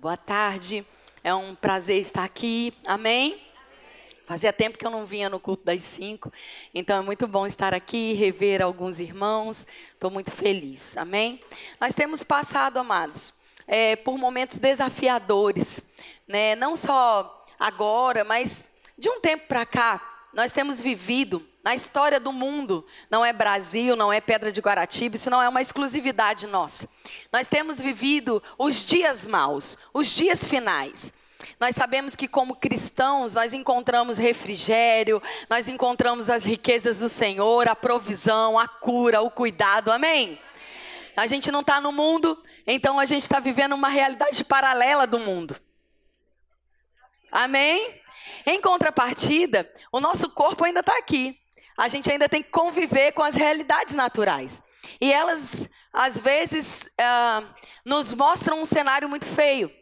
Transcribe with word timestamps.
Boa 0.00 0.16
tarde, 0.16 0.82
é 1.22 1.34
um 1.34 1.54
prazer 1.54 2.00
estar 2.00 2.24
aqui, 2.24 2.72
amém? 2.86 3.38
Fazia 4.24 4.50
tempo 4.50 4.78
que 4.78 4.86
eu 4.86 4.90
não 4.90 5.04
vinha 5.04 5.28
no 5.28 5.38
culto 5.38 5.62
das 5.62 5.82
cinco, 5.82 6.32
então 6.74 6.96
é 6.96 7.02
muito 7.02 7.28
bom 7.28 7.46
estar 7.46 7.74
aqui, 7.74 8.14
rever 8.14 8.62
alguns 8.62 8.98
irmãos, 8.98 9.66
estou 9.92 10.10
muito 10.10 10.30
feliz, 10.30 10.96
amém? 10.96 11.38
Nós 11.78 11.94
temos 11.94 12.22
passado, 12.22 12.78
amados, 12.78 13.34
é, 13.66 13.94
por 13.94 14.16
momentos 14.16 14.58
desafiadores, 14.58 15.92
né? 16.26 16.56
não 16.56 16.78
só 16.78 17.44
agora, 17.58 18.24
mas 18.24 18.72
de 18.96 19.10
um 19.10 19.20
tempo 19.20 19.48
para 19.48 19.66
cá, 19.66 20.09
nós 20.32 20.52
temos 20.52 20.80
vivido 20.80 21.46
na 21.62 21.74
história 21.74 22.18
do 22.18 22.32
mundo, 22.32 22.86
não 23.10 23.24
é 23.24 23.32
Brasil, 23.32 23.94
não 23.94 24.12
é 24.12 24.20
Pedra 24.20 24.50
de 24.50 24.60
Guaratiba, 24.60 25.16
isso 25.16 25.30
não 25.30 25.42
é 25.42 25.48
uma 25.48 25.60
exclusividade 25.60 26.46
nossa. 26.46 26.88
Nós 27.32 27.48
temos 27.48 27.80
vivido 27.80 28.42
os 28.58 28.82
dias 28.82 29.26
maus, 29.26 29.76
os 29.92 30.08
dias 30.08 30.46
finais. 30.46 31.12
Nós 31.58 31.74
sabemos 31.74 32.16
que, 32.16 32.28
como 32.28 32.56
cristãos, 32.56 33.34
nós 33.34 33.52
encontramos 33.52 34.18
refrigério, 34.18 35.22
nós 35.48 35.68
encontramos 35.68 36.30
as 36.30 36.44
riquezas 36.44 37.00
do 37.00 37.08
Senhor, 37.08 37.68
a 37.68 37.76
provisão, 37.76 38.58
a 38.58 38.66
cura, 38.66 39.20
o 39.20 39.30
cuidado, 39.30 39.90
amém? 39.90 40.40
A 41.16 41.26
gente 41.26 41.50
não 41.50 41.60
está 41.60 41.80
no 41.80 41.92
mundo, 41.92 42.42
então 42.66 42.98
a 42.98 43.04
gente 43.04 43.22
está 43.22 43.40
vivendo 43.40 43.74
uma 43.74 43.88
realidade 43.88 44.44
paralela 44.44 45.06
do 45.06 45.18
mundo. 45.18 45.56
Amém? 47.30 47.99
Em 48.46 48.60
contrapartida, 48.60 49.70
o 49.92 50.00
nosso 50.00 50.30
corpo 50.30 50.64
ainda 50.64 50.80
está 50.80 50.96
aqui 50.98 51.38
a 51.76 51.88
gente 51.88 52.12
ainda 52.12 52.28
tem 52.28 52.42
que 52.42 52.50
conviver 52.50 53.12
com 53.12 53.22
as 53.22 53.34
realidades 53.34 53.94
naturais. 53.94 54.62
E 55.00 55.10
elas, 55.10 55.66
às 55.90 56.18
vezes, 56.18 56.90
uh, 57.00 57.48
nos 57.86 58.12
mostram 58.12 58.60
um 58.60 58.66
cenário 58.66 59.08
muito 59.08 59.24
feio 59.24 59.72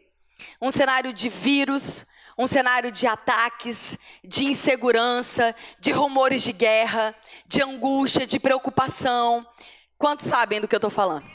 um 0.61 0.71
cenário 0.71 1.11
de 1.11 1.27
vírus, 1.27 2.05
um 2.37 2.47
cenário 2.47 2.91
de 2.91 3.05
ataques, 3.05 3.97
de 4.23 4.45
insegurança, 4.45 5.53
de 5.79 5.91
rumores 5.91 6.41
de 6.41 6.53
guerra, 6.53 7.13
de 7.45 7.61
angústia, 7.61 8.25
de 8.25 8.39
preocupação. 8.39 9.45
Quantos 9.97 10.27
sabem 10.27 10.61
do 10.61 10.67
que 10.67 10.75
eu 10.75 10.77
estou 10.77 10.89
falando? 10.89 11.29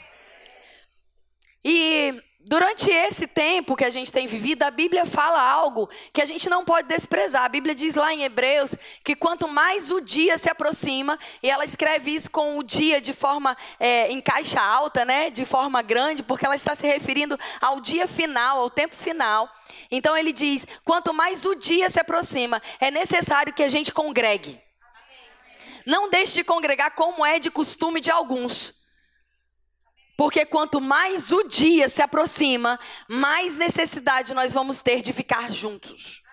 E 1.63 2.19
Durante 2.47 2.91
esse 2.91 3.25
tempo 3.25 3.75
que 3.75 3.83
a 3.83 3.89
gente 3.89 4.11
tem 4.11 4.27
vivido, 4.27 4.61
a 4.61 4.69
Bíblia 4.69 5.03
fala 5.03 5.41
algo 5.41 5.89
que 6.13 6.21
a 6.21 6.25
gente 6.25 6.47
não 6.47 6.63
pode 6.63 6.87
desprezar. 6.87 7.43
A 7.43 7.49
Bíblia 7.49 7.73
diz 7.73 7.95
lá 7.95 8.13
em 8.13 8.21
Hebreus 8.21 8.75
que 9.03 9.15
quanto 9.15 9.47
mais 9.47 9.89
o 9.89 9.99
dia 9.99 10.37
se 10.37 10.47
aproxima, 10.47 11.17
e 11.41 11.49
ela 11.49 11.65
escreve 11.65 12.11
isso 12.11 12.29
com 12.29 12.59
o 12.59 12.63
dia 12.63 13.01
de 13.01 13.13
forma 13.13 13.57
é, 13.79 14.11
em 14.11 14.21
caixa 14.21 14.61
alta, 14.61 15.03
né, 15.03 15.31
de 15.31 15.43
forma 15.43 15.81
grande, 15.81 16.21
porque 16.21 16.45
ela 16.45 16.55
está 16.55 16.75
se 16.75 16.85
referindo 16.85 17.35
ao 17.59 17.81
dia 17.81 18.05
final, 18.05 18.59
ao 18.59 18.69
tempo 18.69 18.93
final. 18.93 19.49
Então 19.89 20.15
ele 20.15 20.31
diz: 20.31 20.67
quanto 20.83 21.11
mais 21.11 21.45
o 21.45 21.55
dia 21.55 21.89
se 21.89 21.99
aproxima, 21.99 22.61
é 22.79 22.91
necessário 22.91 23.53
que 23.53 23.63
a 23.63 23.69
gente 23.69 23.91
congregue. 23.91 24.61
Não 25.83 26.11
deixe 26.11 26.33
de 26.33 26.43
congregar 26.43 26.91
como 26.91 27.25
é 27.25 27.39
de 27.39 27.49
costume 27.49 27.99
de 27.99 28.11
alguns. 28.11 28.74
Porque 30.17 30.45
quanto 30.45 30.79
mais 30.79 31.31
o 31.31 31.43
dia 31.43 31.89
se 31.89 32.01
aproxima, 32.01 32.79
mais 33.07 33.57
necessidade 33.57 34.33
nós 34.33 34.53
vamos 34.53 34.81
ter 34.81 35.01
de 35.01 35.11
ficar 35.11 35.51
juntos. 35.51 36.23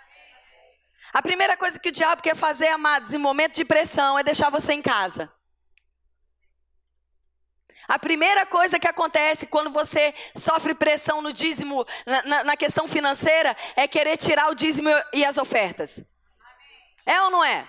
A 1.12 1.20
primeira 1.20 1.56
coisa 1.56 1.78
que 1.78 1.88
o 1.88 1.92
diabo 1.92 2.22
quer 2.22 2.36
fazer, 2.36 2.68
amados, 2.68 3.12
em 3.12 3.18
momento 3.18 3.56
de 3.56 3.64
pressão, 3.64 4.18
é 4.18 4.22
deixar 4.22 4.50
você 4.50 4.72
em 4.72 4.80
casa. 4.80 5.30
A 7.86 7.98
primeira 7.98 8.46
coisa 8.46 8.78
que 8.78 8.88
acontece 8.88 9.46
quando 9.46 9.70
você 9.70 10.14
sofre 10.34 10.72
pressão 10.72 11.20
no 11.20 11.32
dízimo, 11.32 11.84
na, 12.06 12.22
na, 12.22 12.44
na 12.44 12.56
questão 12.56 12.88
financeira, 12.88 13.54
é 13.76 13.86
querer 13.88 14.16
tirar 14.16 14.50
o 14.50 14.54
dízimo 14.54 14.88
e 15.12 15.24
as 15.24 15.36
ofertas. 15.36 16.02
É 17.04 17.20
ou 17.22 17.30
não 17.30 17.44
é? 17.44 17.68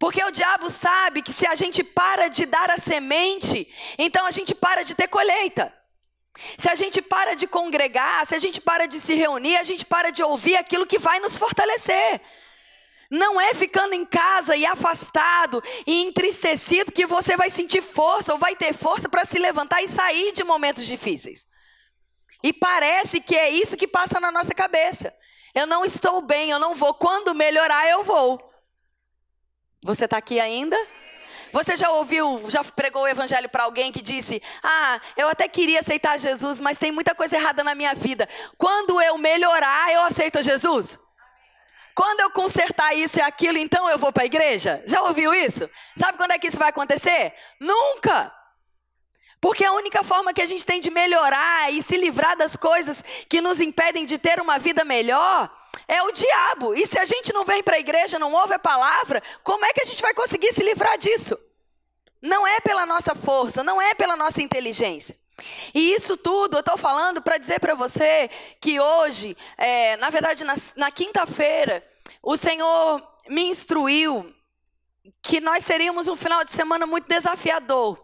Porque 0.00 0.24
o 0.24 0.30
diabo 0.30 0.70
sabe 0.70 1.20
que 1.20 1.30
se 1.30 1.46
a 1.46 1.54
gente 1.54 1.84
para 1.84 2.28
de 2.28 2.46
dar 2.46 2.70
a 2.70 2.78
semente, 2.78 3.70
então 3.98 4.24
a 4.24 4.30
gente 4.30 4.54
para 4.54 4.82
de 4.82 4.94
ter 4.94 5.08
colheita. 5.08 5.70
Se 6.56 6.70
a 6.70 6.74
gente 6.74 7.02
para 7.02 7.34
de 7.36 7.46
congregar, 7.46 8.26
se 8.26 8.34
a 8.34 8.38
gente 8.38 8.62
para 8.62 8.86
de 8.86 8.98
se 8.98 9.12
reunir, 9.12 9.58
a 9.58 9.62
gente 9.62 9.84
para 9.84 10.10
de 10.10 10.22
ouvir 10.22 10.56
aquilo 10.56 10.86
que 10.86 10.98
vai 10.98 11.20
nos 11.20 11.36
fortalecer. 11.36 12.18
Não 13.10 13.38
é 13.38 13.52
ficando 13.52 13.92
em 13.92 14.06
casa 14.06 14.56
e 14.56 14.64
afastado 14.64 15.62
e 15.86 16.00
entristecido 16.00 16.90
que 16.90 17.04
você 17.04 17.36
vai 17.36 17.50
sentir 17.50 17.82
força 17.82 18.32
ou 18.32 18.38
vai 18.38 18.56
ter 18.56 18.72
força 18.72 19.06
para 19.06 19.26
se 19.26 19.38
levantar 19.38 19.82
e 19.82 19.88
sair 19.88 20.32
de 20.32 20.42
momentos 20.42 20.86
difíceis. 20.86 21.46
E 22.42 22.54
parece 22.54 23.20
que 23.20 23.36
é 23.36 23.50
isso 23.50 23.76
que 23.76 23.86
passa 23.86 24.18
na 24.18 24.32
nossa 24.32 24.54
cabeça. 24.54 25.14
Eu 25.54 25.66
não 25.66 25.84
estou 25.84 26.22
bem, 26.22 26.50
eu 26.50 26.58
não 26.58 26.74
vou. 26.74 26.94
Quando 26.94 27.34
melhorar, 27.34 27.86
eu 27.86 28.02
vou. 28.02 28.49
Você 29.82 30.04
está 30.04 30.18
aqui 30.18 30.38
ainda? 30.38 30.76
Você 31.52 31.76
já 31.76 31.90
ouviu, 31.90 32.48
já 32.48 32.62
pregou 32.62 33.02
o 33.02 33.08
evangelho 33.08 33.48
para 33.48 33.64
alguém 33.64 33.90
que 33.90 34.02
disse: 34.02 34.42
Ah, 34.62 35.00
eu 35.16 35.28
até 35.28 35.48
queria 35.48 35.80
aceitar 35.80 36.18
Jesus, 36.18 36.60
mas 36.60 36.78
tem 36.78 36.92
muita 36.92 37.14
coisa 37.14 37.36
errada 37.36 37.64
na 37.64 37.74
minha 37.74 37.94
vida. 37.94 38.28
Quando 38.56 39.00
eu 39.00 39.18
melhorar, 39.18 39.92
eu 39.92 40.02
aceito 40.02 40.42
Jesus? 40.42 40.98
Quando 41.94 42.20
eu 42.20 42.30
consertar 42.30 42.94
isso 42.94 43.18
e 43.18 43.22
aquilo, 43.22 43.58
então 43.58 43.88
eu 43.88 43.98
vou 43.98 44.12
para 44.12 44.22
a 44.22 44.26
igreja? 44.26 44.82
Já 44.86 45.02
ouviu 45.02 45.34
isso? 45.34 45.68
Sabe 45.96 46.16
quando 46.16 46.30
é 46.30 46.38
que 46.38 46.46
isso 46.46 46.58
vai 46.58 46.68
acontecer? 46.68 47.34
Nunca! 47.58 48.32
Porque 49.40 49.64
a 49.64 49.72
única 49.72 50.04
forma 50.04 50.34
que 50.34 50.42
a 50.42 50.46
gente 50.46 50.64
tem 50.64 50.80
de 50.80 50.90
melhorar 50.90 51.72
e 51.72 51.82
se 51.82 51.96
livrar 51.96 52.36
das 52.36 52.56
coisas 52.56 53.02
que 53.28 53.40
nos 53.40 53.60
impedem 53.60 54.04
de 54.04 54.18
ter 54.18 54.40
uma 54.40 54.58
vida 54.58 54.84
melhor 54.84 55.50
é 55.90 56.00
o 56.04 56.12
diabo. 56.12 56.72
E 56.72 56.86
se 56.86 57.00
a 57.00 57.04
gente 57.04 57.32
não 57.32 57.44
vem 57.44 57.64
para 57.64 57.74
a 57.74 57.80
igreja, 57.80 58.16
não 58.16 58.32
ouve 58.32 58.54
a 58.54 58.60
palavra, 58.60 59.20
como 59.42 59.64
é 59.64 59.72
que 59.72 59.82
a 59.82 59.84
gente 59.84 60.00
vai 60.00 60.14
conseguir 60.14 60.52
se 60.52 60.62
livrar 60.62 60.96
disso? 60.96 61.36
Não 62.22 62.46
é 62.46 62.60
pela 62.60 62.86
nossa 62.86 63.12
força, 63.12 63.64
não 63.64 63.82
é 63.82 63.92
pela 63.92 64.16
nossa 64.16 64.40
inteligência. 64.40 65.18
E 65.74 65.92
isso 65.92 66.16
tudo 66.16 66.58
eu 66.58 66.60
estou 66.60 66.78
falando 66.78 67.20
para 67.20 67.38
dizer 67.38 67.58
para 67.58 67.74
você 67.74 68.30
que 68.60 68.78
hoje, 68.78 69.36
é, 69.58 69.96
na 69.96 70.10
verdade, 70.10 70.44
na, 70.44 70.54
na 70.76 70.92
quinta-feira, 70.92 71.84
o 72.22 72.36
Senhor 72.36 73.02
me 73.28 73.42
instruiu 73.46 74.32
que 75.20 75.40
nós 75.40 75.64
teríamos 75.64 76.06
um 76.06 76.14
final 76.14 76.44
de 76.44 76.52
semana 76.52 76.86
muito 76.86 77.08
desafiador. 77.08 77.98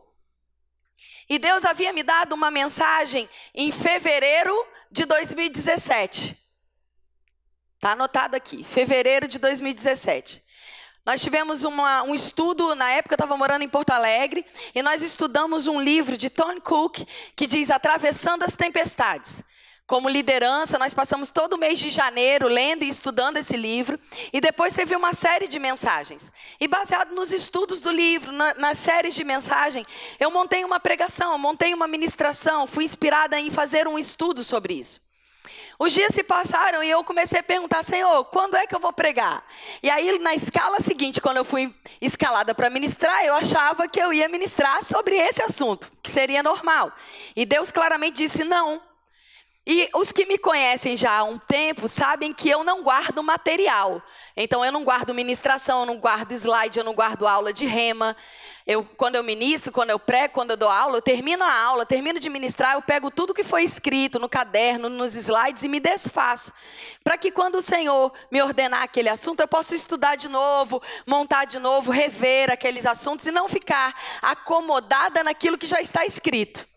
E 1.29 1.39
Deus 1.39 1.65
havia 1.65 1.93
me 1.93 2.03
dado 2.03 2.33
uma 2.33 2.51
mensagem 2.51 3.29
em 3.55 3.71
fevereiro 3.71 4.67
de 4.91 5.05
2017. 5.05 6.46
Está 7.87 7.93
anotado 7.93 8.35
aqui, 8.35 8.65
fevereiro 8.65 9.29
de 9.29 9.39
2017. 9.39 10.43
Nós 11.05 11.23
tivemos 11.23 11.63
uma, 11.63 12.03
um 12.03 12.17
estudo, 12.17 12.75
na 12.75 12.91
época 12.91 13.13
eu 13.13 13.17
estava 13.17 13.37
morando 13.37 13.63
em 13.63 13.69
Porto 13.69 13.91
Alegre, 13.91 14.45
e 14.75 14.83
nós 14.83 15.03
estudamos 15.03 15.69
um 15.69 15.81
livro 15.81 16.17
de 16.17 16.29
Tony 16.29 16.61
Cook 16.61 17.07
que 17.37 17.47
diz 17.47 17.71
Atravessando 17.71 18.43
as 18.43 18.57
Tempestades. 18.57 19.45
Como 19.87 20.09
liderança, 20.09 20.81
nós 20.81 20.95
passamos 20.95 21.31
todo 21.31 21.53
o 21.53 21.59
mês 21.59 21.79
de 21.79 21.91
janeiro 21.91 22.49
lendo 22.49 22.83
e 22.83 22.89
estudando 22.89 23.37
esse 23.37 23.57
livro, 23.57 24.01
e 24.33 24.41
depois 24.41 24.75
teve 24.75 24.97
uma 24.97 25.15
série 25.15 25.47
de 25.47 25.61
mensagens. 25.61 26.33
E 26.59 26.67
baseado 26.67 27.15
nos 27.15 27.31
estudos 27.31 27.81
do 27.81 27.93
livro, 27.93 28.33
na, 28.33 28.53
nas 28.55 28.79
séries 28.79 29.15
de 29.15 29.23
mensagem, 29.23 29.87
eu 30.19 30.29
montei 30.33 30.65
uma 30.65 30.81
pregação, 30.81 31.39
montei 31.39 31.73
uma 31.73 31.87
ministração, 31.87 32.67
fui 32.67 32.83
inspirada 32.83 33.39
em 33.39 33.49
fazer 33.49 33.87
um 33.87 33.97
estudo 33.97 34.43
sobre 34.43 34.75
isso. 34.75 35.06
Os 35.79 35.93
dias 35.93 36.15
se 36.15 36.25
passaram 36.25 36.83
e 36.83 36.91
eu 36.91 37.05
comecei 37.05 37.41
a 37.41 37.43
perguntar, 37.43 37.83
Senhor, 37.83 38.25
quando 38.27 38.57
é 38.57 38.67
que 38.67 38.75
eu 38.75 38.81
vou 38.81 38.93
pregar? 38.93 39.45
E 39.83 39.91
aí, 39.91 40.19
na 40.19 40.35
escala 40.35 40.81
seguinte, 40.81 41.21
quando 41.21 41.37
eu 41.37 41.45
fui 41.45 41.75
escalada 42.01 42.55
para 42.55 42.71
ministrar, 42.71 43.25
eu 43.25 43.35
achava 43.35 43.87
que 43.87 44.01
eu 44.01 44.13
ia 44.13 44.29
ministrar 44.29 44.83
sobre 44.83 45.17
esse 45.17 45.43
assunto, 45.43 45.91
que 46.03 46.11
seria 46.11 46.43
normal. 46.43 46.93
E 47.35 47.45
Deus 47.45 47.71
claramente 47.71 48.17
disse: 48.17 48.43
não. 48.43 48.81
E 49.67 49.91
os 49.95 50.13
que 50.13 50.25
me 50.27 50.39
conhecem 50.39 50.97
já 50.97 51.19
há 51.19 51.25
um 51.25 51.39
tempo 51.39 51.89
sabem 51.89 52.33
que 52.33 52.49
eu 52.49 52.63
não 52.63 52.85
guardo 52.85 53.21
material. 53.21 54.01
Então, 54.37 54.65
eu 54.65 54.71
não 54.71 54.85
guardo 54.85 55.13
ministração, 55.13 55.81
eu 55.81 55.87
não 55.87 55.99
guardo 55.99 56.31
slide, 56.31 56.79
eu 56.79 56.85
não 56.85 56.95
guardo 56.95 57.27
aula 57.27 57.53
de 57.53 57.67
rema. 57.67 58.17
Eu, 58.65 58.85
quando 58.97 59.17
eu 59.17 59.25
ministro, 59.25 59.73
quando 59.73 59.91
eu 59.91 59.99
prego, 59.99 60.35
quando 60.35 60.53
eu 60.53 60.57
dou 60.57 60.69
aula, 60.69 60.99
eu 60.99 61.03
termino 61.03 61.43
a 61.43 61.53
aula, 61.53 61.85
termino 61.85 62.21
de 62.21 62.29
ministrar, 62.29 62.75
eu 62.75 62.83
pego 62.83 63.11
tudo 63.11 63.35
que 63.35 63.43
foi 63.43 63.65
escrito 63.65 64.21
no 64.21 64.29
caderno, 64.29 64.89
nos 64.89 65.17
slides 65.17 65.65
e 65.65 65.69
me 65.69 65.81
desfaço. 65.81 66.53
Para 67.03 67.19
que 67.19 67.33
quando 67.33 67.57
o 67.57 67.63
Senhor 67.63 68.13
me 68.31 68.41
ordenar 68.41 68.85
aquele 68.85 69.09
assunto, 69.09 69.41
eu 69.41 69.49
possa 69.49 69.75
estudar 69.75 70.15
de 70.15 70.29
novo, 70.29 70.81
montar 71.05 71.45
de 71.45 71.59
novo, 71.59 71.91
rever 71.91 72.53
aqueles 72.53 72.87
assuntos 72.87 73.27
e 73.27 73.33
não 73.33 73.49
ficar 73.49 73.95
acomodada 74.23 75.25
naquilo 75.25 75.59
que 75.59 75.67
já 75.67 75.81
está 75.81 76.07
escrito. 76.07 76.76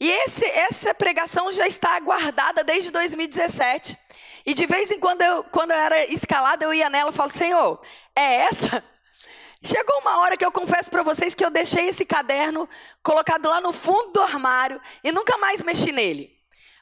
E 0.00 0.08
esse, 0.08 0.44
essa 0.44 0.94
pregação 0.94 1.52
já 1.52 1.66
está 1.66 1.98
guardada 1.98 2.62
desde 2.62 2.90
2017. 2.90 3.98
E 4.46 4.54
de 4.54 4.64
vez 4.64 4.90
em 4.90 5.00
quando, 5.00 5.22
eu, 5.22 5.44
quando 5.44 5.72
eu 5.72 5.76
era 5.76 6.04
escalada, 6.12 6.64
eu 6.64 6.72
ia 6.72 6.88
nela 6.88 7.10
e 7.10 7.14
falo, 7.14 7.30
Senhor, 7.30 7.80
é 8.14 8.36
essa? 8.36 8.82
Chegou 9.62 9.98
uma 9.98 10.18
hora 10.18 10.36
que 10.36 10.44
eu 10.44 10.52
confesso 10.52 10.88
para 10.88 11.02
vocês 11.02 11.34
que 11.34 11.44
eu 11.44 11.50
deixei 11.50 11.88
esse 11.88 12.04
caderno 12.06 12.68
colocado 13.02 13.48
lá 13.48 13.60
no 13.60 13.72
fundo 13.72 14.12
do 14.12 14.22
armário 14.22 14.80
e 15.02 15.10
nunca 15.10 15.36
mais 15.36 15.62
mexi 15.62 15.90
nele. 15.90 16.30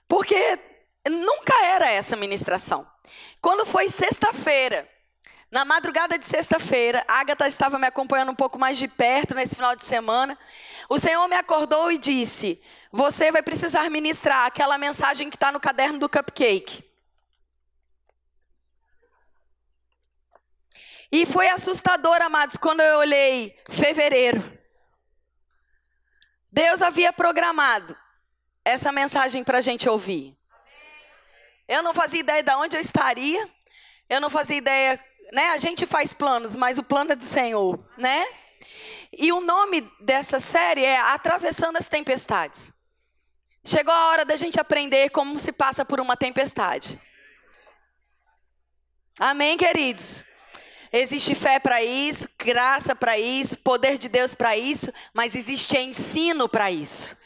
Porque 0.07 0.59
nunca 1.09 1.55
era 1.65 1.91
essa 1.91 2.17
ministração. 2.17 2.87
Quando 3.41 3.65
foi 3.65 3.89
sexta-feira, 3.89 4.87
na 5.57 5.65
madrugada 5.65 6.19
de 6.19 6.27
sexta-feira, 6.27 7.03
Agatha 7.09 7.49
estava 7.49 7.79
me 7.79 7.87
acompanhando 7.87 8.31
um 8.31 8.35
pouco 8.35 8.59
mais 8.59 8.77
de 8.77 8.87
perto 8.87 9.35
nesse 9.35 9.55
final 9.55 9.75
de 9.75 9.87
semana. 9.87 10.39
O 10.87 10.99
Senhor 10.99 11.27
me 11.29 11.35
acordou 11.35 11.91
e 11.91 11.97
disse: 11.97 12.63
Você 12.93 13.33
vai 13.33 13.43
precisar 13.43 13.89
ministrar 13.89 14.45
aquela 14.45 14.77
mensagem 14.77 15.31
que 15.31 15.37
está 15.37 15.51
no 15.51 15.59
caderno 15.59 15.99
do 15.99 16.11
cupcake. 16.11 16.85
E 21.11 21.25
foi 21.25 21.49
assustador, 21.49 22.21
amados, 22.21 22.59
quando 22.59 22.83
eu 22.83 22.99
olhei 22.99 23.59
fevereiro. 23.71 24.61
Deus 26.53 26.83
havia 26.83 27.15
programado 27.15 27.97
essa 28.63 28.93
mensagem 28.93 29.43
para 29.43 29.57
a 29.57 29.63
gente 29.63 29.89
ouvir. 29.89 30.37
Eu 31.67 31.83
não 31.83 31.95
fazia 31.95 32.21
ideia 32.21 32.43
de 32.43 32.55
onde 32.57 32.77
eu 32.77 32.81
estaria. 32.83 33.49
Eu 34.09 34.21
não 34.21 34.31
fazia 34.31 34.57
ideia, 34.59 35.01
né? 35.33 35.51
A 35.51 35.59
gente 35.59 35.87
faz 35.87 36.13
planos, 36.13 36.57
mas 36.57 36.79
o 36.79 36.83
plano 36.83 37.13
é 37.13 37.17
do 37.17 37.25
Senhor, 37.25 37.79
né? 37.97 38.27
E 39.13 39.33
o 39.33 39.41
nome 39.41 39.81
dessa 40.01 40.41
série 40.41 40.85
é 40.85 40.99
Atravessando 40.99 41.77
as 41.77 41.89
Tempestades. 41.89 42.73
Chegou 43.65 43.93
a 43.93 44.09
hora 44.09 44.25
da 44.25 44.37
gente 44.37 44.61
aprender 44.61 45.11
como 45.11 45.39
se 45.39 45.53
passa 45.53 45.85
por 45.85 46.01
uma 46.01 46.17
tempestade. 46.17 47.01
Amém, 49.19 49.57
queridos? 49.57 50.25
Existe 50.93 51.35
fé 51.35 51.59
para 51.59 51.83
isso, 51.83 52.29
graça 52.39 52.95
para 52.95 53.19
isso, 53.19 53.59
poder 53.59 53.99
de 53.99 54.09
Deus 54.09 54.35
para 54.35 54.57
isso, 54.57 54.93
mas 55.13 55.35
existe 55.35 55.77
ensino 55.77 56.49
para 56.49 56.71
isso. 56.71 57.17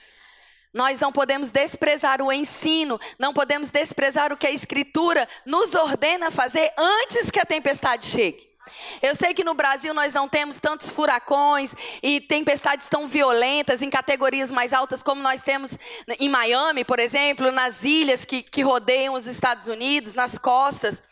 Nós 0.73 1.01
não 1.01 1.11
podemos 1.11 1.51
desprezar 1.51 2.23
o 2.23 2.33
ensino, 2.33 3.01
não 3.19 3.35
podemos 3.35 3.71
desprezar 3.71 4.33
o 4.33 4.37
que 4.37 4.47
a 4.47 4.53
Escritura 4.53 5.29
nos 5.45 5.75
ordena 5.75 6.31
fazer 6.31 6.73
antes 6.79 7.31
que 7.31 7.41
a 7.41 7.45
tempestade 7.45 8.07
chegue. 8.07 8.49
Eu 9.03 9.17
sei 9.17 9.35
que 9.35 9.43
no 9.43 9.55
Brasil 9.55 9.93
nós 9.93 10.13
não 10.13 10.29
temos 10.29 10.59
tantos 10.61 10.91
furacões 10.91 11.75
e 12.01 12.21
tempestades 12.21 12.89
tão 12.89 13.09
violentas 13.09 13.83
em 13.83 13.91
categorias 13.91 14.51
mais 14.51 14.73
altas 14.73 15.03
como 15.03 15.21
nós 15.21 15.43
temos 15.43 15.77
em 16.19 16.29
Miami, 16.29 16.85
por 16.85 17.01
exemplo, 17.01 17.51
nas 17.51 17.83
ilhas 17.83 18.25
que, 18.25 18.43
que 18.43 18.63
rodeiam 18.63 19.15
os 19.15 19.27
Estados 19.27 19.67
Unidos, 19.67 20.15
nas 20.15 20.39
costas. 20.39 21.03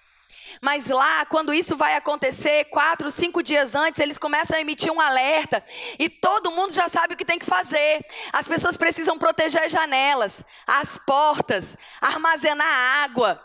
Mas 0.60 0.88
lá, 0.88 1.24
quando 1.26 1.52
isso 1.54 1.76
vai 1.76 1.94
acontecer, 1.94 2.64
quatro, 2.66 3.10
cinco 3.10 3.42
dias 3.42 3.74
antes, 3.74 4.00
eles 4.00 4.18
começam 4.18 4.56
a 4.56 4.60
emitir 4.60 4.92
um 4.92 5.00
alerta. 5.00 5.64
E 5.98 6.08
todo 6.08 6.50
mundo 6.50 6.72
já 6.72 6.88
sabe 6.88 7.14
o 7.14 7.16
que 7.16 7.24
tem 7.24 7.38
que 7.38 7.46
fazer. 7.46 8.04
As 8.32 8.48
pessoas 8.48 8.76
precisam 8.76 9.18
proteger 9.18 9.62
as 9.62 9.72
janelas, 9.72 10.44
as 10.66 10.98
portas, 10.98 11.76
armazenar 12.00 12.66
água. 13.02 13.42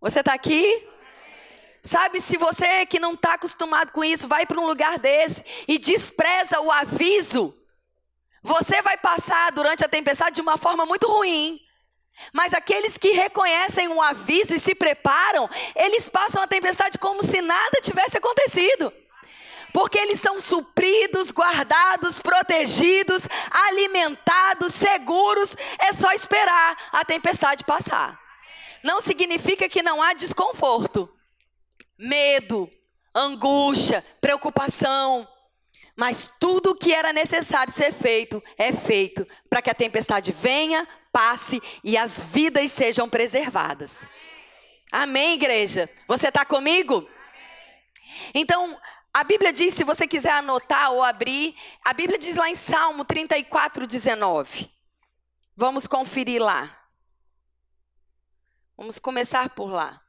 Você 0.00 0.20
está 0.20 0.34
aqui? 0.34 0.86
Sabe, 1.82 2.20
se 2.20 2.36
você 2.36 2.84
que 2.86 3.00
não 3.00 3.14
está 3.14 3.34
acostumado 3.34 3.92
com 3.92 4.04
isso, 4.04 4.28
vai 4.28 4.44
para 4.44 4.60
um 4.60 4.66
lugar 4.66 4.98
desse 4.98 5.44
e 5.66 5.78
despreza 5.78 6.60
o 6.60 6.70
aviso, 6.70 7.54
você 8.42 8.82
vai 8.82 8.96
passar 8.96 9.50
durante 9.52 9.84
a 9.84 9.88
tempestade 9.88 10.36
de 10.36 10.40
uma 10.40 10.56
forma 10.56 10.84
muito 10.84 11.06
ruim. 11.06 11.60
Mas 12.32 12.52
aqueles 12.52 12.98
que 12.98 13.10
reconhecem 13.10 13.88
um 13.88 14.02
aviso 14.02 14.54
e 14.54 14.60
se 14.60 14.74
preparam, 14.74 15.48
eles 15.74 16.08
passam 16.08 16.42
a 16.42 16.46
tempestade 16.46 16.98
como 16.98 17.22
se 17.22 17.40
nada 17.40 17.80
tivesse 17.82 18.18
acontecido. 18.18 18.92
Porque 19.72 19.98
eles 19.98 20.20
são 20.20 20.40
supridos, 20.40 21.30
guardados, 21.30 22.20
protegidos, 22.20 23.28
alimentados, 23.50 24.74
seguros. 24.74 25.56
É 25.78 25.92
só 25.92 26.12
esperar 26.12 26.76
a 26.92 27.04
tempestade 27.04 27.64
passar. 27.64 28.18
Não 28.82 29.00
significa 29.00 29.68
que 29.68 29.82
não 29.82 30.02
há 30.02 30.14
desconforto, 30.14 31.08
medo, 31.98 32.70
angústia, 33.14 34.04
preocupação. 34.20 35.26
Mas 35.96 36.32
tudo 36.38 36.70
o 36.70 36.74
que 36.76 36.94
era 36.94 37.12
necessário 37.12 37.72
ser 37.72 37.92
feito 37.92 38.42
é 38.56 38.72
feito 38.72 39.26
para 39.50 39.60
que 39.60 39.68
a 39.68 39.74
tempestade 39.74 40.30
venha, 40.30 40.86
passe 41.18 41.60
e 41.82 41.96
as 41.96 42.22
vidas 42.22 42.70
sejam 42.70 43.08
preservadas. 43.08 44.06
Amém, 44.92 45.34
igreja? 45.34 45.90
Você 46.06 46.28
está 46.28 46.44
comigo? 46.44 47.10
Então, 48.32 48.80
a 49.12 49.24
Bíblia 49.24 49.52
diz, 49.52 49.74
se 49.74 49.82
você 49.82 50.06
quiser 50.06 50.30
anotar 50.30 50.92
ou 50.92 51.02
abrir, 51.02 51.56
a 51.84 51.92
Bíblia 51.92 52.20
diz 52.20 52.36
lá 52.36 52.48
em 52.48 52.54
Salmo 52.54 53.04
34, 53.04 53.84
19. 53.84 54.70
Vamos 55.56 55.88
conferir 55.88 56.40
lá. 56.40 56.88
Vamos 58.76 59.00
começar 59.00 59.50
por 59.50 59.72
lá. 59.72 60.00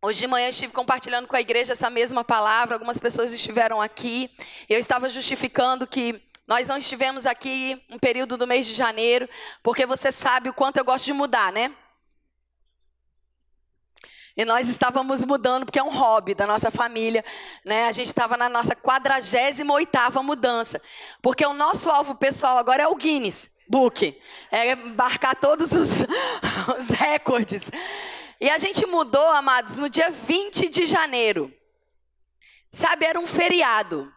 Hoje 0.00 0.20
de 0.20 0.26
manhã 0.26 0.48
estive 0.48 0.72
compartilhando 0.72 1.26
com 1.26 1.34
a 1.34 1.40
igreja 1.40 1.72
essa 1.72 1.90
mesma 1.90 2.22
palavra, 2.22 2.76
algumas 2.76 2.98
pessoas 2.98 3.32
estiveram 3.32 3.82
aqui. 3.82 4.30
Eu 4.68 4.78
estava 4.78 5.10
justificando 5.10 5.86
que 5.86 6.22
nós 6.46 6.68
não 6.68 6.76
estivemos 6.76 7.26
aqui 7.26 7.82
um 7.90 7.98
período 7.98 8.36
do 8.36 8.46
mês 8.46 8.66
de 8.66 8.72
janeiro, 8.72 9.28
porque 9.62 9.84
você 9.84 10.12
sabe 10.12 10.48
o 10.48 10.54
quanto 10.54 10.76
eu 10.76 10.84
gosto 10.84 11.04
de 11.04 11.12
mudar, 11.12 11.52
né? 11.52 11.74
E 14.36 14.44
nós 14.44 14.68
estávamos 14.68 15.24
mudando, 15.24 15.64
porque 15.64 15.78
é 15.78 15.82
um 15.82 15.90
hobby 15.90 16.34
da 16.34 16.46
nossa 16.46 16.70
família, 16.70 17.24
né? 17.64 17.86
A 17.86 17.92
gente 17.92 18.08
estava 18.08 18.36
na 18.36 18.50
nossa 18.50 18.76
48ª 18.76 20.22
mudança. 20.22 20.80
Porque 21.22 21.44
o 21.44 21.54
nosso 21.54 21.88
alvo 21.88 22.14
pessoal 22.14 22.58
agora 22.58 22.82
é 22.82 22.86
o 22.86 22.94
Guinness 22.94 23.50
Book. 23.66 24.16
É 24.52 24.72
embarcar 24.72 25.34
todos 25.36 25.72
os, 25.72 26.06
os 26.78 26.90
recordes. 26.90 27.70
E 28.38 28.50
a 28.50 28.58
gente 28.58 28.84
mudou, 28.84 29.26
amados, 29.30 29.78
no 29.78 29.88
dia 29.88 30.10
20 30.10 30.68
de 30.68 30.84
janeiro. 30.84 31.50
Sabe, 32.70 33.06
era 33.06 33.18
um 33.18 33.26
feriado. 33.26 34.12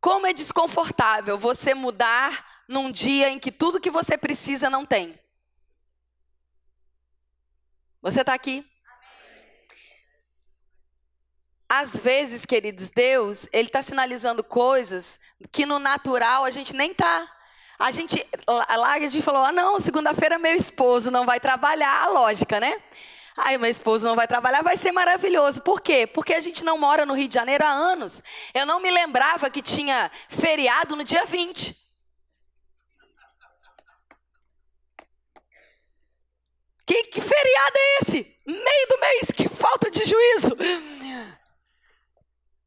Como 0.00 0.26
é 0.26 0.32
desconfortável 0.32 1.38
você 1.38 1.74
mudar 1.74 2.62
num 2.66 2.90
dia 2.90 3.28
em 3.28 3.38
que 3.38 3.52
tudo 3.52 3.80
que 3.80 3.90
você 3.90 4.16
precisa 4.16 4.70
não 4.70 4.86
tem. 4.86 5.18
Você 8.00 8.20
está 8.20 8.32
aqui? 8.32 8.64
Às 11.68 11.96
vezes, 11.96 12.46
queridos, 12.46 12.90
Deus, 12.90 13.46
Ele 13.52 13.68
está 13.68 13.82
sinalizando 13.82 14.42
coisas 14.42 15.20
que 15.52 15.66
no 15.66 15.78
natural 15.78 16.44
a 16.44 16.50
gente 16.50 16.74
nem 16.74 16.92
está. 16.92 17.30
A 17.78 17.90
gente, 17.90 18.26
lá 18.48 18.94
a 18.94 19.00
gente 19.00 19.22
falou, 19.22 19.44
ah, 19.44 19.52
não, 19.52 19.78
segunda-feira 19.78 20.38
meu 20.38 20.54
esposo 20.54 21.10
não 21.10 21.24
vai 21.24 21.38
trabalhar, 21.38 22.02
a 22.02 22.08
lógica, 22.08 22.58
né? 22.58 22.82
Ai, 23.42 23.56
meu 23.56 23.70
esposo 23.70 24.06
não 24.06 24.14
vai 24.14 24.28
trabalhar, 24.28 24.62
vai 24.62 24.76
ser 24.76 24.92
maravilhoso. 24.92 25.62
Por 25.62 25.80
quê? 25.80 26.06
Porque 26.06 26.34
a 26.34 26.40
gente 26.40 26.62
não 26.62 26.76
mora 26.76 27.06
no 27.06 27.14
Rio 27.14 27.26
de 27.26 27.34
Janeiro 27.34 27.64
há 27.64 27.70
anos. 27.70 28.22
Eu 28.52 28.66
não 28.66 28.80
me 28.80 28.90
lembrava 28.90 29.48
que 29.48 29.62
tinha 29.62 30.10
feriado 30.28 30.94
no 30.94 31.02
dia 31.02 31.24
20. 31.24 31.74
Que, 36.86 37.04
que 37.04 37.20
feriado 37.20 37.76
é 37.76 37.98
esse? 38.02 38.36
Meio 38.46 38.88
do 38.88 39.00
mês, 39.00 39.30
que 39.34 39.48
falta 39.48 39.90
de 39.90 40.04
juízo. 40.04 40.56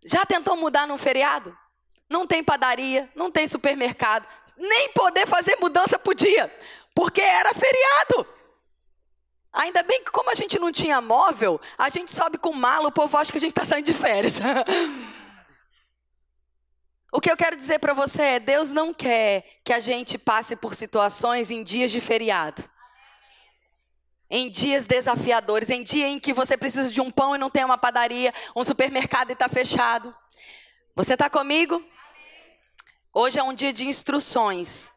Já 0.06 0.26
tentou 0.26 0.56
mudar 0.56 0.88
num 0.88 0.98
feriado? 0.98 1.56
Não 2.10 2.26
tem 2.26 2.44
padaria, 2.44 3.10
não 3.16 3.30
tem 3.30 3.48
supermercado, 3.48 4.28
nem 4.58 4.90
poder 4.90 5.28
fazer 5.28 5.56
mudança 5.58 6.00
podia, 6.00 6.54
porque 6.96 7.22
era 7.22 7.54
feriado. 7.54 8.43
Ainda 9.54 9.84
bem 9.84 10.04
que 10.04 10.10
como 10.10 10.32
a 10.32 10.36
gente 10.36 10.58
não 10.58 10.72
tinha 10.72 11.00
móvel, 11.00 11.62
a 11.78 11.88
gente 11.88 12.12
sobe 12.12 12.40
com 12.40 12.54
mala, 12.54 12.88
o 12.88 12.92
povo 12.92 13.16
acha 13.16 13.32
que 13.32 13.38
a 13.38 13.42
gente 13.42 13.52
está 13.52 13.64
saindo 13.64 13.86
de 13.86 13.94
férias. 13.94 14.40
o 17.14 17.22
que 17.22 17.32
eu 17.32 17.38
quero 17.38 17.56
dizer 17.56 17.78
para 17.78 17.94
você 17.94 18.24
é, 18.24 18.40
Deus 18.40 18.72
não 18.72 18.92
quer 18.92 19.60
que 19.64 19.72
a 19.72 19.80
gente 19.80 20.18
passe 20.18 20.56
por 20.56 20.74
situações 20.74 21.52
em 21.52 21.64
dias 21.64 21.92
de 21.92 22.02
feriado. 22.02 22.64
Em 24.28 24.50
dias 24.50 24.88
desafiadores, 24.88 25.70
em 25.70 25.84
dia 25.84 26.08
em 26.08 26.20
que 26.20 26.34
você 26.34 26.58
precisa 26.58 26.90
de 26.90 27.00
um 27.00 27.12
pão 27.12 27.36
e 27.36 27.38
não 27.38 27.52
tem 27.52 27.64
uma 27.64 27.78
padaria, 27.78 28.34
um 28.56 28.64
supermercado 28.64 29.30
e 29.30 29.34
está 29.34 29.48
fechado. 29.48 30.16
Você 30.96 31.14
está 31.14 31.30
comigo? 31.30 31.86
Hoje 33.14 33.38
é 33.38 33.44
um 33.44 33.54
dia 33.54 33.72
de 33.72 33.86
instruções 33.86 34.92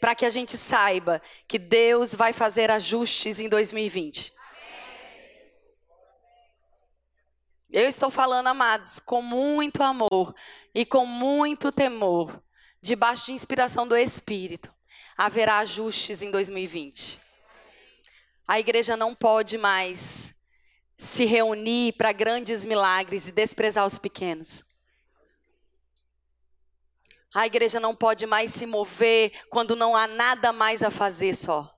para 0.00 0.14
que 0.14 0.24
a 0.24 0.30
gente 0.30 0.56
saiba 0.56 1.20
que 1.46 1.58
Deus 1.58 2.14
vai 2.14 2.32
fazer 2.32 2.70
ajustes 2.70 3.40
em 3.40 3.48
2020. 3.48 4.32
Eu 7.70 7.86
estou 7.86 8.10
falando, 8.10 8.46
amados, 8.46 8.98
com 8.98 9.20
muito 9.20 9.82
amor 9.82 10.34
e 10.74 10.86
com 10.86 11.04
muito 11.04 11.70
temor, 11.70 12.42
debaixo 12.80 13.26
de 13.26 13.32
inspiração 13.32 13.86
do 13.86 13.94
Espírito. 13.96 14.72
Haverá 15.16 15.58
ajustes 15.58 16.22
em 16.22 16.30
2020. 16.30 17.20
A 18.46 18.58
igreja 18.58 18.96
não 18.96 19.14
pode 19.14 19.58
mais 19.58 20.34
se 20.96 21.26
reunir 21.26 21.92
para 21.92 22.10
grandes 22.12 22.64
milagres 22.64 23.28
e 23.28 23.32
desprezar 23.32 23.86
os 23.86 23.98
pequenos. 23.98 24.64
A 27.34 27.46
igreja 27.46 27.78
não 27.78 27.94
pode 27.94 28.26
mais 28.26 28.52
se 28.52 28.64
mover 28.64 29.46
quando 29.48 29.76
não 29.76 29.94
há 29.94 30.06
nada 30.06 30.52
mais 30.52 30.82
a 30.82 30.90
fazer 30.90 31.34
só. 31.34 31.74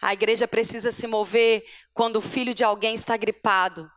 A 0.00 0.12
igreja 0.12 0.48
precisa 0.48 0.90
se 0.90 1.06
mover 1.06 1.64
quando 1.92 2.16
o 2.16 2.20
filho 2.20 2.54
de 2.54 2.64
alguém 2.64 2.94
está 2.94 3.16
gripado. 3.16 3.90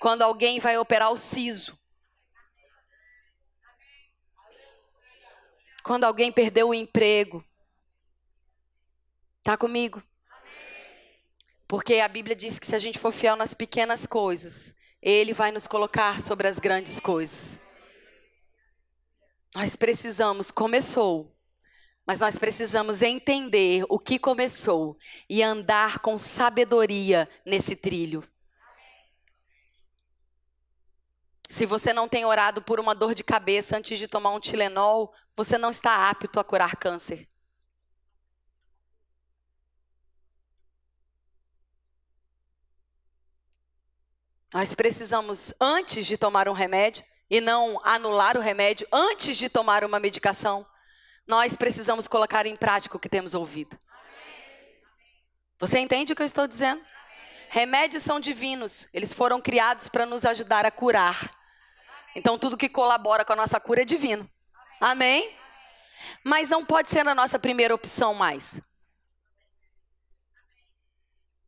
Quando 0.00 0.22
alguém 0.22 0.58
vai 0.60 0.78
operar 0.78 1.12
o 1.12 1.16
siso. 1.16 1.78
Quando 5.82 6.04
alguém 6.04 6.30
perdeu 6.30 6.68
o 6.68 6.74
emprego. 6.74 7.44
Tá 9.42 9.56
comigo? 9.56 10.02
Porque 11.66 11.94
a 11.96 12.08
Bíblia 12.08 12.36
diz 12.36 12.58
que 12.58 12.66
se 12.66 12.74
a 12.74 12.78
gente 12.78 12.98
for 12.98 13.12
fiel 13.12 13.36
nas 13.36 13.54
pequenas 13.54 14.06
coisas, 14.06 14.74
ele 15.02 15.32
vai 15.32 15.50
nos 15.50 15.66
colocar 15.66 16.20
sobre 16.20 16.46
as 16.46 16.58
grandes 16.58 17.00
coisas. 17.00 17.60
Nós 19.54 19.74
precisamos, 19.76 20.50
começou, 20.50 21.34
mas 22.06 22.20
nós 22.20 22.38
precisamos 22.38 23.02
entender 23.02 23.84
o 23.88 23.98
que 23.98 24.18
começou 24.18 24.96
e 25.28 25.42
andar 25.42 26.00
com 26.00 26.18
sabedoria 26.18 27.28
nesse 27.44 27.74
trilho. 27.74 28.22
Se 31.48 31.66
você 31.66 31.92
não 31.92 32.08
tem 32.08 32.24
orado 32.24 32.62
por 32.62 32.78
uma 32.78 32.94
dor 32.94 33.14
de 33.14 33.24
cabeça 33.24 33.76
antes 33.76 33.98
de 33.98 34.06
tomar 34.06 34.30
um 34.30 34.40
Tilenol, 34.40 35.12
você 35.36 35.58
não 35.58 35.70
está 35.70 36.08
apto 36.08 36.38
a 36.38 36.44
curar 36.44 36.76
câncer. 36.76 37.29
Nós 44.52 44.74
precisamos, 44.74 45.54
antes 45.60 46.06
de 46.06 46.16
tomar 46.16 46.48
um 46.48 46.52
remédio, 46.52 47.04
e 47.30 47.40
não 47.40 47.78
anular 47.84 48.36
o 48.36 48.40
remédio 48.40 48.86
antes 48.90 49.36
de 49.36 49.48
tomar 49.48 49.84
uma 49.84 50.00
medicação, 50.00 50.66
nós 51.24 51.56
precisamos 51.56 52.08
colocar 52.08 52.44
em 52.44 52.56
prática 52.56 52.96
o 52.96 53.00
que 53.00 53.08
temos 53.08 53.34
ouvido. 53.34 53.78
Você 55.60 55.78
entende 55.78 56.12
o 56.12 56.16
que 56.16 56.22
eu 56.22 56.26
estou 56.26 56.48
dizendo? 56.48 56.84
Remédios 57.48 58.02
são 58.02 58.18
divinos, 58.18 58.88
eles 58.92 59.14
foram 59.14 59.40
criados 59.40 59.88
para 59.88 60.04
nos 60.04 60.24
ajudar 60.24 60.66
a 60.66 60.70
curar. 60.70 61.36
Então, 62.16 62.36
tudo 62.36 62.56
que 62.56 62.68
colabora 62.68 63.24
com 63.24 63.32
a 63.32 63.36
nossa 63.36 63.60
cura 63.60 63.82
é 63.82 63.84
divino. 63.84 64.28
Amém? 64.80 65.36
Mas 66.24 66.48
não 66.48 66.64
pode 66.64 66.90
ser 66.90 67.06
a 67.06 67.14
nossa 67.14 67.38
primeira 67.38 67.74
opção 67.74 68.14
mais. 68.14 68.60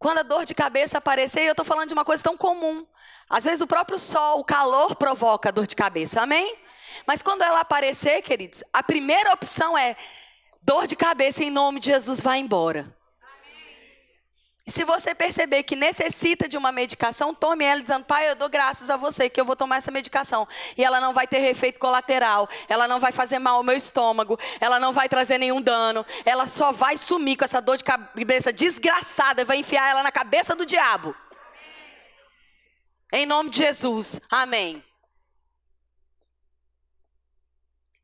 Quando 0.02 0.18
a 0.18 0.22
dor 0.24 0.44
de 0.44 0.52
cabeça 0.52 0.98
aparecer, 0.98 1.42
eu 1.42 1.52
estou 1.52 1.64
falando 1.64 1.86
de 1.86 1.94
uma 1.94 2.04
coisa 2.04 2.20
tão 2.20 2.36
comum. 2.36 2.84
Às 3.30 3.44
vezes 3.44 3.60
o 3.60 3.68
próprio 3.68 4.00
sol, 4.00 4.40
o 4.40 4.44
calor 4.44 4.96
provoca 4.96 5.52
dor 5.52 5.64
de 5.64 5.76
cabeça, 5.76 6.20
amém? 6.20 6.56
Mas 7.06 7.22
quando 7.22 7.42
ela 7.42 7.60
aparecer, 7.60 8.20
queridos, 8.20 8.64
a 8.72 8.82
primeira 8.82 9.32
opção 9.32 9.78
é 9.78 9.96
dor 10.60 10.88
de 10.88 10.96
cabeça 10.96 11.44
em 11.44 11.50
nome 11.50 11.78
de 11.78 11.86
Jesus, 11.86 12.20
vai 12.20 12.40
embora. 12.40 12.92
Se 14.66 14.84
você 14.84 15.12
perceber 15.12 15.64
que 15.64 15.74
necessita 15.74 16.48
de 16.48 16.56
uma 16.56 16.70
medicação, 16.70 17.34
tome 17.34 17.64
ela 17.64 17.82
dizendo, 17.82 18.04
pai, 18.04 18.30
eu 18.30 18.36
dou 18.36 18.48
graças 18.48 18.88
a 18.90 18.96
você 18.96 19.28
que 19.28 19.40
eu 19.40 19.44
vou 19.44 19.56
tomar 19.56 19.76
essa 19.76 19.90
medicação. 19.90 20.46
E 20.76 20.84
ela 20.84 21.00
não 21.00 21.12
vai 21.12 21.26
ter 21.26 21.42
efeito 21.44 21.80
colateral, 21.80 22.48
ela 22.68 22.86
não 22.86 23.00
vai 23.00 23.10
fazer 23.10 23.40
mal 23.40 23.56
ao 23.56 23.64
meu 23.64 23.76
estômago, 23.76 24.38
ela 24.60 24.78
não 24.78 24.92
vai 24.92 25.08
trazer 25.08 25.36
nenhum 25.38 25.60
dano, 25.60 26.06
ela 26.24 26.46
só 26.46 26.70
vai 26.70 26.96
sumir 26.96 27.36
com 27.36 27.44
essa 27.44 27.60
dor 27.60 27.76
de 27.76 27.82
cabeça 27.82 28.52
desgraçada 28.52 29.42
e 29.42 29.44
vai 29.44 29.58
enfiar 29.58 29.90
ela 29.90 30.02
na 30.02 30.12
cabeça 30.12 30.54
do 30.54 30.64
diabo. 30.64 31.14
Em 33.12 33.26
nome 33.26 33.50
de 33.50 33.58
Jesus, 33.58 34.20
amém. 34.30 34.82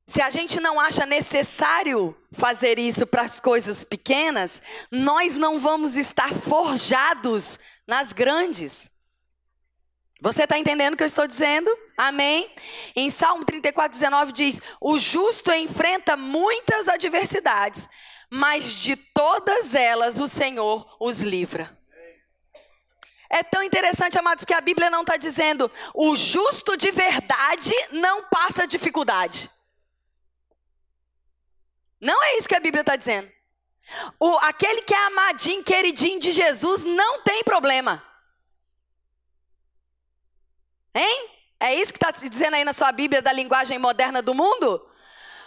Se 0.08 0.22
a 0.22 0.30
gente 0.30 0.58
não 0.58 0.80
acha 0.80 1.04
necessário 1.04 2.16
fazer 2.32 2.78
isso 2.78 3.06
para 3.06 3.20
as 3.20 3.38
coisas 3.40 3.84
pequenas, 3.84 4.62
nós 4.90 5.36
não 5.36 5.58
vamos 5.58 5.96
estar 5.96 6.32
forjados 6.34 7.58
nas 7.86 8.10
grandes. 8.10 8.90
Você 10.18 10.44
está 10.44 10.58
entendendo 10.58 10.94
o 10.94 10.96
que 10.96 11.02
eu 11.02 11.06
estou 11.06 11.26
dizendo? 11.26 11.70
Amém? 11.94 12.50
Em 12.96 13.10
Salmo 13.10 13.44
34, 13.44 13.98
19 13.98 14.32
diz: 14.32 14.62
O 14.80 14.98
justo 14.98 15.52
enfrenta 15.52 16.16
muitas 16.16 16.88
adversidades, 16.88 17.86
mas 18.30 18.64
de 18.76 18.96
todas 18.96 19.74
elas 19.74 20.18
o 20.18 20.26
Senhor 20.26 20.96
os 20.98 21.20
livra. 21.20 21.78
É 23.28 23.42
tão 23.42 23.62
interessante, 23.62 24.18
amados, 24.18 24.46
que 24.46 24.54
a 24.54 24.60
Bíblia 24.62 24.88
não 24.88 25.02
está 25.02 25.18
dizendo 25.18 25.70
o 25.94 26.16
justo 26.16 26.78
de 26.78 26.90
verdade 26.90 27.74
não 27.92 28.24
passa 28.24 28.66
dificuldade. 28.66 29.50
Não 32.00 32.22
é 32.22 32.36
isso 32.38 32.48
que 32.48 32.54
a 32.54 32.60
Bíblia 32.60 32.82
está 32.82 32.96
dizendo. 32.96 33.30
O, 34.20 34.36
aquele 34.38 34.82
que 34.82 34.94
é 34.94 35.06
amadinho, 35.06 35.64
queridinho 35.64 36.20
de 36.20 36.32
Jesus, 36.32 36.84
não 36.84 37.22
tem 37.22 37.42
problema. 37.42 38.02
Hein? 40.94 41.30
É 41.60 41.74
isso 41.74 41.92
que 41.92 41.96
está 41.96 42.10
dizendo 42.10 42.54
aí 42.54 42.64
na 42.64 42.72
sua 42.72 42.92
Bíblia 42.92 43.20
da 43.20 43.32
linguagem 43.32 43.78
moderna 43.78 44.22
do 44.22 44.34
mundo? 44.34 44.86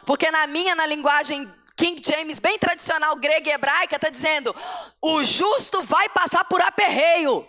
Porque 0.05 0.29
na 0.31 0.47
minha, 0.47 0.75
na 0.75 0.85
linguagem 0.85 1.51
King 1.75 2.01
James, 2.05 2.39
bem 2.39 2.59
tradicional, 2.59 3.15
grega 3.15 3.49
e 3.49 3.53
hebraica, 3.53 3.95
está 3.95 4.09
dizendo: 4.09 4.55
o 5.01 5.23
justo 5.23 5.81
vai 5.83 6.09
passar 6.09 6.45
por 6.45 6.61
aperreio. 6.61 7.47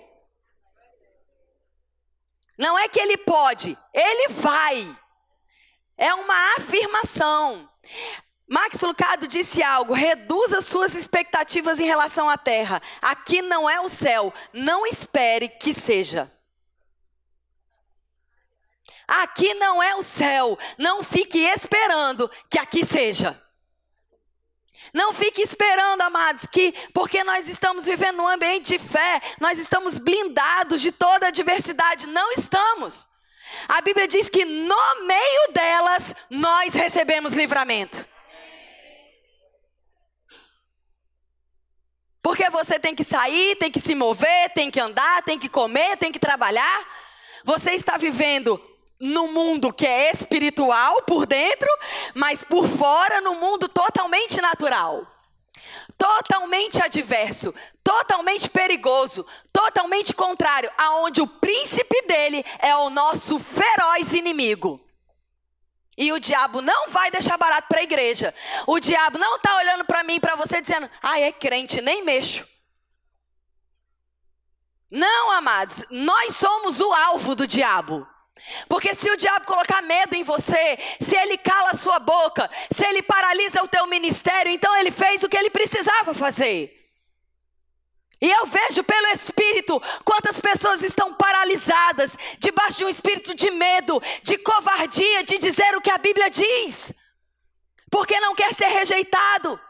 Não 2.56 2.78
é 2.78 2.88
que 2.88 3.00
ele 3.00 3.16
pode, 3.16 3.76
ele 3.92 4.28
vai. 4.34 4.96
É 5.96 6.14
uma 6.14 6.54
afirmação. 6.56 7.68
Max 8.52 8.82
Lucado 8.82 9.26
disse 9.26 9.62
algo: 9.62 9.94
reduza 9.94 10.60
suas 10.60 10.94
expectativas 10.94 11.80
em 11.80 11.86
relação 11.86 12.28
à 12.28 12.36
terra. 12.36 12.82
Aqui 13.00 13.40
não 13.40 13.68
é 13.68 13.80
o 13.80 13.88
céu, 13.88 14.30
não 14.52 14.86
espere 14.86 15.48
que 15.48 15.72
seja. 15.72 16.30
Aqui 19.08 19.54
não 19.54 19.82
é 19.82 19.94
o 19.96 20.02
céu, 20.02 20.58
não 20.76 21.02
fique 21.02 21.38
esperando 21.38 22.30
que 22.50 22.58
aqui 22.58 22.84
seja. 22.84 23.42
Não 24.92 25.14
fique 25.14 25.40
esperando, 25.40 26.02
amados, 26.02 26.44
que 26.44 26.72
porque 26.92 27.24
nós 27.24 27.48
estamos 27.48 27.86
vivendo 27.86 28.20
um 28.20 28.28
ambiente 28.28 28.76
de 28.76 28.78
fé, 28.78 29.22
nós 29.40 29.58
estamos 29.58 29.96
blindados 29.96 30.82
de 30.82 30.92
toda 30.92 31.24
a 31.24 31.28
adversidade. 31.30 32.06
Não 32.06 32.32
estamos. 32.32 33.06
A 33.66 33.80
Bíblia 33.80 34.06
diz 34.06 34.28
que 34.28 34.44
no 34.44 35.06
meio 35.06 35.52
delas 35.54 36.14
nós 36.28 36.74
recebemos 36.74 37.32
livramento. 37.32 38.11
Porque 42.22 42.48
você 42.50 42.78
tem 42.78 42.94
que 42.94 43.02
sair, 43.02 43.56
tem 43.56 43.70
que 43.70 43.80
se 43.80 43.94
mover, 43.94 44.50
tem 44.54 44.70
que 44.70 44.78
andar, 44.78 45.22
tem 45.22 45.38
que 45.38 45.48
comer, 45.48 45.96
tem 45.96 46.12
que 46.12 46.20
trabalhar. 46.20 46.88
Você 47.44 47.72
está 47.72 47.96
vivendo 47.96 48.62
no 49.00 49.26
mundo 49.26 49.72
que 49.72 49.84
é 49.84 50.12
espiritual 50.12 51.02
por 51.02 51.26
dentro, 51.26 51.68
mas 52.14 52.44
por 52.44 52.68
fora 52.68 53.20
no 53.20 53.34
mundo 53.34 53.68
totalmente 53.68 54.40
natural. 54.40 55.04
Totalmente 55.98 56.80
adverso, 56.80 57.52
totalmente 57.82 58.48
perigoso, 58.48 59.26
totalmente 59.52 60.14
contrário, 60.14 60.70
aonde 60.78 61.20
o 61.20 61.26
príncipe 61.26 62.02
dele 62.06 62.44
é 62.60 62.74
o 62.76 62.90
nosso 62.90 63.40
feroz 63.40 64.14
inimigo. 64.14 64.80
E 65.96 66.10
o 66.12 66.18
diabo 66.18 66.62
não 66.62 66.88
vai 66.88 67.10
deixar 67.10 67.36
barato 67.36 67.68
para 67.68 67.80
a 67.80 67.84
igreja. 67.84 68.34
O 68.66 68.80
diabo 68.80 69.18
não 69.18 69.36
está 69.36 69.56
olhando 69.56 69.84
para 69.84 70.02
mim, 70.02 70.18
para 70.18 70.36
você, 70.36 70.60
dizendo: 70.60 70.88
ah, 71.02 71.20
é 71.20 71.30
crente, 71.30 71.80
nem 71.80 72.02
mexo. 72.02 72.46
Não, 74.90 75.30
amados, 75.30 75.84
nós 75.90 76.36
somos 76.36 76.80
o 76.80 76.92
alvo 76.92 77.34
do 77.34 77.46
diabo. 77.46 78.06
Porque 78.68 78.94
se 78.94 79.10
o 79.10 79.16
diabo 79.16 79.46
colocar 79.46 79.82
medo 79.82 80.14
em 80.14 80.22
você, 80.22 80.78
se 81.00 81.16
ele 81.16 81.38
cala 81.38 81.70
a 81.70 81.76
sua 81.76 81.98
boca, 81.98 82.50
se 82.70 82.84
ele 82.84 83.02
paralisa 83.02 83.62
o 83.62 83.68
teu 83.68 83.86
ministério, 83.86 84.50
então 84.50 84.74
ele 84.76 84.90
fez 84.90 85.22
o 85.22 85.28
que 85.28 85.36
ele 85.36 85.50
precisava 85.50 86.12
fazer. 86.12 86.81
E 88.22 88.30
eu 88.30 88.46
vejo 88.46 88.84
pelo 88.84 89.08
Espírito 89.08 89.82
quantas 90.04 90.40
pessoas 90.40 90.80
estão 90.84 91.12
paralisadas, 91.12 92.16
debaixo 92.38 92.78
de 92.78 92.84
um 92.84 92.88
espírito 92.88 93.34
de 93.34 93.50
medo, 93.50 94.00
de 94.22 94.38
covardia, 94.38 95.24
de 95.24 95.38
dizer 95.38 95.76
o 95.76 95.80
que 95.80 95.90
a 95.90 95.98
Bíblia 95.98 96.30
diz, 96.30 96.94
porque 97.90 98.20
não 98.20 98.32
quer 98.36 98.54
ser 98.54 98.68
rejeitado. 98.68 99.60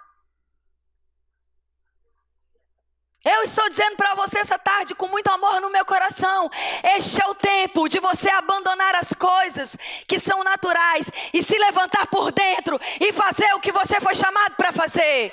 Eu 3.24 3.42
estou 3.44 3.66
dizendo 3.70 3.96
para 3.96 4.14
você 4.16 4.40
essa 4.40 4.58
tarde, 4.58 4.96
com 4.96 5.06
muito 5.08 5.28
amor 5.28 5.58
no 5.62 5.70
meu 5.70 5.86
coração: 5.86 6.50
este 6.94 7.22
é 7.22 7.26
o 7.28 7.34
tempo 7.34 7.88
de 7.88 8.00
você 8.00 8.28
abandonar 8.28 8.96
as 8.96 9.14
coisas 9.14 9.78
que 10.06 10.20
são 10.20 10.44
naturais 10.44 11.10
e 11.32 11.42
se 11.42 11.56
levantar 11.56 12.06
por 12.08 12.30
dentro 12.30 12.78
e 13.00 13.14
fazer 13.14 13.50
o 13.54 13.60
que 13.60 13.72
você 13.72 13.98
foi 13.98 14.14
chamado 14.14 14.56
para 14.56 14.72
fazer. 14.72 15.32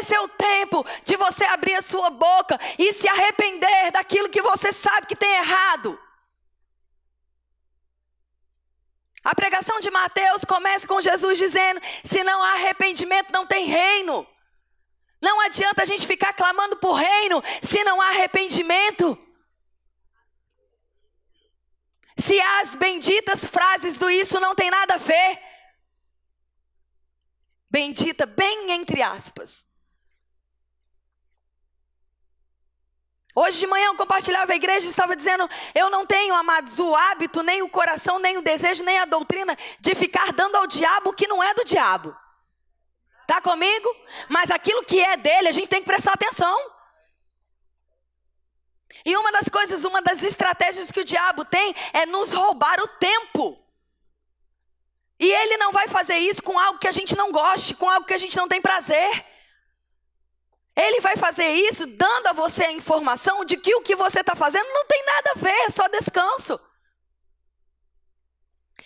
Esse 0.00 0.14
é 0.14 0.20
o 0.20 0.28
tempo 0.28 0.84
de 1.04 1.14
você 1.16 1.44
abrir 1.44 1.74
a 1.74 1.82
sua 1.82 2.08
boca 2.08 2.58
e 2.78 2.90
se 2.92 3.06
arrepender 3.06 3.90
daquilo 3.92 4.30
que 4.30 4.40
você 4.40 4.72
sabe 4.72 5.06
que 5.06 5.14
tem 5.14 5.30
errado. 5.30 6.00
A 9.22 9.34
pregação 9.34 9.78
de 9.78 9.90
Mateus 9.90 10.42
começa 10.46 10.86
com 10.86 11.02
Jesus 11.02 11.36
dizendo: 11.36 11.80
se 12.02 12.24
não 12.24 12.42
há 12.42 12.52
arrependimento, 12.54 13.30
não 13.30 13.46
tem 13.46 13.66
reino. 13.66 14.26
Não 15.20 15.38
adianta 15.42 15.82
a 15.82 15.84
gente 15.84 16.06
ficar 16.06 16.32
clamando 16.32 16.78
por 16.78 16.94
reino 16.94 17.42
se 17.62 17.84
não 17.84 18.00
há 18.00 18.08
arrependimento. 18.08 19.18
Se 22.16 22.40
as 22.40 22.74
benditas 22.74 23.46
frases 23.46 23.98
do 23.98 24.10
isso 24.10 24.40
não 24.40 24.54
tem 24.54 24.70
nada 24.70 24.94
a 24.94 24.98
ver. 24.98 25.38
Bendita, 27.70 28.24
bem 28.24 28.70
entre 28.72 29.02
aspas. 29.02 29.69
Hoje 33.34 33.60
de 33.60 33.66
manhã 33.66 33.86
eu 33.86 33.96
compartilhava 33.96 34.52
a 34.52 34.56
igreja 34.56 34.86
e 34.86 34.90
estava 34.90 35.14
dizendo: 35.14 35.48
Eu 35.74 35.88
não 35.88 36.04
tenho, 36.04 36.34
amados, 36.34 36.78
o 36.78 36.94
hábito, 36.94 37.42
nem 37.42 37.62
o 37.62 37.68
coração, 37.68 38.18
nem 38.18 38.36
o 38.36 38.42
desejo, 38.42 38.82
nem 38.82 38.98
a 38.98 39.04
doutrina 39.04 39.56
de 39.78 39.94
ficar 39.94 40.32
dando 40.32 40.56
ao 40.56 40.66
diabo 40.66 41.10
o 41.10 41.14
que 41.14 41.28
não 41.28 41.42
é 41.42 41.54
do 41.54 41.64
diabo. 41.64 42.16
Está 43.22 43.40
comigo? 43.40 43.88
Mas 44.28 44.50
aquilo 44.50 44.84
que 44.84 45.00
é 45.00 45.16
dele, 45.16 45.48
a 45.48 45.52
gente 45.52 45.68
tem 45.68 45.80
que 45.80 45.86
prestar 45.86 46.14
atenção. 46.14 46.58
E 49.04 49.16
uma 49.16 49.30
das 49.30 49.48
coisas, 49.48 49.84
uma 49.84 50.02
das 50.02 50.22
estratégias 50.24 50.90
que 50.90 51.00
o 51.00 51.04
diabo 51.04 51.44
tem 51.44 51.74
é 51.92 52.04
nos 52.06 52.32
roubar 52.32 52.80
o 52.80 52.88
tempo. 52.88 53.56
E 55.18 55.30
ele 55.30 55.56
não 55.58 55.70
vai 55.70 55.86
fazer 55.86 56.16
isso 56.16 56.42
com 56.42 56.58
algo 56.58 56.78
que 56.78 56.88
a 56.88 56.92
gente 56.92 57.14
não 57.14 57.30
goste, 57.30 57.74
com 57.74 57.88
algo 57.88 58.06
que 58.06 58.14
a 58.14 58.18
gente 58.18 58.36
não 58.36 58.48
tem 58.48 58.60
prazer. 58.60 59.29
Ele 60.76 61.00
vai 61.00 61.16
fazer 61.16 61.48
isso 61.48 61.86
dando 61.86 62.28
a 62.28 62.32
você 62.32 62.64
a 62.64 62.72
informação 62.72 63.44
de 63.44 63.56
que 63.56 63.74
o 63.74 63.82
que 63.82 63.96
você 63.96 64.20
está 64.20 64.34
fazendo 64.34 64.66
não 64.68 64.86
tem 64.86 65.04
nada 65.04 65.32
a 65.32 65.38
ver, 65.38 65.64
é 65.66 65.70
só 65.70 65.86
descanso. 65.88 66.58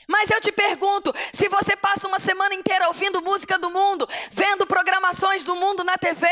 Mas 0.09 0.31
eu 0.31 0.41
te 0.41 0.53
pergunto: 0.53 1.15
se 1.33 1.49
você 1.49 1.77
passa 1.77 2.07
uma 2.07 2.19
semana 2.19 2.55
inteira 2.55 2.89
ouvindo 2.89 3.23
música 3.23 3.59
do 3.59 3.71
mundo, 3.71 4.09
vendo 4.31 4.67
programações 4.67 5.45
do 5.45 5.55
mundo 5.55 5.85
na 5.85 5.97
TV, 5.97 6.27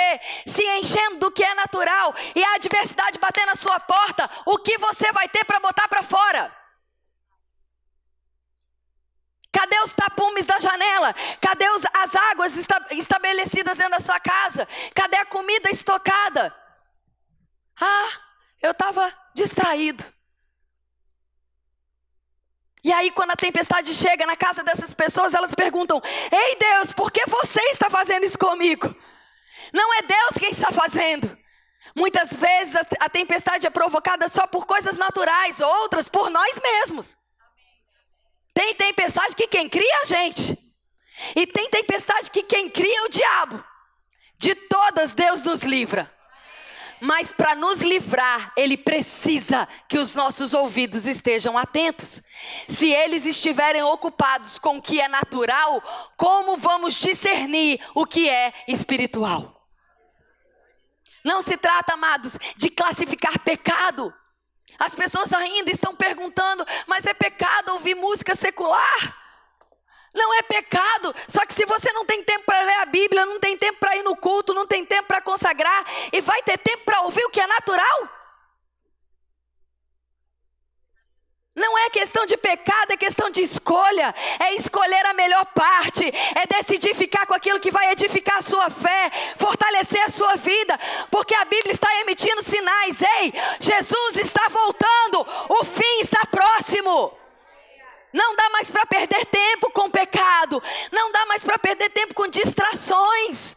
se 0.46 0.62
enchendo 0.78 1.16
do 1.16 1.30
que 1.30 1.42
é 1.42 1.54
natural 1.54 2.14
e 2.34 2.44
a 2.44 2.54
adversidade 2.54 3.18
bater 3.18 3.46
na 3.46 3.56
sua 3.56 3.78
porta, 3.80 4.28
o 4.46 4.58
que 4.58 4.78
você 4.78 5.10
vai 5.12 5.28
ter 5.28 5.44
para 5.44 5.60
botar 5.60 5.88
para 5.88 6.02
fora? 6.02 6.61
Cadê 9.52 9.78
os 9.82 9.92
tapumes 9.92 10.46
da 10.46 10.58
janela? 10.58 11.14
Cadê 11.40 11.68
os, 11.68 11.82
as 11.92 12.16
águas 12.16 12.56
esta, 12.56 12.86
estabelecidas 12.92 13.76
dentro 13.76 13.92
da 13.92 14.00
sua 14.00 14.18
casa? 14.18 14.66
Cadê 14.94 15.16
a 15.16 15.26
comida 15.26 15.70
estocada? 15.70 16.54
Ah, 17.78 18.08
eu 18.62 18.70
estava 18.70 19.12
distraído. 19.34 20.04
E 22.82 22.92
aí, 22.92 23.10
quando 23.12 23.30
a 23.30 23.36
tempestade 23.36 23.94
chega 23.94 24.26
na 24.26 24.36
casa 24.36 24.64
dessas 24.64 24.94
pessoas, 24.94 25.34
elas 25.34 25.54
perguntam: 25.54 26.02
Ei 26.32 26.56
Deus, 26.56 26.92
por 26.92 27.12
que 27.12 27.24
você 27.28 27.60
está 27.70 27.90
fazendo 27.90 28.24
isso 28.24 28.38
comigo? 28.38 28.94
Não 29.72 29.94
é 29.94 30.02
Deus 30.02 30.38
quem 30.38 30.50
está 30.50 30.72
fazendo. 30.72 31.38
Muitas 31.94 32.32
vezes 32.32 32.74
a, 32.74 32.86
a 33.00 33.08
tempestade 33.08 33.66
é 33.66 33.70
provocada 33.70 34.28
só 34.28 34.46
por 34.46 34.66
coisas 34.66 34.96
naturais, 34.96 35.60
outras 35.60 36.08
por 36.08 36.30
nós 36.30 36.58
mesmos. 36.58 37.16
Tem 38.54 38.74
tempestade 38.74 39.34
que 39.34 39.46
quem 39.46 39.68
cria 39.68 39.94
é 39.94 40.02
a 40.02 40.04
gente. 40.04 40.58
E 41.36 41.46
tem 41.46 41.68
tempestade 41.70 42.30
que 42.30 42.42
quem 42.42 42.68
cria 42.68 42.98
é 42.98 43.02
o 43.02 43.08
diabo. 43.08 43.64
De 44.38 44.54
todas, 44.54 45.14
Deus 45.14 45.42
nos 45.42 45.62
livra. 45.62 46.12
Mas 47.00 47.32
para 47.32 47.56
nos 47.56 47.80
livrar, 47.80 48.52
Ele 48.56 48.76
precisa 48.76 49.68
que 49.88 49.98
os 49.98 50.14
nossos 50.14 50.54
ouvidos 50.54 51.06
estejam 51.06 51.58
atentos. 51.58 52.22
Se 52.68 52.92
eles 52.92 53.26
estiverem 53.26 53.82
ocupados 53.82 54.58
com 54.58 54.76
o 54.76 54.82
que 54.82 55.00
é 55.00 55.08
natural, 55.08 55.82
como 56.16 56.56
vamos 56.56 56.94
discernir 56.94 57.80
o 57.92 58.06
que 58.06 58.28
é 58.28 58.52
espiritual? 58.68 59.66
Não 61.24 61.42
se 61.42 61.56
trata, 61.56 61.94
amados, 61.94 62.38
de 62.56 62.68
classificar 62.70 63.38
pecado. 63.40 64.14
As 64.78 64.94
pessoas 64.94 65.32
ainda 65.32 65.70
estão 65.70 65.94
perguntando, 65.94 66.66
mas 66.86 67.06
é 67.06 67.14
pecado 67.14 67.72
ouvir 67.72 67.94
música 67.94 68.34
secular? 68.34 69.16
Não 70.14 70.34
é 70.34 70.42
pecado. 70.42 71.14
Só 71.26 71.44
que 71.46 71.54
se 71.54 71.64
você 71.64 71.92
não 71.92 72.04
tem 72.04 72.22
tempo 72.22 72.44
para 72.44 72.62
ler 72.62 72.78
a 72.78 72.86
Bíblia, 72.86 73.24
não 73.24 73.40
tem 73.40 73.56
tempo 73.56 73.78
para 73.80 73.96
ir 73.96 74.02
no 74.02 74.16
culto, 74.16 74.52
não 74.52 74.66
tem 74.66 74.84
tempo 74.84 75.08
para 75.08 75.20
consagrar, 75.20 75.84
e 76.12 76.20
vai 76.20 76.42
ter 76.42 76.58
tempo 76.58 76.84
para 76.84 77.02
ouvir 77.02 77.24
o 77.24 77.30
que 77.30 77.40
é 77.40 77.46
natural? 77.46 78.21
Não 81.54 81.78
é 81.78 81.90
questão 81.90 82.24
de 82.24 82.34
pecado, 82.36 82.92
é 82.92 82.96
questão 82.96 83.28
de 83.28 83.42
escolha. 83.42 84.14
É 84.40 84.54
escolher 84.54 85.04
a 85.06 85.12
melhor 85.12 85.44
parte. 85.46 86.10
É 86.34 86.46
decidir 86.46 86.94
ficar 86.94 87.26
com 87.26 87.34
aquilo 87.34 87.60
que 87.60 87.70
vai 87.70 87.90
edificar 87.90 88.38
a 88.38 88.42
sua 88.42 88.70
fé, 88.70 89.10
fortalecer 89.36 90.02
a 90.02 90.10
sua 90.10 90.36
vida. 90.36 90.78
Porque 91.10 91.34
a 91.34 91.44
Bíblia 91.44 91.72
está 91.72 91.94
emitindo 92.00 92.42
sinais. 92.42 93.02
Ei, 93.02 93.32
Jesus 93.60 94.16
está 94.16 94.48
voltando. 94.48 95.26
O 95.50 95.64
fim 95.64 96.00
está 96.00 96.24
próximo. 96.26 97.18
Não 98.14 98.34
dá 98.34 98.48
mais 98.50 98.70
para 98.70 98.86
perder 98.86 99.26
tempo 99.26 99.70
com 99.70 99.90
pecado. 99.90 100.62
Não 100.90 101.12
dá 101.12 101.26
mais 101.26 101.44
para 101.44 101.58
perder 101.58 101.90
tempo 101.90 102.14
com 102.14 102.28
distrações. 102.28 103.56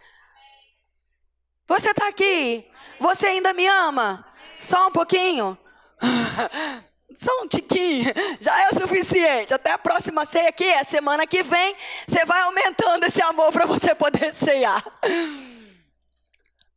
Você 1.67 1.91
está 1.91 2.09
aqui? 2.09 2.69
Você 2.99 3.27
ainda 3.27 3.53
me 3.53 3.65
ama? 3.67 4.25
Só 4.59 4.87
um 4.87 4.91
pouquinho? 4.91 5.57
Só 7.15 7.43
um 7.43 7.47
tiquinho, 7.47 8.11
já 8.39 8.61
é 8.63 8.69
o 8.69 8.79
suficiente. 8.79 9.53
Até 9.53 9.71
a 9.71 9.77
próxima 9.77 10.25
ceia 10.25 10.49
aqui, 10.49 10.71
a 10.73 10.83
semana 10.83 11.25
que 11.25 11.43
vem, 11.43 11.75
você 12.07 12.25
vai 12.25 12.41
aumentando 12.41 13.05
esse 13.05 13.21
amor 13.21 13.51
para 13.51 13.65
você 13.65 13.95
poder 13.95 14.33
ceiar. 14.33 14.83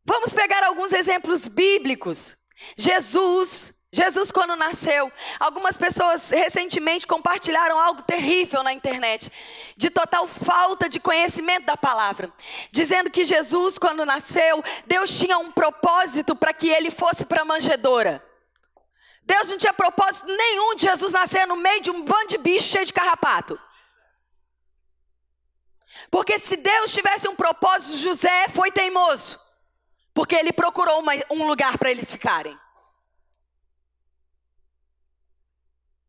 Vamos 0.04 0.32
pegar 0.32 0.64
alguns 0.64 0.92
exemplos 0.92 1.48
bíblicos. 1.48 2.36
Jesus 2.76 3.74
Jesus, 3.90 4.30
quando 4.30 4.54
nasceu, 4.54 5.10
algumas 5.40 5.78
pessoas 5.78 6.28
recentemente 6.28 7.06
compartilharam 7.06 7.80
algo 7.80 8.02
terrível 8.02 8.62
na 8.62 8.70
internet, 8.70 9.32
de 9.78 9.88
total 9.88 10.28
falta 10.28 10.90
de 10.90 11.00
conhecimento 11.00 11.64
da 11.64 11.76
palavra, 11.76 12.30
dizendo 12.70 13.10
que 13.10 13.24
Jesus, 13.24 13.78
quando 13.78 14.04
nasceu, 14.04 14.62
Deus 14.86 15.18
tinha 15.18 15.38
um 15.38 15.50
propósito 15.50 16.36
para 16.36 16.52
que 16.52 16.68
ele 16.68 16.90
fosse 16.90 17.24
para 17.24 17.40
a 17.40 17.46
manjedoura. 17.46 18.22
Deus 19.28 19.50
não 19.50 19.58
tinha 19.58 19.74
propósito 19.74 20.26
nenhum 20.26 20.74
de 20.74 20.82
Jesus 20.84 21.12
nascer 21.12 21.46
no 21.46 21.54
meio 21.54 21.82
de 21.82 21.90
um 21.90 22.02
bando 22.02 22.28
de 22.28 22.38
bicho 22.38 22.66
cheio 22.66 22.86
de 22.86 22.94
carrapato. 22.94 23.60
Porque 26.10 26.38
se 26.38 26.56
Deus 26.56 26.90
tivesse 26.94 27.28
um 27.28 27.36
propósito, 27.36 27.98
José 27.98 28.48
foi 28.48 28.72
teimoso, 28.72 29.38
porque 30.14 30.34
ele 30.34 30.50
procurou 30.50 31.00
uma, 31.00 31.12
um 31.30 31.46
lugar 31.46 31.76
para 31.76 31.90
eles 31.90 32.10
ficarem. 32.10 32.58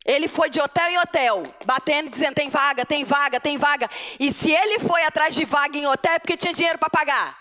Ele 0.05 0.29
foi 0.29 0.49
de 0.49 0.61
hotel 0.61 0.87
em 0.87 0.97
hotel, 0.97 1.43
batendo, 1.65 2.09
dizendo: 2.09 2.35
tem 2.35 2.49
vaga, 2.49 2.85
tem 2.85 3.03
vaga, 3.03 3.39
tem 3.41 3.57
vaga. 3.57 3.89
E 4.17 4.31
se 4.31 4.49
ele 4.49 4.79
foi 4.79 5.03
atrás 5.03 5.35
de 5.35 5.43
vaga 5.43 5.77
em 5.77 5.85
hotel, 5.85 6.13
é 6.13 6.19
porque 6.19 6.37
tinha 6.37 6.53
dinheiro 6.53 6.79
para 6.79 6.89
pagar. 6.89 7.37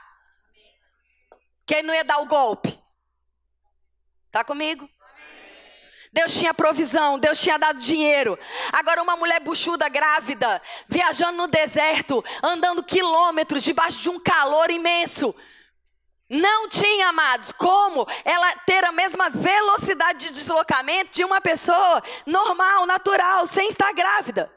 Que 1.65 1.77
ele 1.77 1.87
não 1.87 1.95
ia 1.95 2.05
dar 2.05 2.19
o 2.19 2.27
golpe. 2.27 2.77
Tá 4.33 4.43
comigo? 4.45 4.91
Deus 6.19 6.35
tinha 6.35 6.53
provisão, 6.53 7.17
Deus 7.17 7.39
tinha 7.39 7.57
dado 7.57 7.79
dinheiro. 7.79 8.37
Agora, 8.73 9.01
uma 9.01 9.17
mulher 9.17 9.39
buchuda, 9.39 9.89
grávida, 9.89 10.61
viajando 10.89 11.37
no 11.37 11.47
deserto, 11.47 12.25
andando 12.43 12.83
quilômetros 12.83 13.63
debaixo 13.63 14.01
de 14.01 14.11
um 14.11 14.19
calor 14.19 14.69
imenso. 14.69 15.33
Não 16.29 16.69
tinha, 16.69 17.11
amados, 17.11 17.53
como 17.53 18.05
ela 18.25 18.53
ter 18.67 18.85
a 18.85 18.91
mesma 18.91 19.31
velocidade 19.31 20.27
de 20.27 20.35
deslocamento 20.35 21.13
de 21.13 21.25
uma 21.25 21.41
pessoa 21.41 22.03
normal, 22.27 22.85
natural, 22.85 23.47
sem 23.47 23.69
estar 23.69 23.93
grávida. 23.93 24.53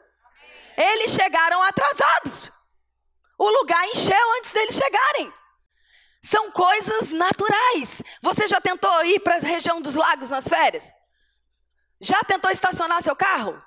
Eles 0.76 1.12
chegaram 1.12 1.62
atrasados. 1.62 2.50
O 3.38 3.48
lugar 3.48 3.86
encheu 3.86 4.32
antes 4.38 4.50
deles 4.50 4.74
chegarem. 4.74 5.32
São 6.20 6.50
coisas 6.50 7.12
naturais. 7.12 8.02
Você 8.20 8.48
já 8.48 8.60
tentou 8.60 9.04
ir 9.04 9.20
para 9.20 9.36
a 9.36 9.38
região 9.38 9.80
dos 9.80 9.94
lagos 9.94 10.28
nas 10.28 10.48
férias? 10.48 10.92
Já 12.02 12.18
tentou 12.24 12.50
estacionar 12.50 13.00
seu 13.00 13.14
carro? 13.14 13.62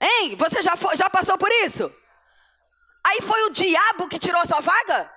Hein? 0.00 0.34
Você 0.34 0.62
já, 0.62 0.74
foi, 0.76 0.96
já 0.96 1.10
passou 1.10 1.36
por 1.36 1.50
isso? 1.64 1.94
Aí 3.06 3.20
foi 3.20 3.44
o 3.44 3.50
diabo 3.50 4.08
que 4.08 4.18
tirou 4.18 4.46
sua 4.46 4.60
vaga? 4.60 5.12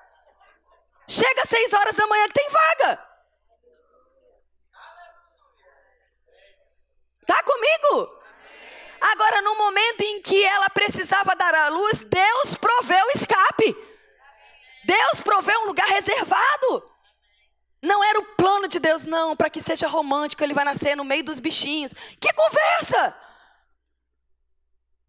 Chega 1.08 1.42
às 1.42 1.50
seis 1.50 1.72
horas 1.72 1.96
da 1.96 2.06
manhã 2.06 2.28
que 2.28 2.34
tem 2.34 2.50
vaga. 2.50 3.08
Tá 7.26 7.44
comigo? 7.44 8.22
Agora, 9.00 9.42
no 9.42 9.56
momento 9.56 10.02
em 10.02 10.22
que 10.22 10.44
ela 10.44 10.70
precisava 10.70 11.34
dar 11.34 11.56
à 11.56 11.70
luz, 11.70 12.02
Deus 12.02 12.56
proveu 12.56 13.08
escape. 13.16 13.74
Deus 14.84 15.22
proveu 15.22 15.62
um 15.62 15.68
lugar 15.68 15.88
reservado. 15.88 16.96
Não 17.88 18.04
era 18.04 18.19
o 18.19 18.26
plano 18.36 18.67
de 18.67 18.80
Deus, 18.80 19.06
não, 19.06 19.34
para 19.34 19.50
que 19.50 19.62
seja 19.62 19.88
romântico, 19.88 20.43
ele 20.43 20.54
vai 20.54 20.65
nascer 20.65 20.93
no 20.97 21.06
meio 21.06 21.23
dos 21.23 21.39
bichinhos. 21.39 21.93
Que 22.19 22.34
conversa! 22.34 23.15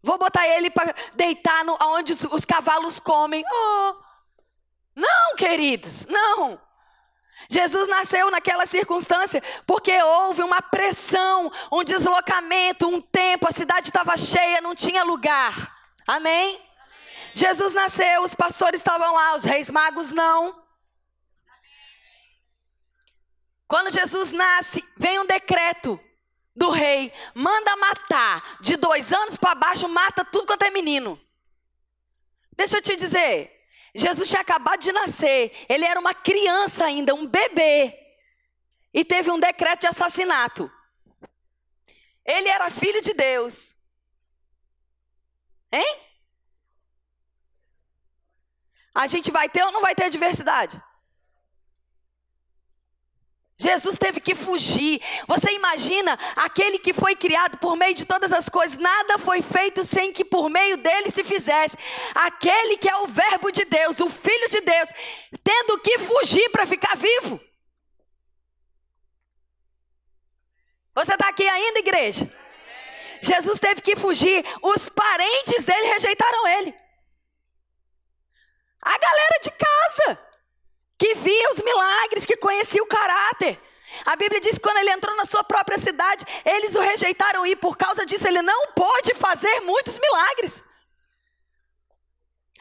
Vou 0.01 0.17
botar 0.17 0.47
ele 0.47 0.69
para 0.69 0.95
deitar 1.13 1.65
no, 1.65 1.77
onde 1.81 2.13
os, 2.13 2.23
os 2.23 2.45
cavalos 2.45 2.97
comem. 2.97 3.43
Oh. 3.51 3.95
Não, 4.95 5.35
queridos, 5.35 6.05
não. 6.05 6.57
Jesus 7.49 7.89
nasceu 7.89 8.31
naquela 8.31 8.65
circunstância 8.65 9.43
porque 9.67 10.01
houve 10.01 10.41
uma 10.41 10.61
pressão, 10.61 11.51
um 11.69 11.83
deslocamento, 11.83 12.87
um 12.87 13.01
tempo, 13.01 13.45
a 13.45 13.51
cidade 13.51 13.89
estava 13.89 14.15
cheia, 14.15 14.61
não 14.61 14.73
tinha 14.73 15.03
lugar. 15.03 15.53
Amém? 16.07 16.55
Amém? 16.55 16.69
Jesus 17.33 17.73
nasceu, 17.73 18.23
os 18.23 18.33
pastores 18.33 18.79
estavam 18.79 19.13
lá, 19.13 19.35
os 19.35 19.43
reis 19.43 19.69
magos 19.69 20.11
não. 20.11 20.68
Quando 23.69 23.93
Jesus 23.93 24.31
nasce, 24.31 24.83
vem 24.97 25.19
um 25.19 25.27
decreto 25.27 25.99
do 26.55 26.71
rei, 26.71 27.13
manda 27.35 27.75
matar, 27.75 28.57
de 28.59 28.75
dois 28.75 29.13
anos 29.13 29.37
para 29.37 29.53
baixo, 29.53 29.87
mata 29.87 30.25
tudo 30.25 30.47
quanto 30.47 30.63
é 30.63 30.71
menino. 30.71 31.21
Deixa 32.57 32.77
eu 32.77 32.81
te 32.81 32.95
dizer, 32.95 33.63
Jesus 33.93 34.27
tinha 34.27 34.41
acabado 34.41 34.81
de 34.81 34.91
nascer, 34.91 35.55
ele 35.69 35.85
era 35.85 35.99
uma 35.99 36.15
criança 36.15 36.85
ainda, 36.85 37.13
um 37.13 37.27
bebê, 37.27 37.95
e 38.91 39.05
teve 39.05 39.29
um 39.29 39.39
decreto 39.39 39.81
de 39.81 39.87
assassinato. 39.87 40.69
Ele 42.25 42.49
era 42.49 42.71
filho 42.71 43.03
de 43.03 43.13
Deus. 43.13 43.75
Hein? 45.71 45.99
A 48.95 49.05
gente 49.05 49.29
vai 49.29 49.47
ter 49.47 49.63
ou 49.63 49.71
não 49.71 49.81
vai 49.81 49.93
ter 49.93 50.09
diversidade? 50.09 50.81
Jesus 53.61 53.97
teve 53.97 54.21
que 54.21 54.33
fugir. 54.33 55.01
Você 55.27 55.51
imagina 55.51 56.17
aquele 56.37 56.79
que 56.79 56.93
foi 56.93 57.13
criado 57.13 57.57
por 57.57 57.75
meio 57.75 57.93
de 57.93 58.05
todas 58.05 58.31
as 58.31 58.47
coisas, 58.47 58.77
nada 58.77 59.19
foi 59.19 59.41
feito 59.41 59.83
sem 59.83 60.13
que 60.13 60.23
por 60.23 60.49
meio 60.49 60.77
dele 60.77 61.11
se 61.11 61.25
fizesse. 61.25 61.77
Aquele 62.15 62.77
que 62.77 62.89
é 62.89 62.95
o 62.95 63.07
Verbo 63.07 63.51
de 63.51 63.65
Deus, 63.65 63.99
o 63.99 64.09
Filho 64.09 64.49
de 64.49 64.61
Deus, 64.61 64.89
tendo 65.43 65.77
que 65.79 65.99
fugir 65.99 66.49
para 66.51 66.65
ficar 66.65 66.95
vivo. 66.95 67.39
Você 70.95 71.13
está 71.13 71.27
aqui 71.27 71.47
ainda, 71.47 71.79
igreja? 71.79 72.31
Jesus 73.21 73.59
teve 73.59 73.81
que 73.81 73.97
fugir, 73.97 74.45
os 74.61 74.87
parentes 74.87 75.65
dele 75.65 75.87
rejeitaram 75.87 76.47
ele. 76.47 76.73
A 78.81 78.97
galera 78.97 79.39
de 79.43 79.51
casa 79.51 80.28
que 80.99 81.15
via 81.15 81.51
os 81.51 81.61
milagres, 81.63 82.25
que 82.25 82.35
conhecia 82.35 82.83
o 82.83 82.87
caráter. 82.87 83.57
A 84.05 84.17
Bíblia 84.17 84.41
diz 84.41 84.55
que 84.55 84.61
quando 84.61 84.77
ele 84.77 84.91
entrou 84.91 85.15
na 85.15 85.25
sua 85.25 85.43
própria 85.45 85.79
cidade, 85.79 86.25
eles 86.43 86.75
o 86.75 86.81
rejeitaram 86.81 87.47
e 87.47 87.55
por 87.55 87.77
causa 87.77 88.05
disso 88.05 88.27
ele 88.27 88.41
não 88.41 88.73
pôde 88.73 89.15
fazer 89.15 89.61
muitos 89.61 89.97
milagres. 89.97 90.61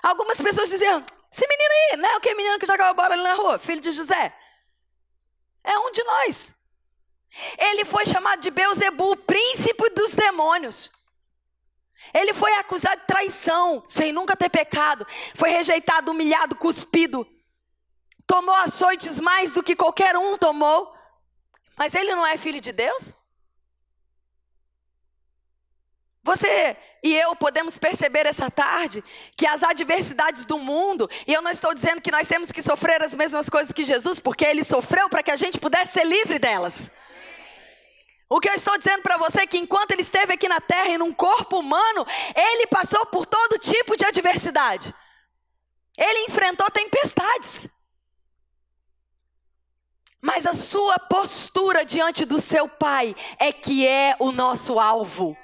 Algumas 0.01 0.41
pessoas 0.41 0.71
diziam: 0.71 1.05
esse 1.31 1.47
menino 1.47 1.71
aí, 1.71 1.97
não 1.97 2.09
é 2.11 2.17
o 2.17 2.21
que 2.21 2.35
menino 2.35 2.59
que 2.61 2.67
jogava 2.67 2.95
bola 2.95 3.15
ali 3.15 3.23
na 3.25 3.35
rua, 3.35 3.59
filho 3.59 3.81
de 3.81 3.91
José? 3.91 4.33
É 5.65 5.77
um 5.81 5.91
de 5.91 6.03
nós. 6.05 6.55
Ele 7.59 7.85
foi 7.85 8.07
chamado 8.07 8.41
de 8.41 8.51
Beuzebu, 8.51 9.17
príncipe 9.17 9.91
dos 9.91 10.15
demônios. 10.15 10.91
Ele 12.15 12.33
foi 12.33 12.55
acusado 12.55 13.01
de 13.01 13.07
traição, 13.07 13.83
sem 13.87 14.13
nunca 14.13 14.35
ter 14.37 14.49
pecado. 14.49 15.07
Foi 15.35 15.51
rejeitado, 15.51 16.11
humilhado, 16.11 16.57
cuspido 16.57 17.27
tomou 18.29 18.55
açoites 18.55 19.19
mais 19.19 19.55
do 19.55 19.63
que 19.63 19.75
qualquer 19.75 20.17
um 20.17 20.37
tomou, 20.37 20.95
mas 21.77 21.95
ele 21.95 22.15
não 22.15 22.25
é 22.25 22.37
filho 22.37 22.61
de 22.61 22.71
Deus? 22.71 23.15
Você 26.23 26.77
e 27.03 27.15
eu 27.15 27.35
podemos 27.37 27.79
perceber 27.79 28.27
essa 28.27 28.51
tarde 28.51 29.03
que 29.35 29.47
as 29.47 29.63
adversidades 29.63 30.45
do 30.45 30.59
mundo, 30.59 31.09
e 31.27 31.33
eu 31.33 31.41
não 31.41 31.51
estou 31.51 31.73
dizendo 31.73 32.03
que 32.03 32.11
nós 32.11 32.29
temos 32.29 32.53
que 32.53 32.61
sofrer 32.61 33.03
as 33.03 33.15
mesmas 33.15 33.49
coisas 33.49 33.73
que 33.73 33.83
Jesus, 33.83 34.21
porque 34.21 34.45
ele 34.45 34.63
sofreu 34.63 35.09
para 35.09 35.23
que 35.23 35.31
a 35.31 35.37
gente 35.37 35.59
pudesse 35.59 35.93
ser 35.93 36.05
livre 36.05 36.39
delas. 36.39 36.91
O 38.29 38.41
que 38.41 38.51
eu 38.51 38.55
estou 38.55 38.77
dizendo 38.77 39.03
para 39.03 39.17
você 39.17 39.43
é 39.43 39.47
que 39.47 39.57
enquanto 39.57 39.93
ele 39.93 40.03
esteve 40.03 40.35
aqui 40.35 40.49
na 40.49 40.61
terra 40.61 40.91
e 40.91 40.99
num 40.99 41.15
corpo 41.15 41.61
humano, 41.61 42.07
ele 42.37 42.67
passou 42.67 43.07
por 43.07 43.25
todo 43.25 43.59
tipo 43.59 43.97
de 43.97 44.05
adversidade. 44.05 44.95
Ele 45.97 46.27
enfrentou 46.27 46.71
tempestades. 46.71 47.71
Mas 50.21 50.47
a 50.47 50.53
sua 50.53 50.99
postura 50.99 51.85
diante 51.85 52.25
do 52.25 52.41
seu 52.41 52.69
Pai 52.69 53.15
é 53.39 53.53
que 53.53 53.87
é 53.87 54.17
o 54.19 54.33
nosso 54.33 54.81
alvo. 54.81 55.37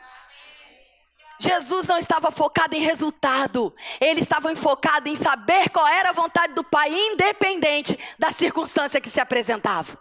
Jesus 1.39 1.87
não 1.87 1.99
estava 1.99 2.31
focado 2.31 2.75
em 2.75 2.81
resultado, 2.81 3.75
ele 4.01 4.21
estava 4.21 4.55
focado 4.57 5.09
em 5.09 5.17
saber 5.17 5.69
qual 5.69 5.87
era 5.87 6.11
a 6.11 6.13
vontade 6.13 6.55
do 6.55 6.65
Pai, 6.65 6.91
independente 6.93 7.99
da 8.19 8.31
circunstância 8.31 9.01
que 9.01 9.11
se 9.11 9.21
apresentava. 9.21 9.99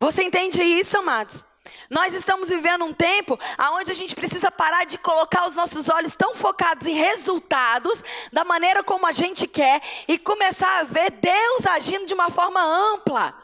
Você 0.00 0.22
entende 0.22 0.62
isso, 0.62 0.96
amados? 0.98 1.44
Nós 1.88 2.12
estamos 2.12 2.50
vivendo 2.50 2.84
um 2.84 2.92
tempo 2.92 3.38
onde 3.72 3.90
a 3.90 3.94
gente 3.94 4.14
precisa 4.14 4.50
parar 4.50 4.84
de 4.84 4.98
colocar 4.98 5.46
os 5.46 5.54
nossos 5.54 5.88
olhos 5.88 6.14
tão 6.14 6.34
focados 6.34 6.86
em 6.86 6.94
resultados, 6.94 8.04
da 8.32 8.44
maneira 8.44 8.84
como 8.84 9.06
a 9.06 9.12
gente 9.12 9.46
quer, 9.46 9.80
e 10.06 10.18
começar 10.18 10.80
a 10.80 10.84
ver 10.84 11.10
Deus 11.12 11.66
agindo 11.66 12.06
de 12.06 12.14
uma 12.14 12.28
forma 12.30 12.60
ampla. 12.60 13.34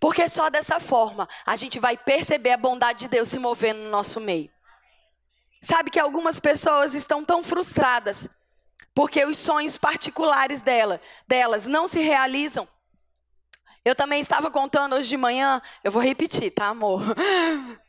Porque 0.00 0.28
só 0.28 0.50
dessa 0.50 0.80
forma 0.80 1.28
a 1.46 1.54
gente 1.54 1.78
vai 1.78 1.96
perceber 1.96 2.50
a 2.50 2.56
bondade 2.56 3.00
de 3.00 3.08
Deus 3.08 3.28
se 3.28 3.38
movendo 3.38 3.78
no 3.78 3.90
nosso 3.90 4.20
meio. 4.20 4.50
Sabe 5.60 5.90
que 5.90 6.00
algumas 6.00 6.40
pessoas 6.40 6.92
estão 6.92 7.24
tão 7.24 7.40
frustradas 7.44 8.28
porque 8.94 9.24
os 9.24 9.38
sonhos 9.38 9.78
particulares 9.78 10.60
dela, 10.60 11.00
delas 11.26 11.66
não 11.66 11.88
se 11.88 12.00
realizam. 12.00 12.68
Eu 13.84 13.96
também 13.96 14.20
estava 14.20 14.50
contando 14.50 14.94
hoje 14.94 15.08
de 15.08 15.16
manhã, 15.16 15.60
eu 15.82 15.90
vou 15.90 16.00
repetir, 16.00 16.50
tá, 16.52 16.68
amor? 16.68 17.02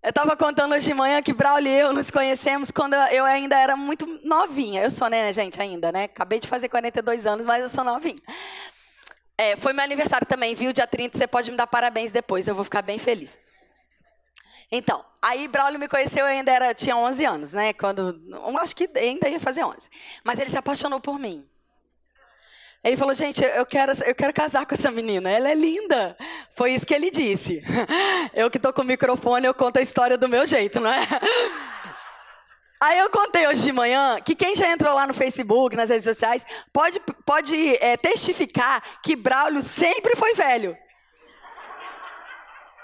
Eu 0.00 0.10
estava 0.10 0.36
contando 0.36 0.72
hoje 0.74 0.86
de 0.86 0.94
manhã 0.94 1.20
que 1.20 1.32
Braulio 1.32 1.72
e 1.72 1.80
eu 1.80 1.92
nos 1.92 2.08
conhecemos 2.08 2.70
quando 2.70 2.94
eu 2.94 3.24
ainda 3.24 3.58
era 3.58 3.74
muito 3.74 4.06
novinha. 4.22 4.84
Eu 4.84 4.92
sou, 4.92 5.08
né, 5.08 5.30
gente, 5.32 5.60
ainda, 5.60 5.90
né? 5.90 6.04
Acabei 6.04 6.38
de 6.38 6.46
fazer 6.46 6.68
42 6.68 7.26
anos, 7.26 7.44
mas 7.44 7.62
eu 7.62 7.68
sou 7.68 7.82
novinha. 7.82 8.22
É, 9.36 9.56
foi 9.56 9.72
meu 9.72 9.82
aniversário 9.82 10.24
também, 10.24 10.54
viu? 10.54 10.72
Dia 10.72 10.86
30, 10.86 11.18
você 11.18 11.26
pode 11.26 11.50
me 11.50 11.56
dar 11.56 11.66
parabéns 11.66 12.12
depois, 12.12 12.46
eu 12.46 12.54
vou 12.54 12.62
ficar 12.62 12.80
bem 12.80 12.96
feliz. 12.96 13.38
Então, 14.70 15.04
aí 15.20 15.48
Braulio 15.48 15.80
me 15.80 15.88
conheceu, 15.88 16.20
eu 16.20 16.26
ainda 16.26 16.52
era, 16.52 16.72
tinha 16.72 16.96
11 16.96 17.24
anos, 17.24 17.52
né? 17.52 17.72
Quando, 17.72 18.22
acho 18.60 18.76
que 18.76 18.88
ainda 18.94 19.28
ia 19.28 19.40
fazer 19.40 19.64
11. 19.64 19.90
Mas 20.22 20.38
ele 20.38 20.48
se 20.48 20.56
apaixonou 20.56 21.00
por 21.00 21.18
mim. 21.18 21.44
Ele 22.82 22.96
falou, 22.96 23.14
gente, 23.14 23.42
eu 23.42 23.66
quero, 23.66 23.92
eu 24.04 24.14
quero 24.14 24.32
casar 24.32 24.64
com 24.64 24.74
essa 24.74 24.90
menina, 24.90 25.30
ela 25.30 25.50
é 25.50 25.54
linda. 25.54 26.16
Foi 26.52 26.72
isso 26.72 26.86
que 26.86 26.94
ele 26.94 27.10
disse. 27.10 27.62
Eu 28.32 28.50
que 28.50 28.56
estou 28.56 28.72
com 28.72 28.82
o 28.82 28.84
microfone, 28.84 29.46
eu 29.46 29.54
conto 29.54 29.78
a 29.78 29.82
história 29.82 30.16
do 30.16 30.28
meu 30.28 30.46
jeito, 30.46 30.80
não 30.80 30.90
é? 30.92 31.00
Aí 32.80 32.98
eu 33.00 33.10
contei 33.10 33.44
hoje 33.48 33.62
de 33.62 33.72
manhã 33.72 34.20
que 34.20 34.36
quem 34.36 34.54
já 34.54 34.70
entrou 34.70 34.94
lá 34.94 35.04
no 35.04 35.12
Facebook, 35.12 35.74
nas 35.74 35.90
redes 35.90 36.04
sociais, 36.04 36.46
pode, 36.72 37.00
pode 37.26 37.76
é, 37.76 37.96
testificar 37.96 38.80
que 39.02 39.16
Braulio 39.16 39.60
sempre 39.60 40.14
foi 40.14 40.34
velho. 40.34 40.76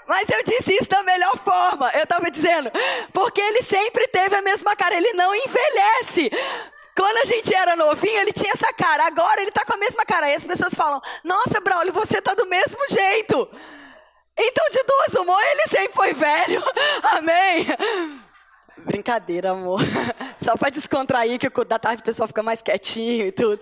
Mas 0.05 0.29
eu 0.29 0.43
disse 0.43 0.75
isso 0.75 0.89
da 0.89 1.01
melhor 1.01 1.37
forma. 1.37 1.89
Eu 1.93 2.03
estava 2.03 2.29
dizendo, 2.29 2.69
porque 3.13 3.39
ele 3.39 3.61
sempre 3.61 4.07
teve 4.07 4.35
a 4.35 4.41
mesma 4.41 4.75
cara, 4.75 4.95
ele 4.95 5.13
não 5.13 5.33
envelhece. 5.33 6.29
Quando 6.95 7.17
a 7.17 7.25
gente 7.25 7.53
era 7.53 7.75
novinho, 7.75 8.21
ele 8.21 8.31
tinha 8.31 8.53
essa 8.53 8.71
cara. 8.73 9.05
Agora 9.05 9.41
ele 9.41 9.49
está 9.49 9.65
com 9.65 9.73
a 9.73 9.77
mesma 9.77 10.05
cara. 10.05 10.27
Aí 10.27 10.33
as 10.33 10.45
pessoas 10.45 10.73
falam: 10.73 11.01
Nossa, 11.23 11.59
Braulio, 11.59 11.91
você 11.91 12.19
está 12.19 12.33
do 12.33 12.45
mesmo 12.45 12.79
jeito. 12.89 13.49
Então, 14.37 14.69
de 14.69 14.83
duas 14.83 15.21
uma, 15.21 15.41
ele 15.45 15.67
sempre 15.67 15.93
foi 15.93 16.13
velho. 16.13 16.61
Amém. 17.03 17.65
Brincadeira, 18.77 19.51
amor. 19.51 19.79
Só 20.41 20.55
para 20.55 20.69
descontrair, 20.69 21.39
que 21.39 21.49
da 21.65 21.79
tarde 21.79 22.01
o 22.01 22.05
pessoal 22.05 22.27
fica 22.27 22.43
mais 22.43 22.61
quietinho 22.61 23.27
e 23.27 23.31
tudo. 23.31 23.61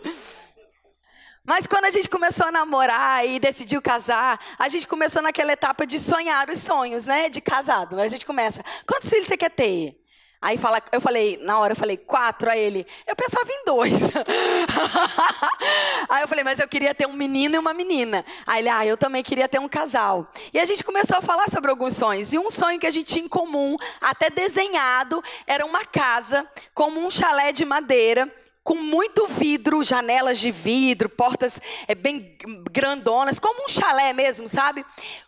Mas 1.45 1.67
quando 1.67 1.85
a 1.85 1.91
gente 1.91 2.09
começou 2.09 2.47
a 2.47 2.51
namorar 2.51 3.27
e 3.27 3.39
decidiu 3.39 3.81
casar, 3.81 4.39
a 4.57 4.67
gente 4.69 4.87
começou 4.87 5.21
naquela 5.21 5.51
etapa 5.51 5.85
de 5.85 5.99
sonhar 5.99 6.49
os 6.49 6.59
sonhos, 6.59 7.05
né? 7.05 7.29
De 7.29 7.41
casado. 7.41 7.99
A 7.99 8.07
gente 8.07 8.25
começa: 8.25 8.63
quantos 8.87 9.09
filhos 9.09 9.25
você 9.25 9.37
quer 9.37 9.51
ter? 9.51 10.02
Aí 10.43 10.57
fala, 10.57 10.83
eu 10.91 10.99
falei, 10.99 11.39
na 11.41 11.57
hora 11.57 11.71
eu 11.71 11.77
falei, 11.77 11.95
quatro 11.95 12.49
a 12.49 12.57
ele. 12.57 12.85
Eu 13.07 13.15
pensava 13.15 13.49
em 13.49 13.63
dois. 13.63 14.11
Aí 16.09 16.21
eu 16.21 16.27
falei, 16.27 16.43
mas 16.43 16.59
eu 16.59 16.67
queria 16.67 16.93
ter 16.93 17.07
um 17.07 17.13
menino 17.13 17.55
e 17.55 17.57
uma 17.57 17.73
menina. 17.73 18.25
Aí 18.45 18.61
ele, 18.61 18.67
ah, 18.67 18.85
eu 18.85 18.97
também 18.97 19.23
queria 19.23 19.47
ter 19.47 19.59
um 19.59 19.69
casal. 19.69 20.29
E 20.53 20.59
a 20.59 20.65
gente 20.65 20.83
começou 20.83 21.17
a 21.17 21.21
falar 21.21 21.49
sobre 21.49 21.71
alguns 21.71 21.95
sonhos. 21.95 22.33
E 22.33 22.37
um 22.37 22.49
sonho 22.49 22.77
que 22.77 22.85
a 22.85 22.91
gente 22.91 23.07
tinha 23.07 23.23
em 23.23 23.29
comum, 23.29 23.77
até 24.01 24.29
desenhado, 24.29 25.23
era 25.47 25.65
uma 25.65 25.85
casa, 25.85 26.45
como 26.73 26.99
um 26.99 27.09
chalé 27.09 27.53
de 27.53 27.63
madeira, 27.63 28.29
com 28.63 28.75
muito 28.75 29.27
vidro, 29.27 29.83
janelas 29.83 30.39
de 30.39 30.49
vidro, 30.49 31.09
portas 31.09 31.59
é, 31.87 31.95
bem 31.95 32.37
grandonas, 32.69 33.39
como 33.39 33.65
um 33.65 33.69
chalé 33.69 34.11
mesmo, 34.11 34.47
sabe? 34.47 34.85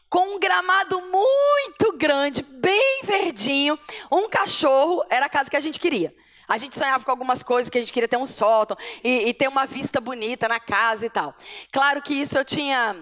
Com 0.10 0.36
um 0.36 0.40
gramado 0.40 1.02
muito 1.02 1.98
grande, 1.98 2.44
bem 2.44 3.02
verdinho, 3.04 3.78
um 4.12 4.30
cachorro, 4.30 5.04
era 5.10 5.26
a 5.26 5.30
casa 5.30 5.50
que 5.50 5.58
a 5.58 5.62
gente 5.62 5.80
queria. 5.80 6.14
A 6.48 6.58
gente 6.58 6.78
sonhava 6.78 7.04
com 7.04 7.12
algumas 7.12 7.42
coisas 7.42 7.70
que 7.70 7.78
a 7.78 7.82
gente 7.82 7.92
queria 7.92 8.08
ter 8.08 8.18
um 8.18 8.26
sótão 8.26 8.78
e, 9.04 9.30
e 9.30 9.34
ter 9.34 9.48
uma 9.48 9.66
vista 9.66 10.00
bonita 10.00 10.48
na 10.48 10.60
casa 10.60 11.06
e 11.06 11.10
tal. 11.10 11.36
Claro 11.72 12.02
que 12.02 12.14
isso 12.14 12.38
eu 12.38 12.46
tinha 12.46 12.96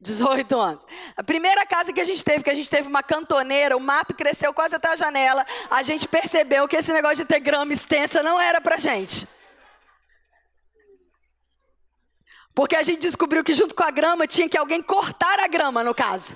18 0.00 0.58
anos. 0.58 0.86
A 1.16 1.22
primeira 1.22 1.66
casa 1.66 1.92
que 1.92 2.00
a 2.00 2.04
gente 2.04 2.24
teve, 2.24 2.42
que 2.42 2.50
a 2.50 2.54
gente 2.54 2.70
teve 2.70 2.88
uma 2.88 3.02
cantoneira, 3.02 3.76
o 3.76 3.80
mato 3.80 4.14
cresceu 4.14 4.54
quase 4.54 4.74
até 4.74 4.88
a 4.88 4.96
janela. 4.96 5.44
A 5.70 5.82
gente 5.82 6.08
percebeu 6.08 6.66
que 6.66 6.76
esse 6.76 6.92
negócio 6.92 7.18
de 7.18 7.24
ter 7.26 7.40
grama 7.40 7.72
extensa 7.72 8.22
não 8.22 8.40
era 8.40 8.60
pra 8.60 8.78
gente. 8.78 9.28
Porque 12.56 12.74
a 12.74 12.82
gente 12.82 13.00
descobriu 13.00 13.44
que 13.44 13.52
junto 13.52 13.74
com 13.74 13.84
a 13.84 13.90
grama 13.90 14.26
tinha 14.26 14.48
que 14.48 14.56
alguém 14.56 14.82
cortar 14.82 15.38
a 15.40 15.46
grama, 15.46 15.84
no 15.84 15.94
caso. 15.94 16.34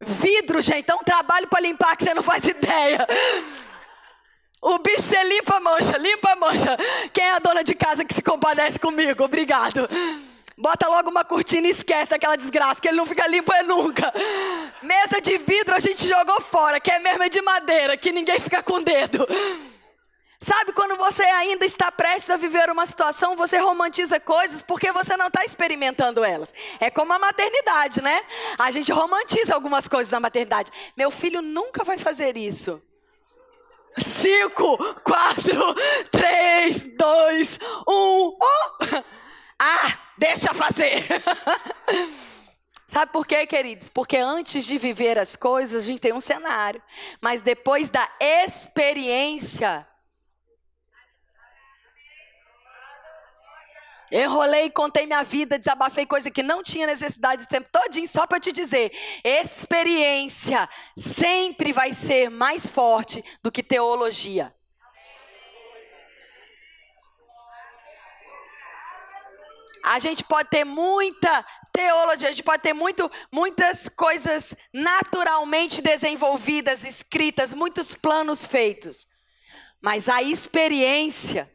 Vidro, 0.00 0.60
gente, 0.60 0.90
é 0.90 0.94
um 0.96 1.04
trabalho 1.04 1.46
para 1.46 1.60
limpar 1.60 1.96
que 1.96 2.02
você 2.02 2.12
não 2.12 2.22
faz 2.22 2.42
ideia. 2.44 3.06
O 4.60 4.78
bicho 4.78 5.02
você 5.02 5.22
limpa 5.22 5.56
a 5.56 5.60
mancha, 5.60 5.96
limpa 5.98 6.32
a 6.32 6.36
mancha. 6.36 6.76
Quem 7.12 7.24
é 7.24 7.34
a 7.34 7.38
dona 7.38 7.62
de 7.62 7.76
casa 7.76 8.04
que 8.04 8.12
se 8.12 8.22
compadece 8.22 8.76
comigo? 8.76 9.22
Obrigado. 9.22 9.88
Bota 10.58 10.88
logo 10.88 11.10
uma 11.10 11.24
cortina 11.24 11.68
e 11.68 11.70
esquece 11.70 12.10
daquela 12.10 12.34
desgraça, 12.34 12.80
que 12.80 12.88
ele 12.88 12.96
não 12.96 13.06
fica 13.06 13.28
limpo 13.28 13.52
é 13.52 13.62
nunca. 13.62 14.12
Mesa 14.82 15.20
de 15.20 15.38
vidro 15.38 15.76
a 15.76 15.80
gente 15.80 16.08
jogou 16.08 16.40
fora, 16.40 16.80
que 16.80 16.90
é 16.90 16.98
mesmo 16.98 17.22
é 17.22 17.28
de 17.28 17.40
madeira, 17.40 17.96
que 17.96 18.10
ninguém 18.10 18.40
fica 18.40 18.64
com 18.64 18.82
dedo. 18.82 19.28
Sabe 20.42 20.72
quando 20.72 20.96
você 20.96 21.22
ainda 21.22 21.66
está 21.66 21.92
prestes 21.92 22.30
a 22.30 22.36
viver 22.38 22.70
uma 22.70 22.86
situação, 22.86 23.36
você 23.36 23.58
romantiza 23.58 24.18
coisas 24.18 24.62
porque 24.62 24.90
você 24.90 25.14
não 25.14 25.26
está 25.26 25.44
experimentando 25.44 26.24
elas. 26.24 26.54
É 26.80 26.90
como 26.90 27.12
a 27.12 27.18
maternidade, 27.18 28.00
né? 28.00 28.24
A 28.58 28.70
gente 28.70 28.90
romantiza 28.90 29.54
algumas 29.54 29.86
coisas 29.86 30.10
na 30.12 30.18
maternidade. 30.18 30.70
Meu 30.96 31.10
filho 31.10 31.42
nunca 31.42 31.84
vai 31.84 31.98
fazer 31.98 32.38
isso. 32.38 32.82
Cinco, 33.98 34.78
quatro, 35.02 35.74
três, 36.10 36.84
dois, 36.96 37.58
um. 37.86 38.38
Oh! 38.40 39.04
Ah, 39.58 39.98
deixa 40.16 40.54
fazer. 40.54 41.04
Sabe 42.86 43.12
por 43.12 43.26
quê, 43.26 43.46
queridos? 43.46 43.90
Porque 43.90 44.16
antes 44.16 44.64
de 44.64 44.78
viver 44.78 45.18
as 45.18 45.36
coisas, 45.36 45.82
a 45.82 45.86
gente 45.86 46.00
tem 46.00 46.14
um 46.14 46.20
cenário. 46.20 46.82
Mas 47.20 47.42
depois 47.42 47.90
da 47.90 48.08
experiência. 48.18 49.86
Enrolei, 54.10 54.70
contei 54.70 55.06
minha 55.06 55.22
vida, 55.22 55.58
desabafei 55.58 56.04
coisa 56.04 56.30
que 56.30 56.42
não 56.42 56.62
tinha 56.62 56.86
necessidade 56.86 57.44
o 57.44 57.48
tempo 57.48 57.68
todinho, 57.70 58.08
só 58.08 58.26
para 58.26 58.40
te 58.40 58.50
dizer, 58.50 58.92
experiência 59.22 60.68
sempre 60.96 61.72
vai 61.72 61.92
ser 61.92 62.28
mais 62.28 62.68
forte 62.68 63.24
do 63.42 63.52
que 63.52 63.62
teologia. 63.62 64.52
A 69.82 69.98
gente 69.98 70.24
pode 70.24 70.50
ter 70.50 70.64
muita 70.64 71.44
teologia, 71.72 72.28
a 72.28 72.32
gente 72.32 72.42
pode 72.42 72.62
ter 72.62 72.74
muito, 72.74 73.10
muitas 73.32 73.88
coisas 73.88 74.54
naturalmente 74.72 75.80
desenvolvidas, 75.80 76.84
escritas, 76.84 77.54
muitos 77.54 77.94
planos 77.94 78.44
feitos. 78.44 79.06
Mas 79.80 80.08
a 80.08 80.22
experiência, 80.22 81.50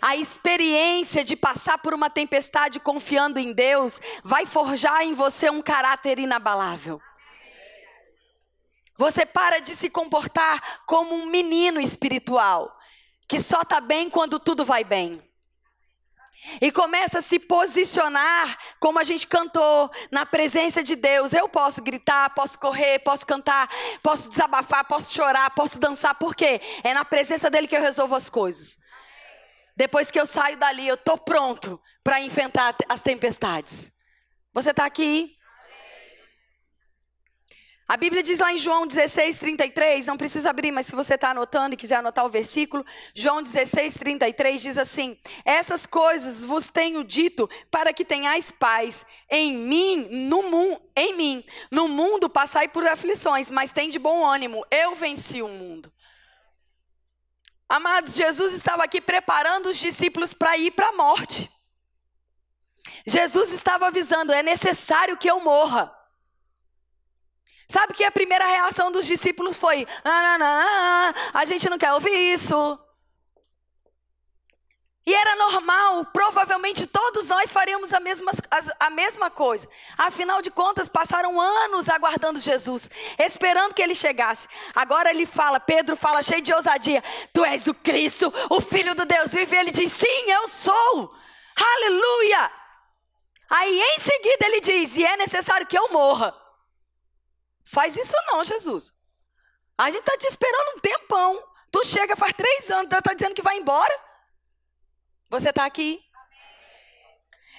a 0.00 0.16
experiência 0.16 1.22
de 1.24 1.36
passar 1.36 1.78
por 1.78 1.94
uma 1.94 2.08
tempestade 2.08 2.80
confiando 2.80 3.38
em 3.38 3.52
Deus, 3.52 4.00
vai 4.22 4.46
forjar 4.46 5.02
em 5.02 5.14
você 5.14 5.50
um 5.50 5.62
caráter 5.62 6.18
inabalável. 6.18 7.00
Você 8.96 9.24
para 9.24 9.60
de 9.60 9.74
se 9.74 9.88
comportar 9.88 10.82
como 10.84 11.14
um 11.14 11.26
menino 11.26 11.80
espiritual, 11.80 12.76
que 13.26 13.40
só 13.40 13.62
está 13.62 13.80
bem 13.80 14.10
quando 14.10 14.38
tudo 14.38 14.64
vai 14.64 14.84
bem. 14.84 15.22
E 16.60 16.72
começa 16.72 17.18
a 17.18 17.22
se 17.22 17.38
posicionar 17.38 18.56
como 18.78 18.98
a 18.98 19.04
gente 19.04 19.26
cantou, 19.26 19.90
na 20.10 20.24
presença 20.24 20.82
de 20.82 20.96
Deus. 20.96 21.32
Eu 21.32 21.48
posso 21.48 21.82
gritar, 21.82 22.30
posso 22.30 22.58
correr, 22.58 22.98
posso 23.00 23.26
cantar, 23.26 23.68
posso 24.02 24.28
desabafar, 24.28 24.86
posso 24.86 25.14
chorar, 25.14 25.50
posso 25.50 25.78
dançar. 25.78 26.14
Por 26.14 26.34
quê? 26.34 26.60
É 26.82 26.94
na 26.94 27.04
presença 27.04 27.50
dele 27.50 27.66
que 27.66 27.76
eu 27.76 27.82
resolvo 27.82 28.14
as 28.14 28.30
coisas. 28.30 28.79
Depois 29.80 30.10
que 30.10 30.20
eu 30.20 30.26
saio 30.26 30.58
dali, 30.58 30.86
eu 30.86 30.94
estou 30.94 31.16
pronto 31.16 31.80
para 32.04 32.20
enfrentar 32.20 32.76
as 32.86 33.00
tempestades. 33.00 33.90
Você 34.52 34.72
está 34.72 34.84
aqui? 34.84 35.34
A 37.88 37.96
Bíblia 37.96 38.22
diz 38.22 38.40
lá 38.40 38.52
em 38.52 38.58
João 38.58 38.86
16, 38.86 39.38
33, 39.38 40.06
não 40.06 40.18
precisa 40.18 40.50
abrir, 40.50 40.70
mas 40.70 40.84
se 40.84 40.94
você 40.94 41.14
está 41.14 41.30
anotando 41.30 41.72
e 41.72 41.78
quiser 41.78 41.94
anotar 41.94 42.26
o 42.26 42.28
versículo, 42.28 42.84
João 43.14 43.42
16, 43.42 43.94
33 43.94 44.60
diz 44.60 44.76
assim: 44.76 45.16
Essas 45.46 45.86
coisas 45.86 46.44
vos 46.44 46.68
tenho 46.68 47.02
dito 47.02 47.48
para 47.70 47.94
que 47.94 48.04
tenhais 48.04 48.50
paz 48.50 49.06
em 49.30 49.54
mim, 49.54 50.08
no 50.10 50.42
mundo, 50.42 50.82
em 50.94 51.16
mim. 51.16 51.44
No 51.70 51.88
mundo 51.88 52.28
passai 52.28 52.68
por 52.68 52.86
aflições, 52.86 53.50
mas 53.50 53.72
tem 53.72 53.88
de 53.88 53.98
bom 53.98 54.26
ânimo, 54.26 54.62
eu 54.70 54.94
venci 54.94 55.40
o 55.40 55.48
mundo. 55.48 55.90
Amados, 57.70 58.16
Jesus 58.16 58.52
estava 58.52 58.82
aqui 58.82 59.00
preparando 59.00 59.66
os 59.66 59.78
discípulos 59.78 60.34
para 60.34 60.58
ir 60.58 60.72
para 60.72 60.88
a 60.88 60.92
morte. 60.92 61.48
Jesus 63.06 63.52
estava 63.52 63.86
avisando: 63.86 64.32
é 64.32 64.42
necessário 64.42 65.16
que 65.16 65.30
eu 65.30 65.38
morra. 65.38 65.96
Sabe 67.68 67.94
que 67.94 68.02
a 68.02 68.10
primeira 68.10 68.44
reação 68.44 68.90
dos 68.90 69.06
discípulos 69.06 69.56
foi: 69.56 69.86
não, 70.04 70.20
não, 70.20 70.38
não, 70.40 71.14
a 71.32 71.44
gente 71.44 71.70
não 71.70 71.78
quer 71.78 71.92
ouvir 71.92 72.32
isso. 72.32 72.76
E 75.06 75.14
era 75.14 75.34
normal, 75.34 76.04
provavelmente 76.12 76.86
todos 76.86 77.26
nós 77.26 77.52
faríamos 77.52 77.92
a 77.92 78.00
mesma, 78.00 78.30
a 78.78 78.90
mesma 78.90 79.30
coisa. 79.30 79.66
Afinal 79.96 80.42
de 80.42 80.50
contas, 80.50 80.90
passaram 80.90 81.40
anos 81.40 81.88
aguardando 81.88 82.38
Jesus, 82.38 82.88
esperando 83.18 83.72
que 83.74 83.82
ele 83.82 83.94
chegasse. 83.94 84.46
Agora 84.74 85.10
ele 85.10 85.24
fala, 85.24 85.58
Pedro 85.58 85.96
fala 85.96 86.22
cheio 86.22 86.42
de 86.42 86.52
ousadia: 86.52 87.02
Tu 87.32 87.44
és 87.44 87.66
o 87.66 87.74
Cristo, 87.74 88.32
o 88.50 88.60
Filho 88.60 88.94
do 88.94 89.06
Deus 89.06 89.32
vivo. 89.32 89.54
E 89.54 89.58
ele 89.58 89.70
diz: 89.70 89.90
Sim, 89.90 90.30
eu 90.30 90.46
sou. 90.48 91.14
Aleluia! 91.56 92.50
Aí 93.48 93.80
em 93.80 93.98
seguida 93.98 94.46
ele 94.46 94.60
diz: 94.60 94.96
E 94.98 95.04
é 95.04 95.16
necessário 95.16 95.66
que 95.66 95.78
eu 95.78 95.90
morra. 95.90 96.34
Faz 97.64 97.96
isso 97.96 98.14
não, 98.26 98.44
Jesus. 98.44 98.92
A 99.78 99.90
gente 99.90 100.00
está 100.00 100.16
te 100.18 100.26
esperando 100.26 100.76
um 100.76 100.80
tempão. 100.80 101.42
Tu 101.72 101.84
chega 101.86 102.16
faz 102.16 102.32
três 102.34 102.70
anos, 102.70 102.92
está 102.92 103.14
dizendo 103.14 103.34
que 103.34 103.42
vai 103.42 103.56
embora. 103.56 104.09
Você 105.30 105.50
está 105.50 105.64
aqui. 105.64 106.02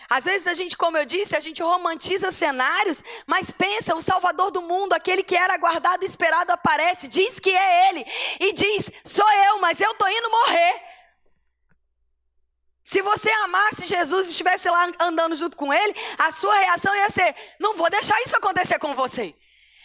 Às 0.09 0.25
vezes 0.25 0.45
a 0.45 0.53
gente, 0.53 0.75
como 0.75 0.97
eu 0.97 1.05
disse, 1.05 1.37
a 1.37 1.39
gente 1.39 1.63
romantiza 1.63 2.33
cenários, 2.33 3.01
mas 3.25 3.49
pensa, 3.49 3.95
o 3.95 4.01
Salvador 4.01 4.51
do 4.51 4.61
mundo, 4.61 4.91
aquele 4.91 5.23
que 5.23 5.37
era 5.37 5.53
aguardado 5.53 6.03
e 6.03 6.05
esperado, 6.05 6.51
aparece, 6.51 7.07
diz 7.07 7.39
que 7.39 7.49
é 7.49 7.89
Ele, 7.89 8.05
e 8.41 8.51
diz: 8.51 8.91
sou 9.05 9.31
eu, 9.47 9.59
mas 9.59 9.79
eu 9.79 9.91
estou 9.91 10.09
indo 10.09 10.29
morrer. 10.29 10.83
Se 12.83 13.01
você 13.01 13.31
amasse 13.45 13.85
Jesus 13.85 14.27
e 14.27 14.31
estivesse 14.31 14.69
lá 14.69 14.91
andando 14.99 15.33
junto 15.33 15.55
com 15.55 15.73
Ele, 15.73 15.95
a 16.17 16.29
sua 16.29 16.53
reação 16.55 16.93
ia 16.93 17.09
ser: 17.09 17.33
não 17.57 17.75
vou 17.75 17.89
deixar 17.89 18.21
isso 18.21 18.35
acontecer 18.35 18.79
com 18.79 18.93
você. 18.93 19.33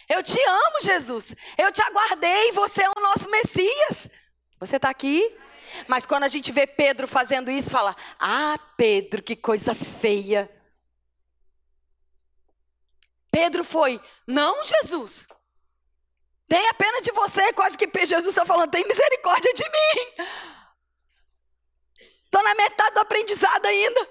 Eu 0.09 0.21
te 0.21 0.41
amo, 0.41 0.81
Jesus. 0.81 1.35
Eu 1.57 1.71
te 1.71 1.81
aguardei. 1.81 2.51
Você 2.51 2.83
é 2.83 2.89
o 2.89 3.01
nosso 3.01 3.29
Messias. 3.29 4.09
Você 4.59 4.75
está 4.75 4.89
aqui? 4.89 5.23
Mas 5.87 6.05
quando 6.05 6.23
a 6.23 6.27
gente 6.27 6.51
vê 6.51 6.65
Pedro 6.67 7.07
fazendo 7.07 7.51
isso, 7.51 7.69
fala: 7.69 7.95
Ah, 8.19 8.57
Pedro, 8.75 9.21
que 9.21 9.35
coisa 9.35 9.73
feia. 9.73 10.49
Pedro 13.31 13.63
foi: 13.63 14.01
Não, 14.25 14.63
Jesus. 14.63 15.27
Tenha 16.47 16.73
pena 16.73 17.01
de 17.01 17.11
você. 17.11 17.51
Quase 17.53 17.77
que 17.77 17.89
Jesus 18.05 18.29
está 18.29 18.45
falando: 18.45 18.71
Tem 18.71 18.87
misericórdia 18.87 19.53
de 19.53 19.63
mim. 19.63 20.25
Estou 22.25 22.43
na 22.43 22.55
metade 22.55 22.93
do 22.93 22.99
aprendizado 22.99 23.65
ainda. 23.65 24.09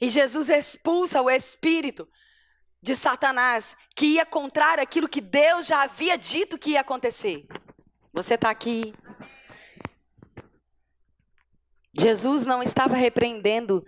E 0.00 0.08
Jesus 0.08 0.48
expulsa 0.48 1.20
o 1.20 1.30
espírito 1.30 2.08
de 2.80 2.94
Satanás, 2.94 3.76
que 3.94 4.06
ia 4.06 4.24
contrário 4.24 4.82
aquilo 4.82 5.08
que 5.08 5.20
Deus 5.20 5.66
já 5.66 5.82
havia 5.82 6.16
dito 6.16 6.58
que 6.58 6.70
ia 6.70 6.80
acontecer. 6.80 7.46
Você 8.12 8.34
está 8.34 8.50
aqui. 8.50 8.94
Jesus 11.98 12.46
não 12.46 12.62
estava 12.62 12.94
repreendendo 12.94 13.84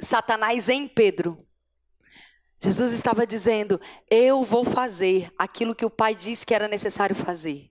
Satanás 0.00 0.68
em 0.68 0.86
Pedro. 0.86 1.44
Jesus 2.60 2.92
estava 2.92 3.26
dizendo: 3.26 3.80
Eu 4.08 4.42
vou 4.42 4.64
fazer 4.64 5.32
aquilo 5.36 5.74
que 5.74 5.84
o 5.84 5.90
Pai 5.90 6.14
disse 6.14 6.46
que 6.46 6.54
era 6.54 6.68
necessário 6.68 7.16
fazer. 7.16 7.70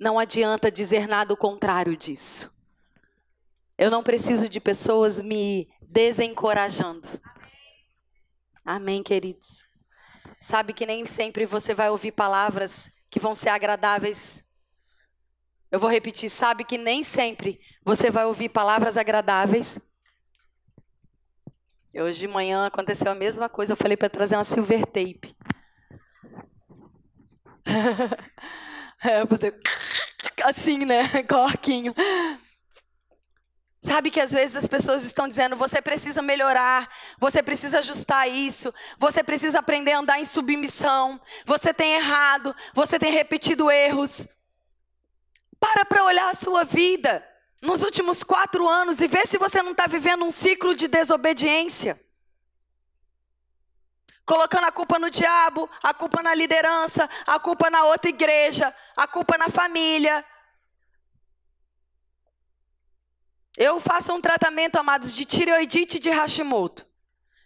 não 0.00 0.18
adianta 0.18 0.70
dizer 0.70 1.06
nada 1.06 1.34
o 1.34 1.36
contrário 1.36 1.96
disso. 1.96 2.50
Eu 3.76 3.90
não 3.90 4.02
preciso 4.02 4.48
de 4.48 4.58
pessoas 4.58 5.20
me 5.20 5.68
desencorajando. 5.82 7.06
Amém, 8.64 9.02
queridos. 9.02 9.66
Sabe 10.40 10.72
que 10.72 10.86
nem 10.86 11.04
sempre 11.06 11.46
você 11.46 11.74
vai 11.74 11.90
ouvir 11.90 12.12
palavras 12.12 12.90
que 13.10 13.20
vão 13.20 13.34
ser 13.34 13.48
agradáveis. 13.48 14.44
Eu 15.70 15.78
vou 15.78 15.90
repetir, 15.90 16.30
sabe 16.30 16.64
que 16.64 16.78
nem 16.78 17.04
sempre 17.04 17.60
você 17.84 18.10
vai 18.10 18.24
ouvir 18.24 18.48
palavras 18.48 18.96
agradáveis. 18.96 19.78
Hoje 21.94 22.20
de 22.20 22.28
manhã 22.28 22.66
aconteceu 22.66 23.10
a 23.10 23.14
mesma 23.14 23.48
coisa, 23.48 23.72
eu 23.72 23.76
falei 23.76 23.96
para 23.96 24.08
trazer 24.08 24.36
uma 24.36 24.44
silver 24.44 24.86
tape. 24.86 25.36
é, 29.04 29.22
assim, 30.44 30.84
né? 30.84 31.02
Corquinho. 31.28 31.94
Sabe 33.82 34.10
que 34.10 34.20
às 34.20 34.32
vezes 34.32 34.56
as 34.56 34.68
pessoas 34.68 35.04
estão 35.04 35.28
dizendo: 35.28 35.56
você 35.56 35.82
precisa 35.82 36.22
melhorar, 36.22 36.88
você 37.18 37.42
precisa 37.42 37.80
ajustar 37.80 38.28
isso, 38.28 38.72
você 38.98 39.22
precisa 39.22 39.58
aprender 39.58 39.92
a 39.92 39.98
andar 39.98 40.20
em 40.20 40.24
submissão, 40.24 41.20
você 41.44 41.74
tem 41.74 41.94
errado, 41.94 42.54
você 42.74 42.98
tem 42.98 43.12
repetido 43.12 43.70
erros. 43.70 44.26
Para 45.60 45.84
para 45.84 46.04
olhar 46.04 46.30
a 46.30 46.34
sua 46.34 46.64
vida 46.64 47.26
nos 47.60 47.82
últimos 47.82 48.22
quatro 48.22 48.68
anos 48.68 49.00
e 49.00 49.08
ver 49.08 49.26
se 49.26 49.38
você 49.38 49.62
não 49.62 49.72
está 49.72 49.86
vivendo 49.86 50.24
um 50.24 50.30
ciclo 50.30 50.74
de 50.74 50.86
desobediência. 50.88 52.00
Colocando 54.24 54.64
a 54.64 54.72
culpa 54.72 54.98
no 54.98 55.10
diabo, 55.10 55.68
a 55.82 55.94
culpa 55.94 56.22
na 56.22 56.34
liderança, 56.34 57.08
a 57.26 57.40
culpa 57.40 57.70
na 57.70 57.84
outra 57.84 58.10
igreja, 58.10 58.74
a 58.94 59.06
culpa 59.06 59.38
na 59.38 59.48
família, 59.48 60.24
Eu 63.60 63.80
faço 63.80 64.14
um 64.14 64.20
tratamento, 64.20 64.76
amados, 64.76 65.12
de 65.12 65.24
tireoidite 65.24 65.98
de 65.98 66.10
Hashimoto. 66.10 66.86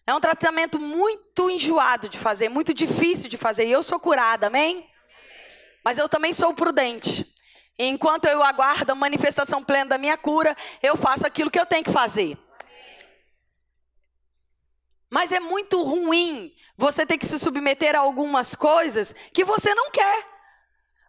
É 0.07 0.13
um 0.15 0.21
tratamento 0.21 0.79
muito 0.79 1.49
enjoado 1.49 2.07
de 2.07 2.19
fazer, 2.19 2.51
muito 2.51 2.75
difícil 2.75 3.31
de 3.31 3.39
fazer. 3.39 3.67
E 3.67 3.73
eu 3.73 3.83
sou 3.83 3.99
curada, 3.99 4.49
amém? 4.49 4.87
Mas 5.83 5.97
eu 5.97 6.11
também 6.11 6.35
sou 6.35 6.53
prudente. 6.53 7.35
Enquanto 7.79 8.27
eu 8.27 8.43
aguardo 8.43 8.93
a 8.93 8.95
manifestação 8.95 9.63
plena 9.63 9.91
da 9.91 9.99
minha 9.99 10.17
cura, 10.17 10.57
eu 10.83 10.97
faço 10.97 11.27
aquilo 11.27 11.51
que 11.51 11.59
eu 11.59 11.67
tenho 11.67 11.85
que 11.85 11.93
fazer. 11.93 12.39
Mas 15.11 15.33
é 15.33 15.41
muito 15.41 15.83
ruim 15.83 16.55
você 16.77 17.05
ter 17.05 17.19
que 17.19 17.27
se 17.27 17.39
submeter 17.39 17.95
a 17.95 18.01
algumas 18.01 18.55
coisas 18.55 19.15
que 19.33 19.45
você 19.45 19.75
não 19.75 19.91
quer. 19.91 20.27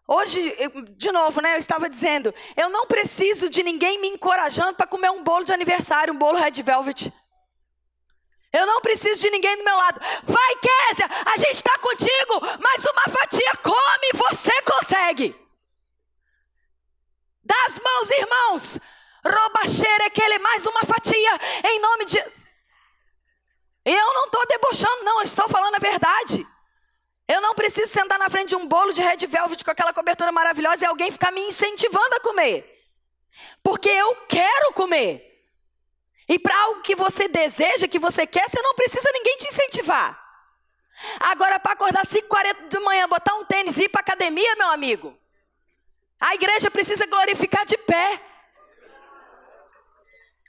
Hoje, 0.05 0.53
de 0.97 1.11
novo, 1.11 1.41
né, 1.41 1.55
eu 1.55 1.59
estava 1.59 1.89
dizendo, 1.89 2.33
eu 2.57 2.69
não 2.69 2.85
preciso 2.85 3.49
de 3.49 3.63
ninguém 3.63 4.01
me 4.01 4.09
encorajando 4.09 4.75
para 4.75 4.87
comer 4.87 5.09
um 5.09 5.23
bolo 5.23 5.45
de 5.45 5.53
aniversário, 5.53 6.13
um 6.13 6.17
bolo 6.17 6.37
red 6.37 6.61
velvet. 6.61 7.13
Eu 8.51 8.65
não 8.67 8.81
preciso 8.81 9.21
de 9.21 9.29
ninguém 9.31 9.57
do 9.57 9.63
meu 9.63 9.75
lado. 9.75 9.99
Vai, 10.23 10.55
Késia, 10.57 11.09
a 11.25 11.37
gente 11.37 11.55
está 11.55 11.77
contigo, 11.79 12.41
mas 12.59 12.85
uma 12.85 13.03
fatia 13.03 13.51
come, 13.63 14.11
você 14.13 14.61
consegue. 14.61 15.42
Das 17.43 17.79
mãos, 17.79 18.09
irmãos. 18.11 18.79
Rouba 19.25 19.67
cheira 19.67 20.07
aquele 20.07 20.37
mais 20.39 20.65
uma 20.65 20.81
fatia, 20.81 21.39
em 21.65 21.79
nome 21.79 22.05
de. 22.05 22.17
Eu 23.85 24.13
não 24.13 24.25
estou 24.25 24.45
debochando, 24.47 25.03
não, 25.03 25.19
eu 25.19 25.23
estou 25.23 25.47
falando 25.47 25.75
a 25.75 25.79
verdade. 25.79 26.45
Eu 27.27 27.41
não 27.41 27.55
preciso 27.55 27.91
sentar 27.91 28.19
na 28.19 28.29
frente 28.29 28.49
de 28.49 28.55
um 28.55 28.67
bolo 28.67 28.93
de 28.93 29.01
red 29.01 29.25
velvet 29.25 29.63
com 29.63 29.71
aquela 29.71 29.93
cobertura 29.93 30.31
maravilhosa 30.31 30.83
e 30.83 30.87
alguém 30.87 31.11
ficar 31.11 31.31
me 31.31 31.41
incentivando 31.41 32.15
a 32.15 32.19
comer. 32.19 32.65
Porque 33.61 33.89
eu 33.89 34.15
quero 34.27 34.73
comer. 34.73 35.29
E 36.27 36.37
para 36.37 36.57
algo 36.63 36.81
que 36.81 36.95
você 36.95 37.27
deseja, 37.27 37.87
que 37.87 37.99
você 37.99 38.27
quer, 38.27 38.49
você 38.49 38.61
não 38.61 38.75
precisa 38.75 39.09
ninguém 39.13 39.37
te 39.37 39.47
incentivar. 39.47 40.21
Agora, 41.19 41.59
para 41.59 41.73
acordar 41.73 42.05
5h40 42.05 42.69
da 42.69 42.79
manhã, 42.81 43.07
botar 43.07 43.35
um 43.35 43.45
tênis 43.45 43.77
e 43.77 43.83
ir 43.83 43.89
para 43.89 44.01
academia, 44.01 44.55
meu 44.55 44.69
amigo. 44.69 45.17
A 46.23 46.35
igreja 46.35 46.71
precisa 46.71 47.05
glorificar 47.05 47.65
de 47.65 47.77
pé. 47.77 48.21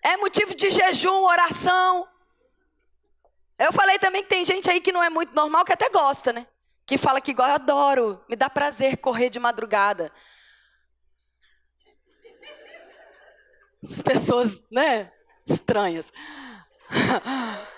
É 0.02 0.16
motivo 0.16 0.54
de 0.54 0.70
jejum, 0.70 1.24
oração. 1.24 2.08
Eu 3.58 3.72
falei 3.72 3.98
também 3.98 4.22
que 4.22 4.28
tem 4.28 4.44
gente 4.44 4.70
aí 4.70 4.80
que 4.80 4.92
não 4.92 5.02
é 5.02 5.10
muito 5.10 5.34
normal, 5.34 5.64
que 5.64 5.72
até 5.72 5.88
gosta, 5.90 6.32
né? 6.32 6.46
que 6.86 6.98
fala 6.98 7.20
que 7.20 7.30
igual 7.30 7.48
eu 7.48 7.54
adoro, 7.54 8.24
me 8.28 8.36
dá 8.36 8.50
prazer 8.50 8.98
correr 8.98 9.30
de 9.30 9.38
madrugada. 9.38 10.12
As 13.82 14.00
pessoas, 14.02 14.62
né? 14.70 15.12
Estranhas. 15.46 16.12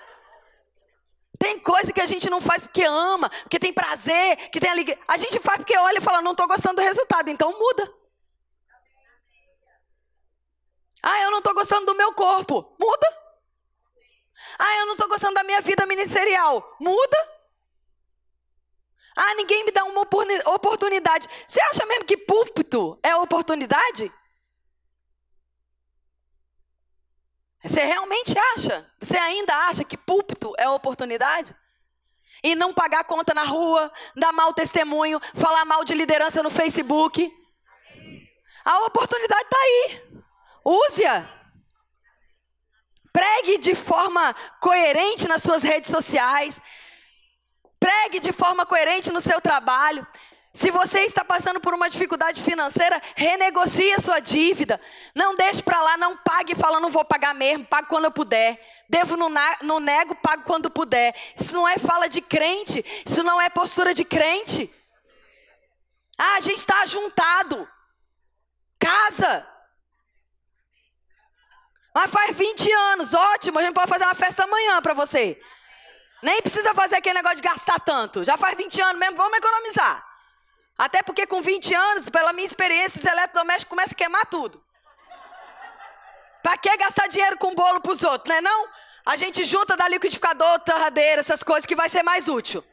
Tem 1.47 1.61
coisa 1.61 1.93
que 1.93 2.01
a 2.01 2.07
gente 2.07 2.29
não 2.29 2.41
faz 2.41 2.65
porque 2.65 2.83
ama, 2.83 3.31
porque 3.45 3.61
tem 3.61 3.73
prazer, 3.73 4.37
que 4.51 4.59
tem 4.59 4.69
alegria. 4.69 4.99
A 5.07 5.17
gente 5.17 5.39
faz 5.39 5.59
porque 5.59 5.79
olha 5.79 5.99
e 5.99 6.01
fala, 6.01 6.21
não 6.21 6.33
estou 6.33 6.49
gostando 6.49 6.75
do 6.75 6.83
resultado, 6.83 7.31
então 7.31 7.57
muda. 7.57 7.95
Ah, 11.01 11.21
eu 11.23 11.31
não 11.31 11.39
estou 11.39 11.55
gostando 11.55 11.87
do 11.87 11.95
meu 11.95 12.13
corpo. 12.15 12.75
Muda. 12.81 13.07
Ah, 14.59 14.77
eu 14.79 14.87
não 14.87 14.95
estou 14.95 15.09
gostando 15.09 15.35
da 15.35 15.45
minha 15.45 15.61
vida 15.61 15.87
ministerial. 15.87 16.77
Muda. 16.81 17.17
Ah, 19.15 19.35
ninguém 19.37 19.65
me 19.65 19.71
dá 19.71 19.85
uma 19.85 20.01
oportunidade. 20.01 21.29
Você 21.47 21.61
acha 21.61 21.87
mesmo 21.87 22.07
que 22.07 22.17
púlpito 22.17 22.99
é 23.05 23.15
oportunidade? 23.15 24.13
Você 27.69 27.85
realmente 27.85 28.39
acha? 28.39 28.87
Você 29.01 29.19
ainda 29.19 29.55
acha 29.67 29.85
que 29.85 29.97
púlpito 29.97 30.55
é 30.57 30.69
oportunidade? 30.69 31.55
E 32.43 32.55
não 32.55 32.73
pagar 32.73 33.05
conta 33.05 33.35
na 33.35 33.45
rua, 33.45 33.93
dar 34.15 34.33
mau 34.33 34.53
testemunho, 34.53 35.21
falar 35.35 35.65
mal 35.65 35.85
de 35.85 35.95
liderança 35.95 36.43
no 36.43 36.51
Facebook? 36.51 37.33
A 38.65 38.81
oportunidade 38.85 39.43
está 39.43 39.57
aí. 39.59 40.03
Use-a. 40.65 41.29
Pregue 43.13 43.59
de 43.59 43.75
forma 43.75 44.35
coerente 44.61 45.27
nas 45.27 45.43
suas 45.43 45.63
redes 45.63 45.91
sociais. 45.91 46.61
Pregue 47.81 48.21
de 48.21 48.33
forma 48.33 48.67
coerente 48.67 49.11
no 49.11 49.21
seu 49.21 49.41
trabalho. 49.41 50.07
Se 50.57 50.71
você 50.71 51.01
está 51.01 51.23
passando 51.23 51.61
por 51.61 51.75
uma 51.75 51.91
dificuldade 51.91 52.43
financeira, 52.43 52.99
renegocie 53.15 53.93
a 53.93 53.99
sua 53.99 54.21
dívida. 54.21 54.81
Não 55.15 55.37
deixe 55.37 55.63
para 55.63 55.83
lá, 55.83 55.99
não 55.99 56.17
pague 56.17 56.55
falando 56.55 56.85
não 56.85 56.91
vou 56.91 57.05
pagar 57.05 57.35
mesmo, 57.35 57.67
pago 57.67 57.89
quando 57.89 58.07
eu 58.07 58.11
puder. 58.11 58.59
Devo 58.89 59.19
no, 59.19 59.29
no 59.61 59.81
nego, 59.81 60.15
pago 60.15 60.45
quando 60.45 60.71
puder. 60.71 61.15
Isso 61.39 61.53
não 61.53 61.69
é 61.69 61.77
fala 61.77 62.09
de 62.09 62.23
crente, 62.23 62.83
isso 63.07 63.23
não 63.23 63.39
é 63.39 63.51
postura 63.51 63.93
de 63.93 64.03
crente. 64.03 64.75
Ah, 66.17 66.37
a 66.37 66.41
gente 66.41 66.61
está 66.61 66.87
juntado. 66.87 67.69
Casa. 68.79 69.47
Mas 71.95 72.11
faz 72.11 72.35
20 72.35 72.73
anos, 72.73 73.13
ótimo, 73.13 73.59
a 73.59 73.63
gente 73.63 73.75
pode 73.75 73.91
fazer 73.91 74.05
uma 74.05 74.15
festa 74.15 74.45
amanhã 74.45 74.81
para 74.81 74.95
você. 74.95 75.39
Nem 76.23 76.41
precisa 76.41 76.73
fazer 76.73 76.97
aquele 76.97 77.19
negócio 77.19 77.37
de 77.37 77.43
gastar 77.43 77.79
tanto. 77.79 78.25
Já 78.25 78.39
faz 78.39 78.57
20 78.57 78.81
anos 78.81 78.99
mesmo, 78.99 79.19
vamos 79.19 79.37
economizar. 79.37 80.06
Até 80.79 81.03
porque 81.03 81.27
com 81.27 81.41
20 81.41 81.75
anos, 81.75 82.09
pela 82.11 82.33
minha 82.33 82.45
experiência, 82.45 82.99
os 82.99 83.05
eletrodomésticos 83.05 83.71
começam 83.71 83.95
a 83.95 83.97
queimar 83.97 84.27
tudo. 84.27 84.63
Para 86.43 86.59
que 86.59 86.77
gastar 86.77 87.09
dinheiro 87.09 87.39
com 87.39 87.55
bolo 87.55 87.81
para 87.81 87.93
os 87.93 88.03
outros, 88.03 88.29
né 88.29 88.41
não? 88.41 88.69
A 89.05 89.17
gente 89.17 89.43
junta 89.45 89.77
da 89.77 89.89
liquidificador, 89.89 90.61
torradeira, 90.61 91.21
essas 91.21 91.43
coisas 91.43 91.65
que 91.65 91.75
vai 91.75 91.89
ser 91.89 92.03
mais 92.03 92.29
útil. 92.29 92.65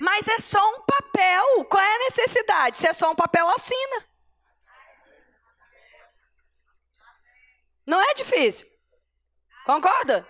Mas 0.00 0.26
é 0.28 0.38
só 0.38 0.76
um 0.76 0.82
papel. 0.82 1.64
Qual 1.64 1.82
é 1.82 1.94
a 1.94 1.98
necessidade? 2.10 2.76
Se 2.76 2.86
é 2.86 2.92
só 2.92 3.10
um 3.10 3.16
papel, 3.16 3.48
assina. 3.48 4.06
Não 7.86 8.00
é 8.00 8.14
difícil. 8.14 8.66
Concorda? 9.64 10.26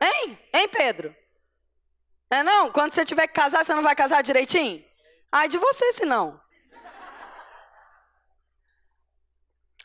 Hein? 0.00 0.38
Hein, 0.52 0.68
Pedro? 0.68 1.14
É 2.30 2.42
não? 2.42 2.70
Quando 2.70 2.92
você 2.92 3.04
tiver 3.04 3.26
que 3.26 3.34
casar, 3.34 3.64
você 3.64 3.74
não 3.74 3.82
vai 3.82 3.94
casar 3.94 4.22
direitinho? 4.22 4.84
Ai 5.30 5.48
de 5.48 5.58
você, 5.58 5.92
se 5.92 6.04
não. 6.04 6.40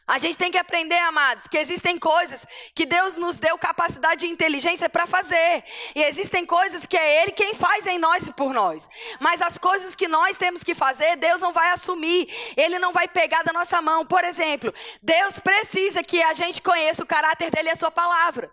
A 0.09 0.17
gente 0.17 0.37
tem 0.37 0.49
que 0.49 0.57
aprender, 0.57 0.97
amados, 0.97 1.45
que 1.45 1.55
existem 1.55 1.95
coisas 1.99 2.43
que 2.73 2.83
Deus 2.83 3.15
nos 3.15 3.37
deu 3.37 3.55
capacidade 3.59 4.25
e 4.25 4.29
inteligência 4.29 4.89
para 4.89 5.05
fazer. 5.05 5.63
E 5.93 6.01
existem 6.01 6.47
coisas 6.47 6.87
que 6.87 6.97
é 6.97 7.21
Ele 7.21 7.31
quem 7.31 7.53
faz 7.53 7.85
em 7.85 7.99
nós 7.99 8.27
e 8.27 8.33
por 8.33 8.51
nós. 8.51 8.89
Mas 9.19 9.39
as 9.39 9.59
coisas 9.59 9.93
que 9.93 10.07
nós 10.07 10.35
temos 10.35 10.63
que 10.63 10.73
fazer, 10.73 11.15
Deus 11.15 11.39
não 11.39 11.53
vai 11.53 11.69
assumir. 11.69 12.27
Ele 12.57 12.79
não 12.79 12.91
vai 12.91 13.07
pegar 13.07 13.43
da 13.43 13.53
nossa 13.53 13.79
mão. 13.83 14.03
Por 14.03 14.23
exemplo, 14.23 14.73
Deus 14.99 15.39
precisa 15.39 16.01
que 16.01 16.23
a 16.23 16.33
gente 16.33 16.59
conheça 16.59 17.03
o 17.03 17.07
caráter 17.07 17.51
dele 17.51 17.69
e 17.69 17.73
a 17.73 17.75
sua 17.75 17.91
palavra. 17.91 18.51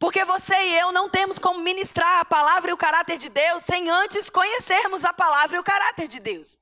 Porque 0.00 0.24
você 0.24 0.54
e 0.54 0.78
eu 0.78 0.90
não 0.92 1.10
temos 1.10 1.38
como 1.38 1.60
ministrar 1.60 2.20
a 2.20 2.24
palavra 2.24 2.70
e 2.70 2.72
o 2.72 2.76
caráter 2.76 3.18
de 3.18 3.28
Deus 3.28 3.62
sem 3.62 3.90
antes 3.90 4.30
conhecermos 4.30 5.04
a 5.04 5.12
palavra 5.12 5.58
e 5.58 5.60
o 5.60 5.62
caráter 5.62 6.08
de 6.08 6.18
Deus. 6.18 6.56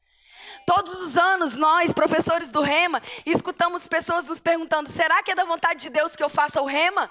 Todos 0.66 1.00
os 1.00 1.16
anos, 1.16 1.54
nós, 1.54 1.92
professores 1.92 2.50
do 2.50 2.60
Rema, 2.60 3.00
escutamos 3.24 3.86
pessoas 3.86 4.26
nos 4.26 4.40
perguntando: 4.40 4.90
será 4.90 5.22
que 5.22 5.30
é 5.30 5.36
da 5.36 5.44
vontade 5.44 5.82
de 5.82 5.88
Deus 5.88 6.16
que 6.16 6.22
eu 6.22 6.28
faça 6.28 6.60
o 6.60 6.66
Rema? 6.66 7.08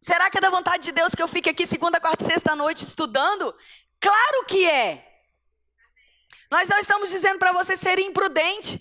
Será 0.00 0.30
que 0.30 0.38
é 0.38 0.40
da 0.40 0.48
vontade 0.48 0.84
de 0.84 0.92
Deus 0.92 1.12
que 1.12 1.22
eu 1.22 1.26
fique 1.26 1.50
aqui 1.50 1.66
segunda, 1.66 2.00
quarta 2.00 2.22
e 2.22 2.26
sexta 2.28 2.54
noite 2.54 2.84
estudando? 2.84 3.52
Claro 4.00 4.44
que 4.46 4.64
é. 4.64 5.04
Nós 6.48 6.68
não 6.68 6.78
estamos 6.78 7.10
dizendo 7.10 7.40
para 7.40 7.50
você 7.50 7.76
ser 7.76 7.98
imprudente. 7.98 8.80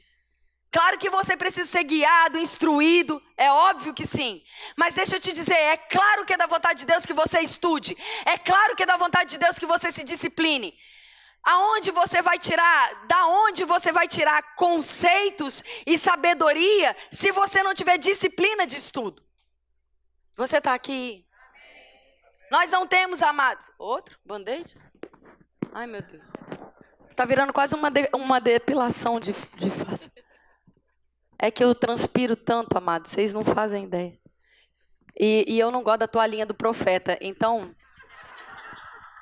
Claro 0.76 0.97
que 0.97 1.09
você 1.09 1.38
precisa 1.38 1.65
ser 1.65 1.86
guiado, 1.86 2.38
instruído, 2.38 3.23
é 3.38 3.49
óbvio 3.49 3.93
que 3.93 4.05
sim. 4.05 4.43
Mas 4.76 4.93
deixa 4.93 5.15
eu 5.15 5.21
te 5.21 5.32
dizer, 5.32 5.55
é 5.55 5.78
claro 5.78 6.26
que 6.26 6.34
é 6.34 6.38
da 6.38 6.47
vontade 6.47 6.80
de 6.80 6.86
Deus 6.86 7.05
que 7.05 7.13
você 7.13 7.39
estude. 7.39 7.97
É 8.26 8.38
claro 8.38 8.76
que 8.76 8.84
é 8.84 8.86
da 8.86 8.97
vontade 8.97 9.30
de 9.30 9.38
Deus 9.38 9.57
que 9.57 9.65
você 9.65 9.89
se 9.89 10.03
discipline. 10.03 10.78
Aonde 11.41 11.91
você 11.91 12.21
vai 12.21 12.38
tirar, 12.38 13.05
da 13.05 13.26
onde 13.26 13.63
você 13.63 13.93
vai 13.93 14.05
tirar 14.05 14.53
conceitos 14.55 15.63
e 15.88 15.97
sabedoria 15.97 16.93
se 17.09 17.32
você 17.32 17.63
não 17.63 17.73
tiver 17.73 17.97
disciplina 17.97 18.67
de 18.67 18.76
estudo? 18.76 19.23
Você 20.36 20.57
está 20.57 20.73
aqui. 20.73 21.26
Nós 22.51 22.69
não 22.69 22.86
temos 22.86 23.21
amados. 23.21 23.71
Outro? 23.80 24.19
Band-aid? 24.26 24.78
Ai, 25.71 25.88
meu 25.88 26.01
Deus. 26.01 26.21
Está 27.09 27.23
virando 27.23 27.53
quase 27.53 27.73
uma, 27.76 27.89
de, 27.89 28.09
uma 28.13 28.41
depilação 28.41 29.21
de, 29.21 29.32
de 29.55 29.69
face. 29.69 30.14
É 31.38 31.52
que 31.52 31.64
eu 31.64 31.76
transpiro 31.76 32.36
tanto, 32.36 32.78
amado, 32.78 33.08
vocês 33.08 33.34
não 33.34 33.44
fazem 33.44 33.86
ideia. 33.86 34.18
E, 35.20 35.46
e 35.48 35.60
eu 35.60 35.72
não 35.72 35.84
gosto 35.84 36.00
da 36.00 36.08
toalhinha 36.08 36.46
do 36.46 36.54
profeta, 36.54 37.18
então. 37.22 37.74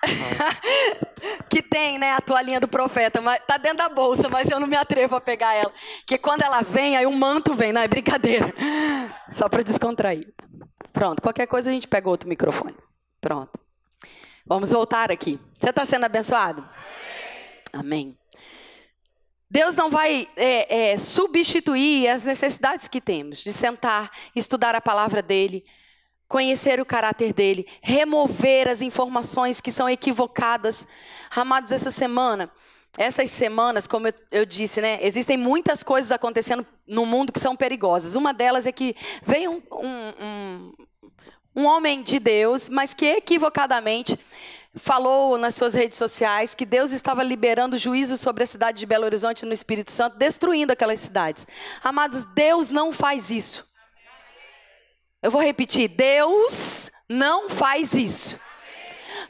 que 1.49 1.61
tem, 1.61 1.97
né, 1.97 2.11
a 2.11 2.20
toalhinha 2.20 2.59
do 2.59 2.68
profeta, 2.68 3.22
mas 3.22 3.41
tá 3.45 3.57
dentro 3.57 3.78
da 3.78 3.89
bolsa, 3.89 4.28
mas 4.28 4.49
eu 4.49 4.59
não 4.59 4.68
me 4.68 4.76
atrevo 4.76 5.16
a 5.16 5.22
pegar 5.22 5.53
ela. 5.53 5.72
Que 6.05 6.18
quando 6.18 6.41
ela 6.41 6.61
vem, 6.61 6.97
aí 6.97 7.05
o 7.05 7.11
manto 7.11 7.53
vem, 7.53 7.72
não 7.72 7.82
é 7.82 7.88
brincadeira. 7.88 8.53
Só 9.32 9.47
para 9.47 9.64
descontrair. 9.64 10.34
Pronto, 10.91 11.22
qualquer 11.22 11.47
coisa 11.47 11.70
a 11.70 11.74
gente 11.74 11.88
pega 11.88 12.09
outro 12.09 12.28
microfone. 12.28 12.76
Pronto. 13.22 13.57
Vamos 14.45 14.72
voltar 14.72 15.09
aqui. 15.09 15.39
Você 15.57 15.70
está 15.70 15.86
sendo 15.86 16.05
abençoado? 16.05 16.68
Amém. 17.72 17.84
Amém. 18.11 18.22
Deus 19.53 19.75
não 19.75 19.87
vai 19.87 20.27
é, 20.35 20.93
é, 20.93 20.97
substituir 20.97 22.07
as 22.07 22.25
necessidades 22.25 22.87
que 22.87 22.99
temos 22.99 23.37
de 23.37 23.53
sentar, 23.53 24.09
estudar 24.35 24.73
a 24.73 24.81
palavra 24.81 25.21
dele, 25.21 25.63
conhecer 26.27 26.81
o 26.81 26.85
caráter 26.85 27.33
dele, 27.33 27.67
remover 27.79 28.67
as 28.67 28.81
informações 28.81 29.61
que 29.61 29.71
são 29.71 29.87
equivocadas. 29.87 30.87
Amados, 31.29 31.71
essa 31.71 31.91
semana, 31.91 32.49
essas 32.97 33.29
semanas, 33.29 33.85
como 33.85 34.07
eu, 34.07 34.13
eu, 34.31 34.43
disse, 34.43 34.81
né, 34.81 34.97
existem 35.03 35.37
muitas 35.37 35.83
coisas 35.83 36.11
acontecendo 36.11 36.65
no 36.87 37.05
mundo 37.05 37.31
que 37.31 37.39
são 37.39 37.55
perigosas. 37.55 38.15
Uma 38.15 38.33
delas 38.33 38.65
é 38.65 38.71
que 38.71 38.95
veio 39.21 39.51
um, 39.51 39.61
um, 39.71 40.25
um, 40.25 40.73
um 41.57 41.65
homem 41.65 42.01
de 42.01 42.17
Deus, 42.17 42.69
mas 42.69 42.91
que 42.91 43.05
equivocadamente 43.05 44.17
falou 44.76 45.38
nas 45.38 45.55
suas 45.55 45.74
redes 45.74 45.97
sociais 45.97 46.55
que 46.55 46.65
Deus 46.65 46.91
estava 46.91 47.24
liberando 47.24 47.78
juízo 47.78 48.17
sobre 48.17 48.43
a 48.43 48.47
cidade 48.47 48.80
de 48.80 48.86
Belo 48.86 49.05
Horizonte 49.05 49.45
no 49.45 49.53
Espírito 49.53 49.91
Santo, 49.91 50.17
destruindo 50.17 50.74
aquelas 50.74 50.99
cidades. 50.99 51.45
Amados, 51.84 52.26
Deus 52.26 52.69
não 52.69 52.91
faz 52.91 53.30
isso. 53.30 53.67
Eu 55.21 55.32
vou 55.32 55.41
repetir: 55.41 55.88
Deus 55.88 56.89
não 57.07 57.49
faz 57.49 57.93
isso. 57.93 58.39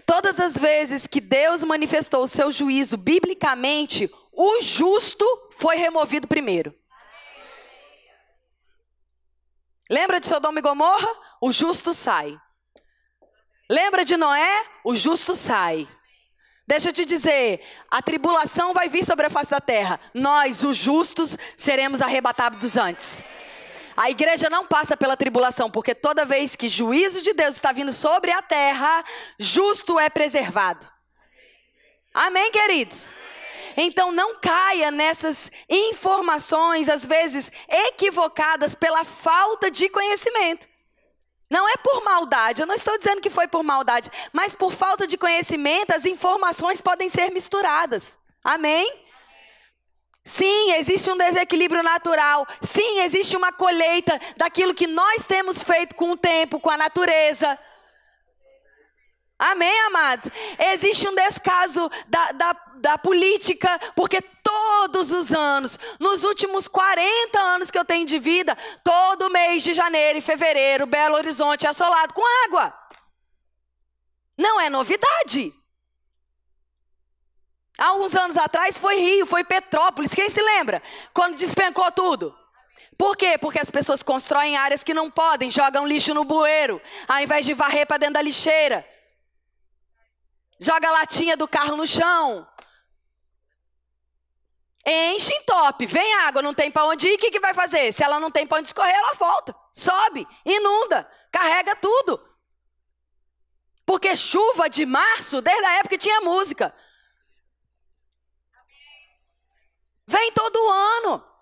Todas 0.05 0.39
as 0.39 0.57
vezes 0.57 1.07
que 1.07 1.21
Deus 1.21 1.63
manifestou 1.63 2.23
o 2.23 2.27
seu 2.27 2.51
juízo 2.51 2.97
biblicamente, 2.97 4.09
o 4.31 4.61
justo 4.61 5.25
foi 5.57 5.75
removido 5.75 6.27
primeiro. 6.27 6.75
Lembra 9.89 10.19
de 10.19 10.27
Sodoma 10.27 10.59
e 10.59 10.61
Gomorra? 10.61 11.09
O 11.39 11.51
justo 11.51 11.93
sai. 11.93 12.37
Lembra 13.69 14.03
de 14.03 14.17
Noé? 14.17 14.65
O 14.83 14.95
justo 14.95 15.35
sai. 15.35 15.87
Deixa 16.65 16.89
eu 16.89 16.93
te 16.93 17.03
dizer, 17.03 17.61
a 17.91 18.01
tribulação 18.01 18.73
vai 18.73 18.87
vir 18.87 19.03
sobre 19.03 19.25
a 19.25 19.29
face 19.29 19.51
da 19.51 19.59
terra. 19.59 19.99
Nós, 20.13 20.63
os 20.63 20.77
justos, 20.77 21.37
seremos 21.57 22.01
arrebatados 22.01 22.77
antes. 22.77 23.23
A 23.95 24.09
igreja 24.09 24.49
não 24.49 24.65
passa 24.65 24.97
pela 24.97 25.17
tribulação, 25.17 25.69
porque 25.69 25.93
toda 25.93 26.25
vez 26.25 26.55
que 26.55 26.69
juízo 26.69 27.21
de 27.21 27.33
Deus 27.33 27.55
está 27.55 27.71
vindo 27.71 27.91
sobre 27.91 28.31
a 28.31 28.41
terra, 28.41 29.03
justo 29.37 29.99
é 29.99 30.09
preservado. 30.09 30.87
Amém, 32.13 32.51
queridos? 32.51 33.13
Então 33.75 34.11
não 34.11 34.39
caia 34.39 34.89
nessas 34.89 35.51
informações, 35.69 36.89
às 36.89 37.05
vezes 37.05 37.51
equivocadas 37.67 38.75
pela 38.75 39.03
falta 39.03 39.69
de 39.69 39.89
conhecimento. 39.89 40.67
Não 41.49 41.67
é 41.69 41.77
por 41.77 42.03
maldade, 42.03 42.61
eu 42.61 42.67
não 42.67 42.75
estou 42.75 42.97
dizendo 42.97 43.21
que 43.21 43.29
foi 43.29 43.47
por 43.47 43.63
maldade, 43.63 44.11
mas 44.31 44.55
por 44.55 44.71
falta 44.71 45.05
de 45.05 45.17
conhecimento, 45.17 45.91
as 45.91 46.05
informações 46.05 46.81
podem 46.81 47.09
ser 47.09 47.31
misturadas. 47.31 48.17
Amém? 48.43 49.03
Sim, 50.25 50.73
existe 50.73 51.11
um 51.11 51.17
desequilíbrio 51.17 51.83
natural. 51.83 52.47
Sim, 52.61 53.01
existe 53.01 53.35
uma 53.35 53.51
colheita 53.51 54.19
daquilo 54.37 54.73
que 54.73 54.87
nós 54.87 55.25
temos 55.25 55.61
feito 55.61 55.95
com 55.95 56.11
o 56.11 56.17
tempo, 56.17 56.59
com 56.59 56.69
a 56.69 56.77
natureza. 56.77 57.59
Amém, 59.37 59.81
amados? 59.87 60.29
Existe 60.57 61.07
um 61.09 61.15
descaso 61.15 61.91
da, 62.07 62.31
da, 62.31 62.53
da 62.77 62.97
política, 62.97 63.77
porque 63.93 64.21
todos 64.43 65.11
os 65.11 65.31
anos, 65.31 65.79
nos 65.99 66.23
últimos 66.23 66.67
40 66.67 67.39
anos 67.39 67.71
que 67.71 67.77
eu 67.77 67.85
tenho 67.85 68.05
de 68.05 68.19
vida, 68.19 68.55
todo 68.83 69.29
mês 69.29 69.63
de 69.63 69.73
janeiro 69.73 70.19
e 70.19 70.21
fevereiro, 70.21 70.85
Belo 70.85 71.15
Horizonte 71.15 71.65
é 71.65 71.69
assolado 71.69 72.13
com 72.13 72.21
água. 72.45 72.73
Não 74.37 74.59
é 74.59 74.69
novidade. 74.69 75.53
Há 77.77 77.93
uns 77.93 78.13
anos 78.13 78.37
atrás 78.37 78.77
foi 78.77 78.97
Rio, 78.97 79.25
foi 79.25 79.43
Petrópolis. 79.43 80.13
Quem 80.13 80.29
se 80.29 80.41
lembra? 80.41 80.81
Quando 81.13 81.37
despencou 81.37 81.91
tudo. 81.91 82.37
Por 82.97 83.17
quê? 83.17 83.37
Porque 83.39 83.59
as 83.59 83.71
pessoas 83.71 84.03
constroem 84.03 84.55
áreas 84.55 84.83
que 84.83 84.93
não 84.93 85.09
podem, 85.09 85.49
jogam 85.49 85.87
lixo 85.87 86.13
no 86.13 86.23
bueiro, 86.23 86.79
ao 87.07 87.19
invés 87.19 87.45
de 87.45 87.53
varrer 87.53 87.87
para 87.87 87.97
dentro 87.97 88.15
da 88.15 88.21
lixeira 88.21 88.85
joga 90.63 90.87
a 90.87 90.91
latinha 90.91 91.35
do 91.35 91.47
carro 91.47 91.75
no 91.75 91.85
chão. 91.85 92.47
Enche 94.85 95.33
em 95.33 95.43
top, 95.43 95.85
vem 95.85 96.13
água, 96.15 96.41
não 96.41 96.53
tem 96.53 96.69
para 96.69 96.85
onde 96.85 97.07
ir, 97.07 97.15
o 97.15 97.17
que, 97.17 97.31
que 97.31 97.39
vai 97.39 97.53
fazer? 97.53 97.93
Se 97.93 98.03
ela 98.03 98.19
não 98.19 98.29
tem 98.29 98.45
para 98.45 98.57
onde 98.59 98.67
escorrer, 98.67 98.93
ela 98.93 99.13
volta, 99.13 99.55
sobe, 99.71 100.27
inunda, 100.45 101.09
carrega 101.31 101.75
tudo. 101.75 102.19
Porque 103.85 104.15
chuva 104.15 104.69
de 104.69 104.85
março, 104.85 105.41
desde 105.41 105.65
a 105.65 105.75
época 105.75 105.97
tinha 105.97 106.21
música. 106.21 106.73
Vem 110.05 110.31
todo 110.33 110.69
ano. 110.69 111.32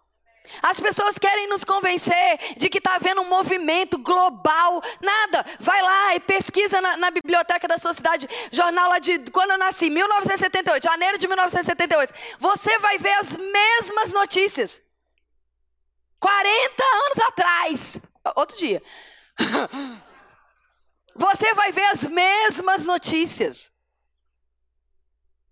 As 0.62 0.80
pessoas 0.80 1.18
querem 1.18 1.48
nos 1.48 1.64
convencer 1.64 2.56
de 2.58 2.70
que 2.70 2.80
está 2.80 2.96
havendo 2.96 3.22
um 3.22 3.30
movimento 3.30 3.98
global. 3.98 4.82
Nada. 5.02 5.46
Vai 5.60 5.82
lá 5.82 6.16
e 6.16 6.20
pesquisa 6.20 6.82
na, 6.82 6.98
na, 6.98 7.12
biblioteca 7.12 7.68
da 7.68 7.78
sua 7.78 7.94
cidade, 7.94 8.28
jornal 8.52 8.90
lá 8.90 9.00
de 9.00 9.20
quando 9.32 9.52
eu 9.52 9.58
nasci, 9.58 9.90
1978, 9.90 10.84
janeiro 10.84 11.18
de 11.18 11.28
1978. 11.28 12.14
Você 12.40 12.80
vai 12.80 12.98
ver 12.98 13.14
as 13.14 13.38
mesmas 13.38 14.12
notícias. 14.12 14.82
40 16.20 16.84
anos 16.84 17.20
atrás. 17.28 18.02
Outro 18.36 18.58
dia. 18.58 18.84
Você 21.16 21.54
vai 21.54 21.72
ver 21.72 21.86
as 21.86 22.04
mesmas 22.04 22.86
notícias. 22.86 23.72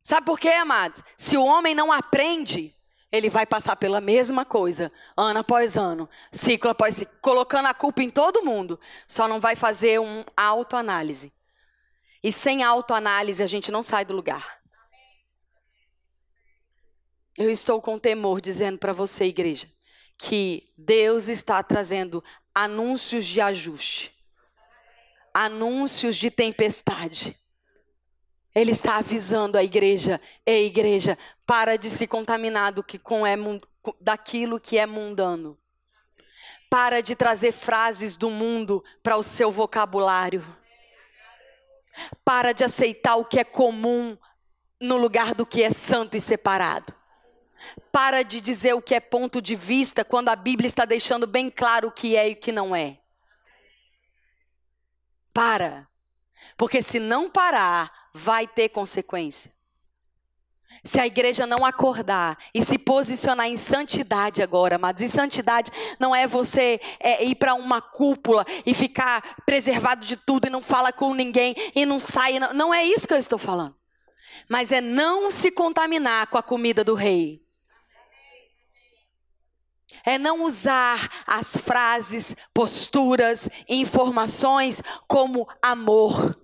Sabe 0.04 0.26
por 0.26 0.40
quê, 0.40 0.50
amados? 0.50 1.04
Se 1.18 1.38
o 1.38 1.44
homem 1.44 1.76
não 1.76 1.92
aprende, 1.92 2.74
ele 3.12 3.30
vai 3.30 3.46
passar 3.46 3.76
pela 3.76 4.00
mesma 4.00 4.46
coisa, 4.46 4.92
ano 5.18 5.40
após 5.40 5.78
ano, 5.78 6.08
ciclo 6.32 6.70
após 6.70 6.96
ciclo, 6.96 7.18
colocando 7.22 7.68
a 7.68 7.74
culpa 7.74 8.04
em 8.04 8.10
todo 8.10 8.44
mundo, 8.44 8.80
só 9.08 9.28
não 9.28 9.40
vai 9.40 9.56
fazer 9.56 10.00
uma 10.00 10.26
autoanálise. 10.38 11.34
E 12.24 12.32
sem 12.32 12.64
autoanálise 12.64 13.42
a 13.42 13.48
gente 13.48 13.72
não 13.72 13.82
sai 13.82 14.06
do 14.06 14.14
lugar. 14.14 14.60
Eu 17.38 17.50
estou 17.50 17.82
com 17.82 17.98
temor 17.98 18.42
dizendo 18.42 18.78
para 18.78 18.94
você, 18.94 19.26
igreja, 19.26 19.68
que 20.18 20.72
Deus 20.78 21.30
está 21.30 21.64
trazendo 21.64 22.24
anúncios 22.54 23.26
de 23.26 23.40
ajuste, 23.40 24.14
anúncios 25.34 26.18
de 26.18 26.30
tempestade. 26.30 27.40
Ele 28.54 28.72
está 28.72 28.98
avisando 28.98 29.58
a 29.58 29.64
igreja, 29.64 30.20
ei 30.46 30.66
igreja, 30.66 31.18
para 31.46 31.78
de 31.78 31.90
se 31.90 32.08
contaminar 32.08 32.72
do 32.72 32.84
que 32.84 32.98
com 32.98 33.26
é, 33.26 33.36
daquilo 34.02 34.60
que 34.60 34.78
é 34.78 34.86
mundano. 34.86 35.58
Para 36.70 37.02
de 37.02 37.16
trazer 37.16 37.52
frases 37.52 38.16
do 38.18 38.30
mundo 38.30 38.84
para 39.02 39.18
o 39.18 39.24
seu 39.24 39.52
vocabulário. 39.52 40.46
Para 42.24 42.52
de 42.52 42.64
aceitar 42.64 43.16
o 43.16 43.26
que 43.26 43.40
é 43.40 43.44
comum 43.44 44.18
no 44.80 44.98
lugar 44.98 45.34
do 45.34 45.46
que 45.46 45.64
é 45.64 45.72
santo 45.72 46.16
e 46.16 46.22
separado. 46.22 46.94
Para 47.92 48.24
de 48.24 48.40
dizer 48.40 48.74
o 48.74 48.82
que 48.82 48.96
é 48.96 49.00
ponto 49.00 49.42
de 49.42 49.56
vista 49.56 50.06
quando 50.06 50.30
a 50.30 50.36
Bíblia 50.36 50.68
está 50.68 50.86
deixando 50.86 51.28
bem 51.28 51.50
claro 51.50 51.88
o 51.88 51.92
que 51.92 52.16
é 52.16 52.30
e 52.30 52.34
o 52.34 52.38
que 52.38 52.52
não 52.52 52.76
é. 52.76 52.98
Para. 55.34 55.88
Porque 56.56 56.82
se 56.82 57.00
não 57.00 57.30
parar, 57.30 57.99
vai 58.14 58.48
ter 58.48 58.70
consequência. 58.70 59.52
Se 60.84 61.00
a 61.00 61.08
igreja 61.08 61.46
não 61.46 61.66
acordar 61.66 62.38
e 62.54 62.62
se 62.62 62.78
posicionar 62.78 63.48
em 63.48 63.58
santidade 63.58 64.42
agora, 64.42 64.76
amados, 64.76 65.02
e 65.02 65.10
santidade 65.10 65.72
não 66.00 66.16
é 66.16 66.28
você 66.28 66.80
é, 67.00 67.24
ir 67.26 67.36
para 67.36 67.56
uma 67.56 67.82
cúpula 67.82 68.46
e 68.66 68.74
ficar 68.74 69.42
preservado 69.46 70.06
de 70.06 70.16
tudo 70.16 70.48
e 70.48 70.50
não 70.50 70.62
fala 70.62 70.94
com 70.94 71.14
ninguém 71.14 71.56
e 71.76 71.86
não 71.86 72.00
sai, 72.00 72.40
não, 72.40 72.54
não 72.54 72.74
é 72.74 72.84
isso 72.86 73.08
que 73.08 73.14
eu 73.14 73.18
estou 73.18 73.40
falando. 73.40 73.76
Mas 74.48 74.72
é 74.72 74.80
não 74.80 75.30
se 75.32 75.52
contaminar 75.52 76.28
com 76.28 76.38
a 76.38 76.44
comida 76.44 76.84
do 76.84 76.94
rei. 76.94 77.44
É 80.06 80.18
não 80.18 80.44
usar 80.44 81.10
as 81.28 81.58
frases, 81.58 82.36
posturas, 82.54 83.50
informações 83.68 84.82
como 85.08 85.48
amor. 85.62 86.40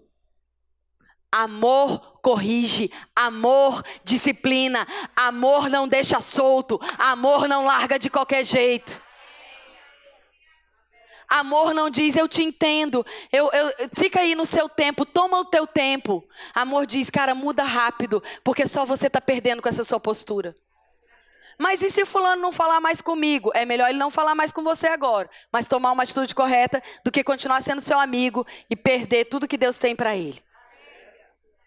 Amor 1.32 2.19
corrige, 2.21 2.91
amor 3.15 3.84
disciplina, 4.03 4.88
amor 5.15 5.69
não 5.69 5.88
deixa 5.88 6.19
solto, 6.19 6.80
amor 6.97 7.47
não 7.47 7.65
larga 7.65 7.99
de 7.99 8.09
qualquer 8.09 8.43
jeito. 8.43 8.99
Amor 11.28 11.73
não 11.73 11.89
diz, 11.89 12.15
eu 12.15 12.28
te 12.28 12.43
entendo, 12.43 13.05
eu, 13.32 13.51
eu, 13.51 13.73
fica 13.97 14.21
aí 14.21 14.36
no 14.36 14.45
seu 14.45 14.69
tempo, 14.69 15.05
toma 15.05 15.39
o 15.39 15.45
teu 15.45 15.65
tempo. 15.65 16.23
Amor 16.53 16.86
diz, 16.86 17.09
cara, 17.09 17.34
muda 17.34 17.63
rápido, 17.63 18.23
porque 18.43 18.67
só 18.67 18.86
você 18.86 19.07
está 19.07 19.19
perdendo 19.19 19.61
com 19.61 19.69
essa 19.69 19.84
sua 19.84 19.99
postura. 19.99 20.55
Mas 21.57 21.82
e 21.82 21.89
se 21.89 22.05
fulano 22.05 22.41
não 22.41 22.51
falar 22.51 22.80
mais 22.80 23.01
comigo? 23.01 23.51
É 23.53 23.65
melhor 23.65 23.89
ele 23.89 23.97
não 23.97 24.11
falar 24.11 24.36
mais 24.36 24.51
com 24.51 24.63
você 24.63 24.88
agora, 24.88 25.30
mas 25.51 25.67
tomar 25.67 25.91
uma 25.91 26.03
atitude 26.03 26.36
correta 26.36 26.82
do 27.03 27.11
que 27.11 27.23
continuar 27.23 27.61
sendo 27.61 27.82
seu 27.82 27.97
amigo 27.97 28.45
e 28.69 28.76
perder 28.76 29.26
tudo 29.26 29.47
que 29.47 29.57
Deus 29.57 29.78
tem 29.78 29.95
para 29.95 30.15
ele. 30.15 30.43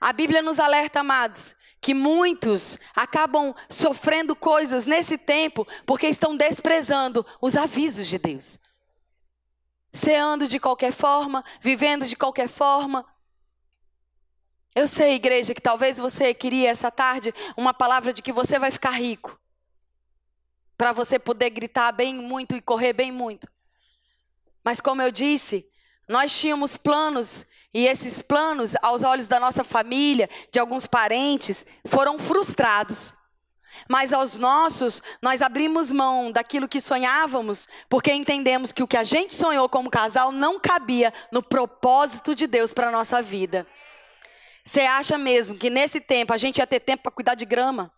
A 0.01 0.13
Bíblia 0.13 0.43
nos 0.43 0.61
alerta, 0.61 1.01
amados, 1.01 1.57
que 1.81 1.95
muitos 1.95 2.79
acabam 2.95 3.55
sofrendo 3.69 4.35
coisas 4.37 4.87
nesse 4.87 5.19
tempo 5.19 5.67
porque 5.85 6.07
estão 6.07 6.37
desprezando 6.37 7.25
os 7.41 7.57
avisos 7.57 8.07
de 8.07 8.19
Deus. 8.19 8.59
Ceando 9.93 10.47
de 10.47 10.61
qualquer 10.61 10.93
forma, 10.93 11.45
vivendo 11.61 12.07
de 12.07 12.15
qualquer 12.15 12.49
forma. 12.49 13.05
Eu 14.75 14.87
sei, 14.87 15.15
igreja, 15.15 15.55
que 15.55 15.61
talvez 15.61 15.99
você 15.99 16.33
queria 16.33 16.71
essa 16.71 16.91
tarde 16.91 17.35
uma 17.57 17.75
palavra 17.75 18.13
de 18.13 18.23
que 18.23 18.33
você 18.33 18.59
vai 18.59 18.71
ficar 18.71 18.91
rico. 18.91 19.41
Para 20.77 20.93
você 20.93 21.19
poder 21.19 21.51
gritar 21.51 21.91
bem 21.91 22.15
muito 22.15 22.55
e 22.55 22.61
correr 22.61 22.93
bem 22.93 23.11
muito. 23.11 23.49
Mas 24.63 24.81
como 24.81 25.03
eu 25.03 25.11
disse, 25.11 25.69
nós 26.07 26.39
tínhamos 26.39 26.77
planos 26.77 27.45
e 27.73 27.87
esses 27.87 28.23
planos, 28.23 28.75
aos 28.81 29.03
olhos 29.03 29.29
da 29.29 29.39
nossa 29.39 29.63
família, 29.63 30.29
de 30.51 30.59
alguns 30.59 30.87
parentes, 30.87 31.67
foram 31.85 32.19
frustrados. 32.19 33.13
Mas 33.89 34.13
aos 34.13 34.37
nossos, 34.37 35.03
nós 35.21 35.43
abrimos 35.43 35.93
mão 35.93 36.33
daquilo 36.33 36.67
que 36.67 36.81
sonhávamos, 36.81 37.69
porque 37.89 38.13
entendemos 38.13 38.73
que 38.73 38.83
o 38.83 38.89
que 38.89 38.97
a 38.97 39.05
gente 39.05 39.35
sonhou 39.35 39.69
como 39.69 39.91
casal 39.91 40.33
não 40.33 40.59
cabia 40.59 41.13
no 41.31 41.43
propósito 41.43 42.35
de 42.35 42.47
Deus 42.47 42.73
para 42.73 42.89
a 42.89 42.93
nossa 42.93 43.21
vida. 43.21 43.67
Você 44.65 44.81
acha 44.81 45.17
mesmo 45.17 45.59
que 45.59 45.71
nesse 45.71 46.01
tempo 46.01 46.33
a 46.33 46.39
gente 46.39 46.59
ia 46.59 46.67
ter 46.67 46.81
tempo 46.81 47.03
para 47.05 47.13
cuidar 47.13 47.35
de 47.35 47.45
grama? 47.45 47.93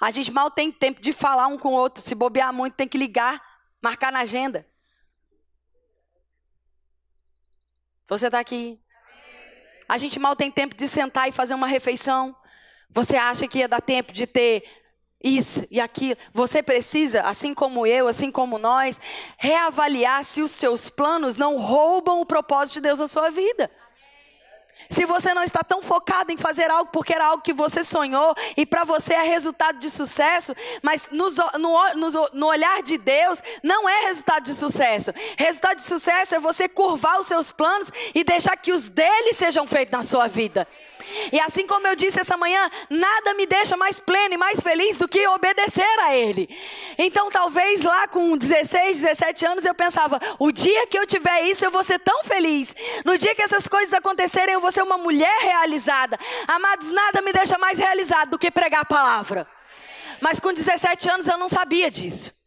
A 0.00 0.10
gente 0.10 0.30
mal 0.30 0.50
tem 0.50 0.70
tempo 0.70 1.00
de 1.00 1.12
falar 1.12 1.46
um 1.46 1.58
com 1.58 1.68
o 1.68 1.76
outro. 1.76 2.02
Se 2.02 2.14
bobear 2.14 2.52
muito, 2.52 2.74
tem 2.74 2.86
que 2.86 2.98
ligar, 2.98 3.42
marcar 3.82 4.12
na 4.12 4.20
agenda. 4.20 4.66
Você 8.08 8.26
está 8.26 8.40
aqui. 8.40 8.80
A 9.86 9.98
gente 9.98 10.18
mal 10.18 10.34
tem 10.34 10.50
tempo 10.50 10.74
de 10.74 10.88
sentar 10.88 11.28
e 11.28 11.32
fazer 11.32 11.54
uma 11.54 11.66
refeição. 11.66 12.34
Você 12.90 13.16
acha 13.16 13.46
que 13.46 13.58
ia 13.58 13.68
dar 13.68 13.82
tempo 13.82 14.12
de 14.12 14.26
ter 14.26 14.64
isso 15.22 15.66
e 15.70 15.78
aquilo? 15.78 16.16
Você 16.32 16.62
precisa, 16.62 17.22
assim 17.22 17.52
como 17.52 17.86
eu, 17.86 18.08
assim 18.08 18.30
como 18.30 18.58
nós, 18.58 18.98
reavaliar 19.36 20.24
se 20.24 20.40
os 20.40 20.50
seus 20.50 20.88
planos 20.88 21.36
não 21.36 21.58
roubam 21.58 22.20
o 22.20 22.26
propósito 22.26 22.74
de 22.74 22.80
Deus 22.82 22.98
na 22.98 23.06
sua 23.06 23.30
vida. 23.30 23.70
Se 24.90 25.04
você 25.04 25.34
não 25.34 25.42
está 25.42 25.60
tão 25.62 25.82
focado 25.82 26.32
em 26.32 26.36
fazer 26.36 26.70
algo 26.70 26.90
porque 26.92 27.12
era 27.12 27.26
algo 27.26 27.42
que 27.42 27.52
você 27.52 27.84
sonhou 27.84 28.34
e 28.56 28.64
para 28.64 28.84
você 28.84 29.14
é 29.14 29.22
resultado 29.22 29.78
de 29.78 29.90
sucesso, 29.90 30.54
mas 30.82 31.08
no, 31.10 31.28
no, 31.58 32.30
no, 32.32 32.46
olhar 32.46 32.82
de 32.82 32.96
Deus 32.96 33.42
não 33.62 33.88
é 33.88 34.06
resultado 34.06 34.44
de 34.44 34.54
sucesso. 34.54 35.12
Resultado 35.36 35.76
de 35.76 35.82
sucesso 35.82 36.34
é 36.34 36.40
você 36.40 36.68
curvar 36.68 37.18
os 37.20 37.26
seus 37.26 37.52
planos 37.52 37.90
e 38.14 38.24
deixar 38.24 38.56
que 38.56 38.72
os 38.72 38.88
dele 38.88 39.34
sejam 39.34 39.66
feitos 39.66 39.92
na 39.92 40.02
sua 40.02 40.26
vida. 40.26 40.66
E 41.32 41.40
assim 41.40 41.66
como 41.66 41.86
eu 41.86 41.96
disse 41.96 42.20
essa 42.20 42.36
manhã, 42.36 42.70
nada 42.88 43.34
me 43.34 43.46
deixa 43.46 43.76
mais 43.76 44.00
pleno 44.00 44.34
e 44.34 44.36
mais 44.36 44.60
feliz 44.60 44.96
do 44.98 45.08
que 45.08 45.26
obedecer 45.28 46.00
a 46.00 46.14
Ele. 46.14 46.48
Então, 46.96 47.30
talvez 47.30 47.82
lá 47.82 48.08
com 48.08 48.36
16, 48.36 49.02
17 49.02 49.46
anos 49.46 49.64
eu 49.64 49.74
pensava: 49.74 50.20
o 50.38 50.50
dia 50.52 50.86
que 50.86 50.98
eu 50.98 51.06
tiver 51.06 51.42
isso, 51.42 51.64
eu 51.64 51.70
vou 51.70 51.84
ser 51.84 51.98
tão 51.98 52.24
feliz. 52.24 52.74
No 53.04 53.18
dia 53.18 53.34
que 53.34 53.42
essas 53.42 53.66
coisas 53.68 53.94
acontecerem, 53.94 54.54
eu 54.54 54.60
vou 54.60 54.72
ser 54.72 54.82
uma 54.82 54.98
mulher 54.98 55.40
realizada. 55.40 56.18
Amados, 56.46 56.90
nada 56.90 57.22
me 57.22 57.32
deixa 57.32 57.58
mais 57.58 57.78
realizado 57.78 58.30
do 58.30 58.38
que 58.38 58.50
pregar 58.50 58.82
a 58.82 58.84
palavra. 58.84 59.46
Mas 60.20 60.40
com 60.40 60.52
17 60.52 61.10
anos 61.10 61.28
eu 61.28 61.38
não 61.38 61.48
sabia 61.48 61.90
disso. 61.90 62.37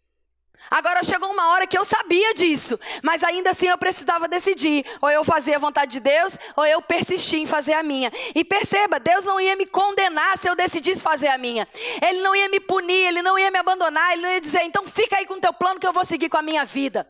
Agora 0.72 1.04
chegou 1.04 1.30
uma 1.30 1.50
hora 1.50 1.68
que 1.68 1.78
eu 1.78 1.84
sabia 1.84 2.34
disso, 2.34 2.80
mas 3.04 3.26
ainda 3.26 3.50
assim 3.50 3.68
eu 3.68 3.78
precisava 3.78 4.26
decidir: 4.26 4.86
ou 5.02 5.12
eu 5.12 5.26
fazia 5.26 5.58
a 5.58 5.60
vontade 5.60 5.92
de 5.92 6.00
Deus, 6.00 6.38
ou 6.56 6.66
eu 6.66 6.82
persistia 6.82 7.40
em 7.40 7.46
fazer 7.46 7.74
a 7.74 7.84
minha. 7.84 8.10
E 8.34 8.46
perceba, 8.46 8.98
Deus 8.98 9.26
não 9.26 9.40
ia 9.42 9.54
me 9.58 9.66
condenar 9.66 10.38
se 10.38 10.50
eu 10.50 10.56
decidisse 10.56 11.04
fazer 11.04 11.28
a 11.28 11.38
minha. 11.38 11.68
Ele 12.02 12.22
não 12.22 12.34
ia 12.34 12.48
me 12.48 12.62
punir, 12.62 13.06
ele 13.08 13.22
não 13.22 13.38
ia 13.38 13.52
me 13.52 13.60
abandonar, 13.60 14.14
ele 14.14 14.22
não 14.22 14.30
ia 14.30 14.40
dizer: 14.40 14.64
então 14.64 14.86
fica 14.88 15.18
aí 15.18 15.26
com 15.26 15.34
o 15.34 15.42
teu 15.42 15.54
plano 15.54 15.78
que 15.78 15.86
eu 15.86 15.92
vou 15.92 16.06
seguir 16.06 16.30
com 16.30 16.38
a 16.38 16.42
minha 16.42 16.64
vida. 16.64 17.06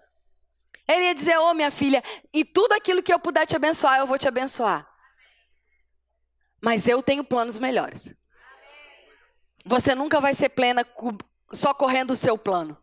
Ele 0.88 1.06
ia 1.06 1.14
dizer: 1.14 1.38
ô 1.38 1.52
oh, 1.52 1.54
minha 1.54 1.70
filha, 1.70 2.04
e 2.34 2.44
tudo 2.44 2.74
aquilo 2.74 3.04
que 3.04 3.14
eu 3.14 3.20
puder 3.20 3.46
te 3.46 3.56
abençoar, 3.56 4.00
eu 4.00 4.08
vou 4.08 4.18
te 4.18 4.28
abençoar. 4.28 4.88
Mas 6.60 6.88
eu 6.88 7.04
tenho 7.04 7.24
planos 7.24 7.60
melhores. 7.60 8.12
Você 9.64 9.94
nunca 9.94 10.20
vai 10.20 10.34
ser 10.34 10.50
plena 10.50 10.84
só 11.54 11.76
correndo 11.76 12.10
o 12.12 12.16
seu 12.16 12.40
plano. 12.40 12.81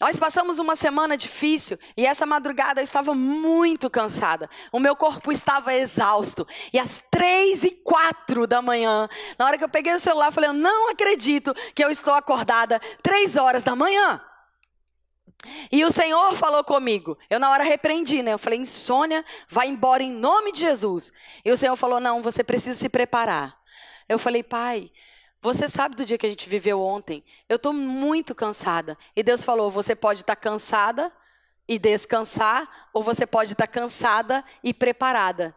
Nós 0.00 0.16
passamos 0.16 0.60
uma 0.60 0.76
semana 0.76 1.16
difícil 1.16 1.76
e 1.96 2.06
essa 2.06 2.24
madrugada 2.24 2.80
eu 2.80 2.84
estava 2.84 3.14
muito 3.14 3.90
cansada. 3.90 4.48
O 4.70 4.78
meu 4.78 4.94
corpo 4.94 5.32
estava 5.32 5.74
exausto. 5.74 6.46
E 6.72 6.78
às 6.78 7.02
três 7.10 7.64
e 7.64 7.72
quatro 7.72 8.46
da 8.46 8.62
manhã, 8.62 9.08
na 9.36 9.44
hora 9.44 9.58
que 9.58 9.64
eu 9.64 9.68
peguei 9.68 9.92
o 9.92 9.98
celular, 9.98 10.26
eu 10.26 10.32
falei: 10.32 10.50
Eu 10.50 10.54
não 10.54 10.90
acredito 10.90 11.52
que 11.74 11.84
eu 11.84 11.90
estou 11.90 12.14
acordada 12.14 12.80
três 13.02 13.36
horas 13.36 13.64
da 13.64 13.74
manhã. 13.74 14.22
E 15.70 15.84
o 15.84 15.90
Senhor 15.90 16.34
falou 16.36 16.62
comigo. 16.62 17.18
Eu 17.28 17.40
na 17.40 17.50
hora 17.50 17.64
repreendi, 17.64 18.22
né? 18.22 18.32
Eu 18.32 18.38
falei: 18.38 18.60
Insônia, 18.60 19.24
vai 19.48 19.66
embora 19.66 20.02
em 20.02 20.12
nome 20.12 20.52
de 20.52 20.60
Jesus. 20.60 21.12
E 21.44 21.50
o 21.50 21.56
Senhor 21.56 21.74
falou: 21.74 21.98
Não, 21.98 22.22
você 22.22 22.44
precisa 22.44 22.78
se 22.78 22.88
preparar. 22.88 23.58
Eu 24.08 24.18
falei: 24.18 24.44
Pai, 24.44 24.92
você 25.40 25.68
sabe 25.68 25.94
do 25.94 26.04
dia 26.04 26.18
que 26.18 26.26
a 26.26 26.30
gente 26.30 26.48
viveu 26.48 26.80
ontem? 26.80 27.24
Eu 27.48 27.56
estou 27.56 27.72
muito 27.72 28.34
cansada. 28.34 28.98
E 29.14 29.22
Deus 29.22 29.44
falou: 29.44 29.70
você 29.70 29.94
pode 29.94 30.22
estar 30.22 30.34
tá 30.34 30.40
cansada 30.40 31.12
e 31.66 31.78
descansar, 31.78 32.88
ou 32.92 33.02
você 33.02 33.26
pode 33.26 33.52
estar 33.52 33.66
tá 33.66 33.72
cansada 33.72 34.44
e 34.64 34.74
preparada. 34.74 35.54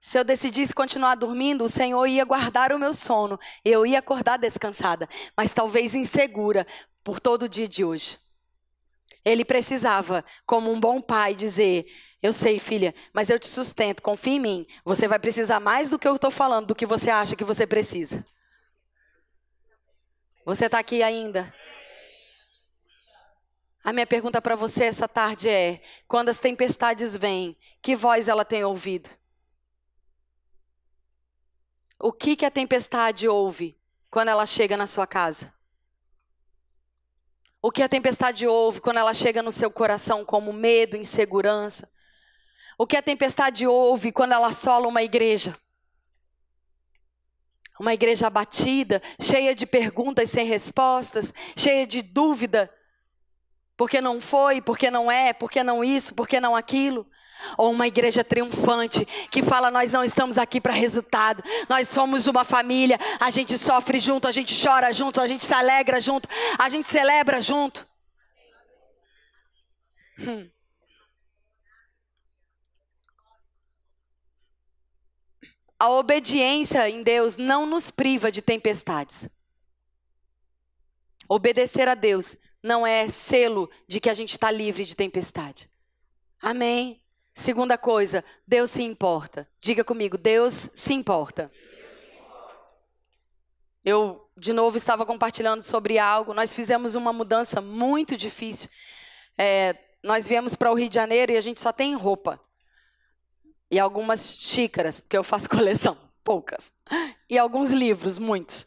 Se 0.00 0.18
eu 0.18 0.24
decidisse 0.24 0.72
continuar 0.72 1.16
dormindo, 1.16 1.64
o 1.64 1.68
Senhor 1.68 2.06
ia 2.06 2.24
guardar 2.24 2.72
o 2.72 2.78
meu 2.78 2.92
sono. 2.92 3.40
Eu 3.64 3.84
ia 3.84 3.98
acordar 3.98 4.36
descansada, 4.36 5.08
mas 5.36 5.52
talvez 5.52 5.94
insegura 5.94 6.66
por 7.02 7.20
todo 7.20 7.44
o 7.44 7.48
dia 7.48 7.66
de 7.66 7.84
hoje. 7.84 8.18
Ele 9.24 9.44
precisava, 9.44 10.24
como 10.44 10.70
um 10.70 10.78
bom 10.78 11.00
pai, 11.00 11.34
dizer: 11.34 11.86
Eu 12.22 12.32
sei, 12.32 12.58
filha, 12.58 12.94
mas 13.12 13.30
eu 13.30 13.38
te 13.38 13.46
sustento, 13.46 14.02
confia 14.02 14.34
em 14.34 14.40
mim. 14.40 14.66
Você 14.84 15.08
vai 15.08 15.18
precisar 15.18 15.60
mais 15.60 15.88
do 15.88 15.98
que 15.98 16.06
eu 16.06 16.16
estou 16.16 16.30
falando, 16.30 16.66
do 16.66 16.74
que 16.74 16.84
você 16.84 17.10
acha 17.10 17.34
que 17.34 17.44
você 17.44 17.66
precisa. 17.66 18.26
Você 20.44 20.66
está 20.66 20.78
aqui 20.78 21.02
ainda? 21.02 21.54
A 23.82 23.92
minha 23.92 24.06
pergunta 24.06 24.42
para 24.42 24.56
você 24.56 24.84
essa 24.84 25.08
tarde 25.08 25.48
é: 25.48 25.80
quando 26.06 26.28
as 26.28 26.38
tempestades 26.38 27.16
vêm, 27.16 27.56
que 27.80 27.96
voz 27.96 28.28
ela 28.28 28.44
tem 28.44 28.62
ouvido? 28.62 29.08
O 31.98 32.12
que, 32.12 32.36
que 32.36 32.44
a 32.44 32.50
tempestade 32.50 33.26
ouve 33.26 33.78
quando 34.10 34.28
ela 34.28 34.44
chega 34.44 34.76
na 34.76 34.86
sua 34.86 35.06
casa? 35.06 35.53
O 37.66 37.70
que 37.70 37.82
a 37.82 37.88
tempestade 37.88 38.46
ouve 38.46 38.78
quando 38.78 38.98
ela 38.98 39.14
chega 39.14 39.42
no 39.42 39.50
seu 39.50 39.70
coração 39.70 40.22
como 40.22 40.52
medo, 40.52 40.98
insegurança? 40.98 41.90
O 42.76 42.86
que 42.86 42.94
a 42.94 43.00
tempestade 43.00 43.66
ouve 43.66 44.12
quando 44.12 44.32
ela 44.32 44.48
assola 44.48 44.86
uma 44.86 45.02
igreja? 45.02 45.56
Uma 47.80 47.94
igreja 47.94 48.26
abatida, 48.26 49.00
cheia 49.18 49.54
de 49.54 49.64
perguntas 49.64 50.28
sem 50.28 50.44
respostas, 50.44 51.32
cheia 51.56 51.86
de 51.86 52.02
dúvida. 52.02 52.70
Porque 53.78 53.98
não 53.98 54.20
foi, 54.20 54.60
porque 54.60 54.90
não 54.90 55.10
é, 55.10 55.32
porque 55.32 55.64
não 55.64 55.82
isso, 55.82 56.14
porque 56.14 56.38
não 56.38 56.54
aquilo. 56.54 57.06
Ou 57.56 57.70
uma 57.70 57.86
igreja 57.86 58.24
triunfante 58.24 59.04
que 59.30 59.42
fala: 59.42 59.70
Nós 59.70 59.92
não 59.92 60.04
estamos 60.04 60.38
aqui 60.38 60.60
para 60.60 60.72
resultado, 60.72 61.42
nós 61.68 61.88
somos 61.88 62.26
uma 62.26 62.44
família, 62.44 62.98
a 63.20 63.30
gente 63.30 63.58
sofre 63.58 63.98
junto, 64.00 64.26
a 64.26 64.32
gente 64.32 64.54
chora 64.60 64.92
junto, 64.92 65.20
a 65.20 65.26
gente 65.26 65.44
se 65.44 65.54
alegra 65.54 66.00
junto, 66.00 66.28
a 66.58 66.68
gente 66.68 66.88
celebra 66.88 67.40
junto. 67.40 67.86
Hum. 70.18 70.48
A 75.78 75.90
obediência 75.90 76.88
em 76.88 77.02
Deus 77.02 77.36
não 77.36 77.66
nos 77.66 77.90
priva 77.90 78.30
de 78.30 78.40
tempestades. 78.40 79.28
Obedecer 81.28 81.88
a 81.88 81.94
Deus 81.94 82.36
não 82.62 82.86
é 82.86 83.08
selo 83.08 83.70
de 83.86 84.00
que 84.00 84.08
a 84.08 84.14
gente 84.14 84.30
está 84.30 84.50
livre 84.50 84.84
de 84.84 84.94
tempestade. 84.94 85.68
Amém. 86.40 87.03
Segunda 87.34 87.76
coisa, 87.76 88.24
Deus 88.46 88.70
se 88.70 88.82
importa. 88.82 89.48
Diga 89.60 89.82
comigo, 89.82 90.16
Deus 90.16 90.70
se 90.72 90.94
importa. 90.94 91.50
Eu, 93.84 94.30
de 94.36 94.52
novo, 94.52 94.76
estava 94.76 95.04
compartilhando 95.04 95.60
sobre 95.60 95.98
algo. 95.98 96.32
Nós 96.32 96.54
fizemos 96.54 96.94
uma 96.94 97.12
mudança 97.12 97.60
muito 97.60 98.16
difícil. 98.16 98.70
É, 99.36 99.76
nós 100.02 100.28
viemos 100.28 100.54
para 100.54 100.70
o 100.70 100.74
Rio 100.74 100.88
de 100.88 100.94
Janeiro 100.94 101.32
e 101.32 101.36
a 101.36 101.40
gente 101.40 101.60
só 101.60 101.72
tem 101.72 101.96
roupa. 101.96 102.40
E 103.68 103.80
algumas 103.80 104.30
xícaras, 104.30 105.00
porque 105.00 105.18
eu 105.18 105.24
faço 105.24 105.48
coleção, 105.50 105.98
poucas. 106.22 106.70
E 107.28 107.36
alguns 107.36 107.72
livros, 107.72 108.16
muitos. 108.16 108.64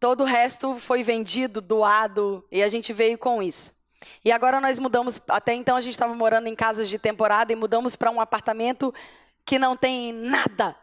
Todo 0.00 0.22
o 0.22 0.26
resto 0.26 0.74
foi 0.74 1.04
vendido, 1.04 1.60
doado, 1.60 2.44
e 2.50 2.62
a 2.62 2.68
gente 2.68 2.92
veio 2.92 3.16
com 3.16 3.40
isso. 3.40 3.75
E 4.24 4.32
agora 4.32 4.60
nós 4.60 4.78
mudamos, 4.78 5.20
até 5.28 5.54
então 5.54 5.76
a 5.76 5.80
gente 5.80 5.92
estava 5.92 6.14
morando 6.14 6.48
em 6.48 6.54
casas 6.54 6.88
de 6.88 6.98
temporada 6.98 7.52
e 7.52 7.56
mudamos 7.56 7.96
para 7.96 8.10
um 8.10 8.20
apartamento 8.20 8.92
que 9.44 9.58
não 9.58 9.76
tem 9.76 10.12
nada. 10.12 10.76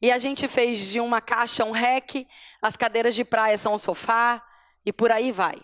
E 0.00 0.10
a 0.10 0.18
gente 0.18 0.46
fez 0.46 0.80
de 0.80 1.00
uma 1.00 1.20
caixa 1.20 1.64
um 1.64 1.70
rec, 1.70 2.26
as 2.60 2.76
cadeiras 2.76 3.14
de 3.14 3.24
praia 3.24 3.56
são 3.58 3.74
um 3.74 3.78
sofá, 3.78 4.42
e 4.84 4.92
por 4.92 5.10
aí 5.10 5.32
vai. 5.32 5.60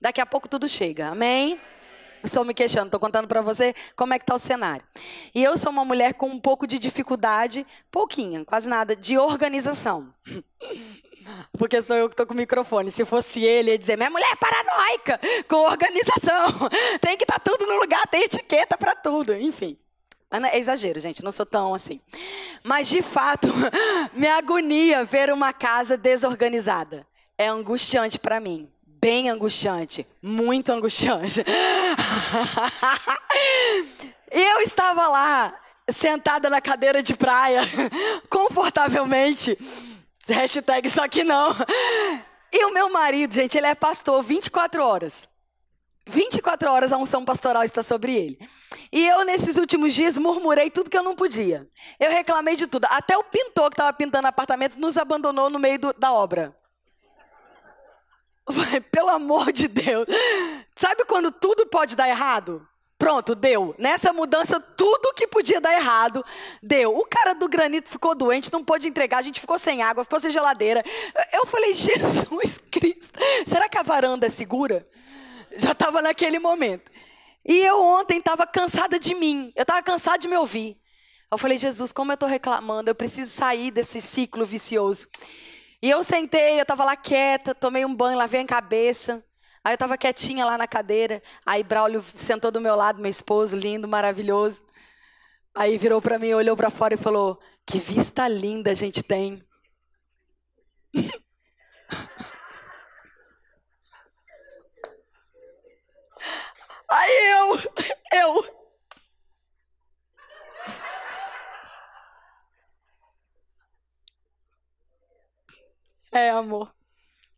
Daqui 0.00 0.20
a 0.20 0.26
pouco 0.26 0.48
tudo 0.48 0.68
chega, 0.68 1.08
amém? 1.08 1.58
Estou 2.22 2.44
me 2.44 2.52
queixando, 2.52 2.86
estou 2.86 3.00
contando 3.00 3.28
para 3.28 3.40
você 3.40 3.74
como 3.94 4.12
é 4.12 4.18
que 4.18 4.24
está 4.24 4.34
o 4.34 4.38
cenário. 4.38 4.84
E 5.34 5.42
eu 5.42 5.56
sou 5.56 5.70
uma 5.70 5.84
mulher 5.84 6.14
com 6.14 6.28
um 6.28 6.40
pouco 6.40 6.66
de 6.66 6.78
dificuldade, 6.78 7.66
pouquinha, 7.90 8.44
quase 8.44 8.68
nada, 8.68 8.96
de 8.96 9.16
organização. 9.16 10.12
Porque 11.58 11.82
sou 11.82 11.96
eu 11.96 12.08
que 12.08 12.14
estou 12.14 12.26
com 12.26 12.34
o 12.34 12.36
microfone. 12.36 12.90
Se 12.90 13.04
fosse 13.04 13.42
ele, 13.42 13.70
ia 13.70 13.78
dizer: 13.78 13.96
minha 13.96 14.10
mulher 14.10 14.30
é 14.32 14.36
paranoica 14.36 15.20
com 15.48 15.56
organização. 15.56 16.46
Tem 17.00 17.16
que 17.16 17.24
estar 17.24 17.38
tá 17.38 17.50
tudo 17.50 17.66
no 17.66 17.80
lugar, 17.80 18.06
tem 18.08 18.22
etiqueta 18.22 18.76
para 18.76 18.94
tudo. 18.94 19.34
Enfim. 19.34 19.78
É 20.30 20.58
exagero, 20.58 20.98
gente, 20.98 21.22
não 21.22 21.30
sou 21.30 21.46
tão 21.46 21.72
assim. 21.72 22.00
Mas, 22.62 22.88
de 22.88 23.00
fato, 23.00 23.48
me 24.12 24.26
agonia 24.26 25.04
ver 25.04 25.32
uma 25.32 25.52
casa 25.52 25.96
desorganizada. 25.96 27.06
É 27.38 27.46
angustiante 27.46 28.18
para 28.18 28.40
mim 28.40 28.68
bem 29.06 29.30
angustiante, 29.30 30.04
muito 30.20 30.72
angustiante. 30.72 31.44
eu 34.30 34.60
estava 34.62 35.06
lá, 35.06 35.54
sentada 35.88 36.50
na 36.50 36.60
cadeira 36.60 37.00
de 37.02 37.14
praia, 37.14 37.60
confortavelmente. 38.28 39.56
Hashtag 40.32 40.90
só 40.90 41.08
que 41.08 41.22
não. 41.22 41.50
E 42.52 42.64
o 42.64 42.72
meu 42.72 42.90
marido, 42.90 43.34
gente, 43.34 43.56
ele 43.56 43.66
é 43.66 43.74
pastor 43.74 44.22
24 44.22 44.82
horas. 44.82 45.28
24 46.08 46.70
horas 46.70 46.92
a 46.92 46.96
unção 46.96 47.24
pastoral 47.24 47.64
está 47.64 47.82
sobre 47.82 48.14
ele. 48.14 48.48
E 48.92 49.06
eu, 49.06 49.24
nesses 49.24 49.56
últimos 49.56 49.92
dias, 49.92 50.16
murmurei 50.16 50.70
tudo 50.70 50.88
que 50.88 50.96
eu 50.96 51.02
não 51.02 51.16
podia. 51.16 51.68
Eu 51.98 52.10
reclamei 52.10 52.54
de 52.54 52.66
tudo. 52.66 52.86
Até 52.90 53.16
o 53.16 53.24
pintor 53.24 53.70
que 53.70 53.74
estava 53.74 53.92
pintando 53.92 54.28
apartamento 54.28 54.78
nos 54.78 54.96
abandonou 54.96 55.50
no 55.50 55.58
meio 55.58 55.78
do, 55.78 55.92
da 55.92 56.12
obra. 56.12 56.56
Pelo 58.92 59.10
amor 59.10 59.52
de 59.52 59.66
Deus. 59.66 60.06
Sabe 60.76 61.04
quando 61.04 61.32
tudo 61.32 61.66
pode 61.66 61.96
dar 61.96 62.08
errado? 62.08 62.66
Pronto, 62.98 63.34
deu. 63.34 63.74
Nessa 63.78 64.12
mudança, 64.12 64.58
tudo 64.58 65.12
que 65.14 65.26
podia 65.26 65.60
dar 65.60 65.74
errado, 65.74 66.24
deu. 66.62 66.96
O 66.96 67.04
cara 67.04 67.34
do 67.34 67.48
granito 67.48 67.90
ficou 67.90 68.14
doente, 68.14 68.52
não 68.52 68.64
pôde 68.64 68.88
entregar, 68.88 69.18
a 69.18 69.22
gente 69.22 69.40
ficou 69.40 69.58
sem 69.58 69.82
água, 69.82 70.04
ficou 70.04 70.18
sem 70.18 70.30
geladeira. 70.30 70.82
Eu 71.32 71.46
falei, 71.46 71.74
Jesus 71.76 72.58
Cristo, 72.70 73.18
será 73.46 73.68
que 73.68 73.76
a 73.76 73.82
varanda 73.82 74.26
é 74.26 74.30
segura? 74.30 74.88
Já 75.56 75.72
estava 75.72 76.00
naquele 76.00 76.38
momento. 76.38 76.90
E 77.44 77.58
eu 77.58 77.80
ontem 77.80 78.18
estava 78.18 78.46
cansada 78.46 78.98
de 78.98 79.14
mim, 79.14 79.52
eu 79.54 79.62
estava 79.62 79.82
cansada 79.82 80.18
de 80.18 80.26
me 80.26 80.36
ouvir. 80.36 80.76
Eu 81.30 81.38
falei, 81.38 81.58
Jesus, 81.58 81.92
como 81.92 82.12
eu 82.12 82.14
estou 82.14 82.28
reclamando, 82.28 82.88
eu 82.88 82.94
preciso 82.94 83.30
sair 83.30 83.70
desse 83.70 84.00
ciclo 84.00 84.46
vicioso. 84.46 85.06
E 85.82 85.90
eu 85.90 86.02
sentei, 86.02 86.58
eu 86.58 86.62
estava 86.62 86.84
lá 86.84 86.96
quieta, 86.96 87.54
tomei 87.54 87.84
um 87.84 87.94
banho, 87.94 88.16
lavei 88.16 88.40
a 88.40 88.46
cabeça. 88.46 89.22
Aí 89.66 89.72
eu 89.72 89.74
estava 89.74 89.98
quietinha 89.98 90.44
lá 90.44 90.56
na 90.56 90.68
cadeira. 90.68 91.20
Aí 91.44 91.64
Braulio 91.64 92.00
sentou 92.14 92.52
do 92.52 92.60
meu 92.60 92.76
lado, 92.76 93.00
meu 93.02 93.10
esposo, 93.10 93.56
lindo, 93.56 93.88
maravilhoso. 93.88 94.62
Aí 95.52 95.76
virou 95.76 96.00
para 96.00 96.20
mim, 96.20 96.32
olhou 96.34 96.56
para 96.56 96.70
fora 96.70 96.94
e 96.94 96.96
falou: 96.96 97.40
Que 97.66 97.80
vista 97.80 98.28
linda 98.28 98.70
a 98.70 98.74
gente 98.74 99.02
tem. 99.02 99.42
Aí 106.88 107.32
eu, 107.32 107.58
eu, 108.12 108.44
É, 116.12 116.30
amor. 116.30 116.72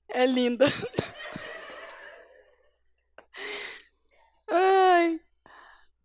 É 0.09 0.27
linda. 0.27 0.67
Ai. 4.51 5.21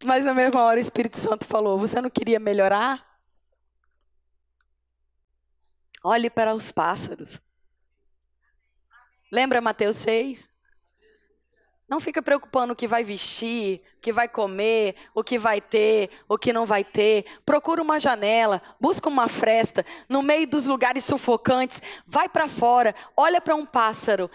Mas 0.04 0.26
na 0.26 0.34
mesma 0.34 0.62
hora 0.62 0.78
o 0.78 0.82
Espírito 0.82 1.18
Santo 1.18 1.46
falou: 1.46 1.80
Você 1.80 2.02
não 2.02 2.10
queria 2.10 2.40
melhorar? 2.40 3.06
Olhe 6.04 6.30
para 6.30 6.54
os 6.54 6.72
pássaros. 6.72 7.40
Lembra 9.32 9.62
Mateus 9.62 9.98
6? 9.98 10.52
Não 11.88 12.00
fica 12.00 12.22
preocupando 12.22 12.74
o 12.74 12.76
que 12.76 12.88
vai 12.88 13.04
vestir, 13.04 13.82
o 13.98 14.02
que 14.02 14.12
vai 14.12 14.28
comer, 14.28 14.96
o 15.14 15.24
que 15.24 15.38
vai 15.38 15.62
ter, 15.62 16.10
o 16.28 16.38
que 16.38 16.52
não 16.52 16.66
vai 16.66 16.84
ter. 16.84 17.26
Procura 17.46 17.82
uma 17.82 18.00
janela, 18.00 18.62
busca 18.80 19.08
uma 19.08 19.28
fresta, 19.28 19.86
no 20.10 20.22
meio 20.22 20.48
dos 20.48 20.66
lugares 20.66 21.04
sufocantes, 21.04 21.82
vai 22.06 22.28
para 22.28 22.48
fora, 22.48 22.96
olha 23.16 23.40
para 23.40 23.56
um 23.56 23.66
pássaro 23.66 24.30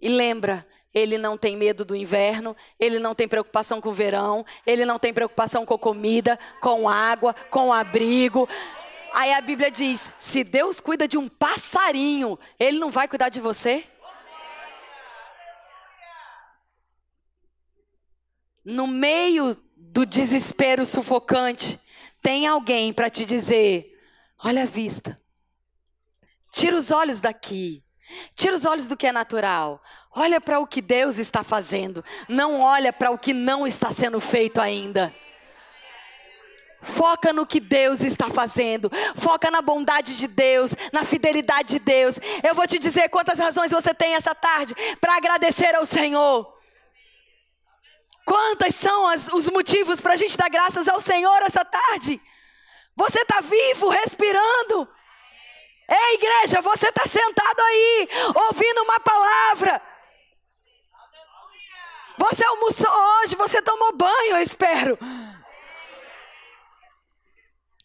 e 0.00 0.08
lembra, 0.08 0.66
ele 0.94 1.18
não 1.18 1.36
tem 1.36 1.56
medo 1.56 1.84
do 1.84 1.96
inverno, 1.96 2.56
ele 2.78 2.98
não 2.98 3.14
tem 3.14 3.26
preocupação 3.26 3.80
com 3.80 3.88
o 3.88 3.92
verão, 3.92 4.46
ele 4.66 4.84
não 4.84 4.98
tem 4.98 5.12
preocupação 5.12 5.66
com 5.66 5.76
comida, 5.76 6.38
com 6.60 6.88
água, 6.88 7.34
com 7.50 7.72
abrigo. 7.72 8.48
Aí 9.12 9.32
a 9.32 9.40
Bíblia 9.40 9.70
diz: 9.70 10.12
se 10.18 10.44
Deus 10.44 10.80
cuida 10.80 11.08
de 11.08 11.18
um 11.18 11.28
passarinho, 11.28 12.38
ele 12.58 12.78
não 12.78 12.90
vai 12.90 13.08
cuidar 13.08 13.28
de 13.28 13.40
você? 13.40 13.84
no 18.64 18.86
meio 18.86 19.56
do 19.76 20.06
desespero 20.06 20.86
sufocante, 20.86 21.78
tem 22.22 22.46
alguém 22.46 22.92
para 22.92 23.10
te 23.10 23.24
dizer: 23.24 24.00
olha 24.42 24.62
a 24.62 24.66
vista. 24.66 25.20
Tira 26.50 26.76
os 26.76 26.90
olhos 26.90 27.20
daqui. 27.20 27.83
Tira 28.34 28.54
os 28.54 28.64
olhos 28.64 28.88
do 28.88 28.96
que 28.96 29.06
é 29.06 29.12
natural. 29.12 29.82
Olha 30.10 30.40
para 30.40 30.58
o 30.60 30.66
que 30.66 30.80
Deus 30.80 31.18
está 31.18 31.42
fazendo. 31.42 32.04
Não 32.28 32.60
olha 32.60 32.92
para 32.92 33.10
o 33.10 33.18
que 33.18 33.32
não 33.32 33.66
está 33.66 33.92
sendo 33.92 34.20
feito 34.20 34.60
ainda. 34.60 35.14
Foca 36.84 37.32
no 37.32 37.46
que 37.46 37.58
Deus 37.58 38.02
está 38.02 38.28
fazendo. 38.28 38.90
Foca 39.16 39.50
na 39.50 39.62
bondade 39.62 40.16
de 40.16 40.28
Deus, 40.28 40.74
na 40.92 41.02
fidelidade 41.02 41.70
de 41.70 41.78
Deus. 41.78 42.20
Eu 42.42 42.54
vou 42.54 42.66
te 42.66 42.78
dizer 42.78 43.08
quantas 43.08 43.38
razões 43.38 43.70
você 43.70 43.94
tem 43.94 44.14
essa 44.14 44.34
tarde 44.34 44.74
para 45.00 45.16
agradecer 45.16 45.74
ao 45.74 45.86
Senhor. 45.86 46.52
Quantas 48.24 48.74
são 48.74 49.08
as, 49.08 49.28
os 49.28 49.48
motivos 49.50 50.00
para 50.00 50.14
a 50.14 50.16
gente 50.16 50.36
dar 50.36 50.48
graças 50.48 50.88
ao 50.88 51.00
Senhor 51.00 51.42
essa 51.42 51.64
tarde? 51.64 52.20
Você 52.96 53.20
está 53.20 53.40
vivo, 53.40 53.88
respirando. 53.88 54.88
Ei, 55.88 56.14
igreja, 56.14 56.60
você 56.62 56.88
está 56.88 57.06
sentado 57.06 57.60
aí, 57.60 58.08
ouvindo 58.48 58.82
uma 58.82 59.00
palavra. 59.00 59.82
Você 62.18 62.44
almoçou 62.44 62.90
hoje, 62.90 63.36
você 63.36 63.60
tomou 63.60 63.96
banho, 63.96 64.36
eu 64.36 64.40
espero. 64.40 64.98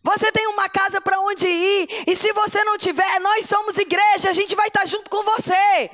Você 0.01 0.31
tem 0.31 0.47
uma 0.47 0.69
casa 0.69 1.01
para 1.01 1.19
onde 1.19 1.47
ir, 1.47 2.03
e 2.07 2.15
se 2.15 2.31
você 2.31 2.63
não 2.63 2.77
tiver, 2.77 3.19
nós 3.19 3.45
somos 3.45 3.77
igreja, 3.77 4.29
a 4.29 4.33
gente 4.33 4.55
vai 4.55 4.67
estar 4.67 4.81
tá 4.81 4.85
junto 4.85 5.09
com 5.09 5.21
você. 5.23 5.91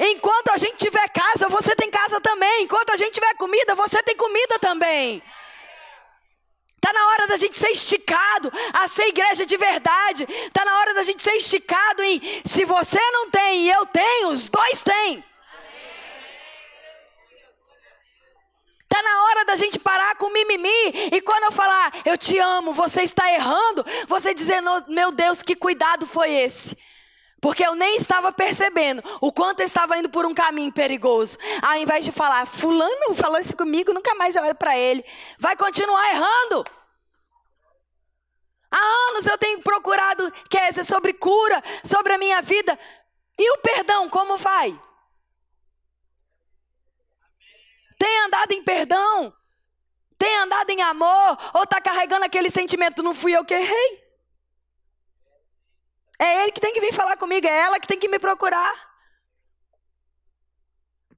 Enquanto 0.00 0.50
a 0.50 0.56
gente 0.56 0.76
tiver 0.76 1.08
casa, 1.08 1.48
você 1.48 1.76
tem 1.76 1.90
casa 1.90 2.20
também. 2.20 2.64
Enquanto 2.64 2.90
a 2.90 2.96
gente 2.96 3.14
tiver 3.14 3.34
comida, 3.36 3.74
você 3.76 4.02
tem 4.02 4.16
comida 4.16 4.58
também. 4.58 5.22
Está 6.84 6.92
na 6.92 7.06
hora 7.06 7.26
da 7.28 7.38
gente 7.38 7.58
ser 7.58 7.70
esticado 7.70 8.52
a 8.74 8.86
ser 8.86 9.08
igreja 9.08 9.46
de 9.46 9.56
verdade. 9.56 10.24
Está 10.28 10.66
na 10.66 10.76
hora 10.80 10.92
da 10.92 11.02
gente 11.02 11.22
ser 11.22 11.32
esticado 11.32 12.02
em 12.02 12.20
se 12.44 12.66
você 12.66 13.00
não 13.10 13.30
tem 13.30 13.62
e 13.62 13.70
eu 13.70 13.86
tenho, 13.86 14.28
os 14.28 14.50
dois 14.50 14.82
têm. 14.82 15.24
Está 18.82 19.02
na 19.02 19.22
hora 19.22 19.44
da 19.46 19.56
gente 19.56 19.78
parar 19.78 20.14
com 20.16 20.28
mimimi. 20.28 21.08
E 21.10 21.22
quando 21.22 21.44
eu 21.44 21.52
falar, 21.52 21.90
eu 22.04 22.18
te 22.18 22.38
amo, 22.38 22.74
você 22.74 23.00
está 23.02 23.32
errando, 23.32 23.82
você 24.06 24.34
dizendo, 24.34 24.84
meu 24.86 25.10
Deus, 25.10 25.42
que 25.42 25.56
cuidado 25.56 26.06
foi 26.06 26.30
esse? 26.32 26.76
Porque 27.44 27.62
eu 27.62 27.74
nem 27.74 27.96
estava 27.96 28.32
percebendo 28.32 29.04
o 29.20 29.30
quanto 29.30 29.60
eu 29.60 29.66
estava 29.66 29.98
indo 29.98 30.08
por 30.08 30.24
um 30.24 30.32
caminho 30.32 30.72
perigoso. 30.72 31.36
Ao 31.60 31.76
invés 31.76 32.02
de 32.02 32.10
falar, 32.10 32.46
fulano 32.46 33.14
falou 33.14 33.38
isso 33.38 33.54
comigo, 33.54 33.92
nunca 33.92 34.14
mais 34.14 34.34
eu 34.34 34.42
olho 34.42 34.54
para 34.54 34.78
ele. 34.78 35.04
Vai 35.38 35.54
continuar 35.54 36.08
errando. 36.08 36.64
Há 38.70 38.78
anos 39.10 39.26
eu 39.26 39.36
tenho 39.36 39.60
procurado, 39.60 40.32
dizer, 40.48 40.84
sobre 40.84 41.12
cura, 41.12 41.62
sobre 41.84 42.14
a 42.14 42.18
minha 42.18 42.40
vida. 42.40 42.78
E 43.38 43.50
o 43.50 43.58
perdão, 43.58 44.08
como 44.08 44.38
vai? 44.38 44.74
Tem 47.98 48.18
andado 48.20 48.52
em 48.52 48.64
perdão? 48.64 49.36
Tem 50.16 50.34
andado 50.38 50.70
em 50.70 50.80
amor? 50.80 51.38
Ou 51.52 51.64
está 51.64 51.78
carregando 51.78 52.24
aquele 52.24 52.48
sentimento, 52.48 53.02
não 53.02 53.14
fui 53.14 53.36
eu 53.36 53.44
que 53.44 53.52
errei? 53.52 54.03
É 56.18 56.42
ele 56.42 56.52
que 56.52 56.60
tem 56.60 56.72
que 56.72 56.80
vir 56.80 56.92
falar 56.92 57.16
comigo, 57.16 57.46
é 57.46 57.60
ela 57.60 57.80
que 57.80 57.86
tem 57.86 57.98
que 57.98 58.08
me 58.08 58.18
procurar. 58.18 58.94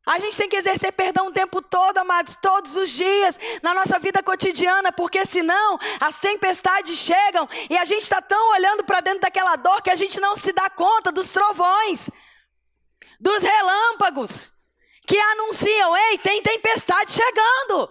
A 0.07 0.21
gente 0.21 0.37
tem 0.37 0.49
que 0.49 0.55
exercer 0.55 0.93
perdão 0.93 1.27
o 1.27 1.33
tempo 1.33 1.61
todo, 1.61 1.99
amados, 1.99 2.37
todos 2.41 2.77
os 2.77 2.91
dias, 2.91 3.41
na 3.61 3.75
nossa 3.75 3.99
vida 3.99 4.23
cotidiana, 4.23 4.93
porque 4.93 5.27
senão 5.27 5.77
as 5.99 6.21
tempestades 6.21 6.97
chegam 6.97 7.49
e 7.69 7.77
a 7.77 7.85
gente 7.85 8.03
está 8.03 8.23
tão 8.23 8.53
olhando 8.53 8.85
para 8.85 9.01
dentro 9.01 9.23
daquela 9.23 9.57
dor 9.57 9.83
que 9.83 9.91
a 9.91 9.97
gente 9.97 10.21
não 10.21 10.37
se 10.37 10.53
dá 10.53 10.71
conta 10.71 11.11
dos 11.11 11.33
trovões, 11.33 12.09
dos 13.19 13.43
relâmpagos, 13.43 14.53
que 15.05 15.19
anunciam: 15.19 15.97
ei, 15.97 16.19
tem 16.19 16.41
tempestade 16.41 17.13
chegando. 17.13 17.91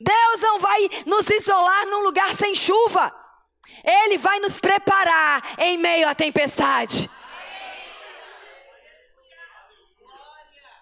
Deus 0.00 0.40
não 0.40 0.60
vai 0.60 0.88
nos 1.04 1.28
isolar 1.30 1.84
num 1.86 2.02
lugar 2.02 2.32
sem 2.32 2.54
chuva, 2.54 3.12
Ele 3.88 4.18
vai 4.18 4.38
nos 4.38 4.58
preparar 4.58 5.42
em 5.58 5.78
meio 5.78 6.06
à 6.06 6.14
tempestade. 6.14 7.08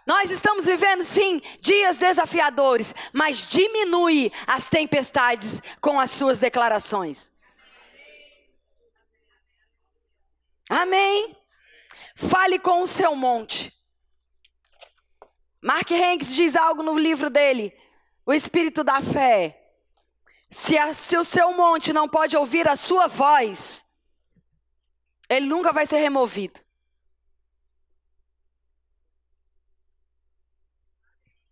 Nós 0.04 0.30
estamos 0.30 0.66
vivendo, 0.66 1.04
sim, 1.04 1.40
dias 1.60 1.98
desafiadores, 1.98 2.92
mas 3.12 3.46
diminui 3.46 4.32
as 4.46 4.68
tempestades 4.68 5.62
com 5.80 6.00
as 6.00 6.10
suas 6.10 6.38
declarações. 6.38 7.30
Amém? 10.68 11.36
Fale 12.16 12.58
com 12.58 12.82
o 12.82 12.86
seu 12.88 13.14
monte. 13.14 13.72
Mark 15.62 15.90
Hanks 15.90 16.34
diz 16.34 16.56
algo 16.56 16.82
no 16.82 16.98
livro 16.98 17.30
dele, 17.30 17.76
O 18.24 18.32
Espírito 18.32 18.82
da 18.82 19.00
Fé. 19.00 19.65
Se, 20.50 20.78
a, 20.78 20.94
se 20.94 21.16
o 21.16 21.24
seu 21.24 21.52
monte 21.52 21.92
não 21.92 22.08
pode 22.08 22.36
ouvir 22.36 22.68
a 22.68 22.76
sua 22.76 23.06
voz, 23.06 23.84
ele 25.28 25.46
nunca 25.46 25.72
vai 25.72 25.86
ser 25.86 25.98
removido. 25.98 26.60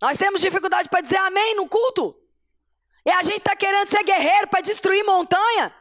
Nós 0.00 0.18
temos 0.18 0.40
dificuldade 0.40 0.88
para 0.88 1.00
dizer 1.00 1.16
amém 1.16 1.56
no 1.56 1.68
culto. 1.68 2.14
E 3.04 3.10
a 3.10 3.22
gente 3.22 3.38
está 3.38 3.56
querendo 3.56 3.88
ser 3.88 4.02
guerreiro 4.02 4.48
para 4.48 4.60
destruir 4.60 5.04
montanha. 5.04 5.74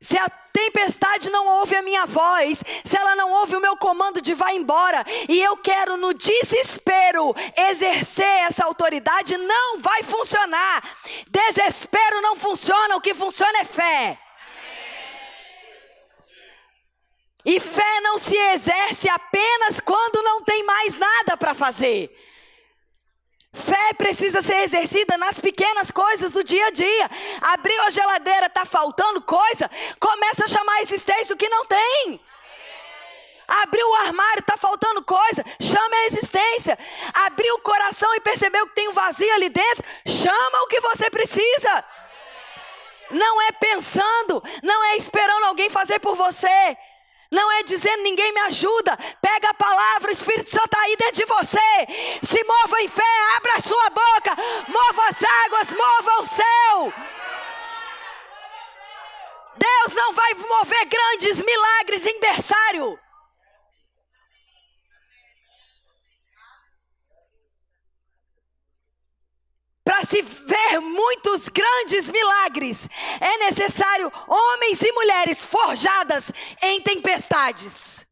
Se 0.00 0.16
a 0.16 0.30
tempestade 0.30 1.28
não 1.28 1.46
ouve 1.46 1.76
a 1.76 1.82
minha 1.82 2.06
voz, 2.06 2.64
se 2.84 2.96
ela 2.96 3.14
não 3.14 3.32
ouve 3.32 3.54
o 3.54 3.60
meu 3.60 3.76
comando 3.76 4.22
de 4.22 4.32
vá 4.32 4.50
embora, 4.50 5.04
e 5.28 5.42
eu 5.42 5.58
quero 5.58 5.98
no 5.98 6.14
desespero 6.14 7.34
exercer 7.54 8.46
essa 8.46 8.64
autoridade, 8.64 9.36
não 9.36 9.78
vai 9.78 10.02
funcionar. 10.02 10.82
Desespero 11.28 12.22
não 12.22 12.34
funciona, 12.34 12.96
o 12.96 13.00
que 13.00 13.12
funciona 13.12 13.58
é 13.58 13.64
fé. 13.64 14.18
E 17.44 17.60
fé 17.60 18.00
não 18.00 18.16
se 18.16 18.36
exerce 18.36 19.08
apenas 19.08 19.80
quando 19.80 20.22
não 20.22 20.42
tem 20.42 20.62
mais 20.62 20.96
nada 20.96 21.36
para 21.36 21.52
fazer. 21.52 22.10
Fé 23.52 23.92
precisa 23.94 24.40
ser 24.42 24.62
exercida 24.62 25.18
nas 25.18 25.40
pequenas 25.40 25.90
coisas 25.90 26.32
do 26.32 26.44
dia 26.44 26.66
a 26.66 26.70
dia. 26.70 27.10
Abriu 27.40 27.80
a 27.82 27.90
geladeira, 27.90 28.46
está 28.46 28.64
faltando 28.64 29.20
coisa, 29.22 29.68
começa 29.98 30.44
a 30.44 30.48
chamar 30.48 30.74
a 30.74 30.82
existência 30.82 31.34
o 31.34 31.38
que 31.38 31.48
não 31.48 31.66
tem. 31.66 32.20
Abriu 33.48 33.84
o 33.88 33.94
armário, 33.96 34.38
está 34.38 34.56
faltando 34.56 35.02
coisa, 35.02 35.44
chama 35.60 35.96
a 35.96 36.06
existência. 36.06 36.78
Abriu 37.12 37.54
o 37.56 37.60
coração 37.60 38.14
e 38.14 38.20
percebeu 38.20 38.64
que 38.68 38.76
tem 38.76 38.88
um 38.88 38.92
vazio 38.92 39.34
ali 39.34 39.48
dentro, 39.48 39.84
chama 40.06 40.62
o 40.62 40.68
que 40.68 40.80
você 40.80 41.10
precisa. 41.10 41.84
Não 43.10 43.42
é 43.42 43.50
pensando, 43.50 44.40
não 44.62 44.84
é 44.84 44.96
esperando 44.96 45.46
alguém 45.46 45.68
fazer 45.68 45.98
por 45.98 46.14
você. 46.14 46.76
Não 47.30 47.50
é 47.52 47.62
dizendo 47.62 48.02
ninguém 48.02 48.32
me 48.32 48.40
ajuda. 48.40 48.98
Pega 49.22 49.50
a 49.50 49.54
palavra, 49.54 50.10
o 50.10 50.12
Espírito 50.12 50.50
Santo 50.50 50.64
está 50.64 50.80
aí 50.80 50.96
dentro 50.96 51.16
de 51.16 51.24
você. 51.26 51.86
Se 52.22 52.42
mova 52.44 52.82
em 52.82 52.88
fé, 52.88 53.36
abra 53.36 53.54
a 53.54 53.60
sua 53.62 53.90
boca, 53.90 54.36
mova 54.68 55.08
as 55.08 55.22
águas, 55.22 55.72
mova 55.72 56.20
o 56.20 56.26
céu. 56.26 56.92
Deus 59.56 59.94
não 59.94 60.12
vai 60.12 60.34
mover 60.34 60.86
grandes 60.86 61.42
milagres 61.42 62.06
em 62.06 62.18
berçário. 62.18 62.98
Para 70.00 70.06
se 70.06 70.22
ver 70.22 70.80
muitos 70.80 71.50
grandes 71.50 72.10
milagres, 72.10 72.88
é 73.20 73.36
necessário 73.38 74.10
homens 74.26 74.80
e 74.80 74.92
mulheres 74.92 75.44
forjadas 75.44 76.32
em 76.62 76.80
tempestades. 76.80 78.06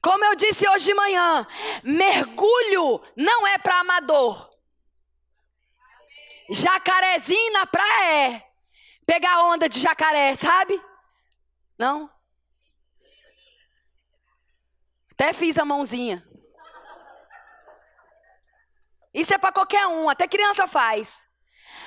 Como 0.00 0.24
eu 0.24 0.36
disse 0.36 0.68
hoje 0.68 0.84
de 0.84 0.94
manhã, 0.94 1.46
mergulho 1.82 3.02
não 3.16 3.46
é 3.46 3.58
para 3.58 3.80
amador. 3.80 4.50
Jacarezinho 6.50 7.52
na 7.54 7.66
praia 7.66 8.34
é. 8.34 8.50
Pegar 9.04 9.46
onda 9.46 9.68
de 9.68 9.80
jacaré, 9.80 10.34
sabe? 10.36 10.80
Não? 11.76 12.08
Até 15.10 15.32
fiz 15.32 15.58
a 15.58 15.64
mãozinha. 15.64 16.24
Isso 19.14 19.32
é 19.32 19.38
para 19.38 19.52
qualquer 19.52 19.86
um, 19.86 20.08
até 20.10 20.26
criança 20.26 20.66
faz. 20.66 21.24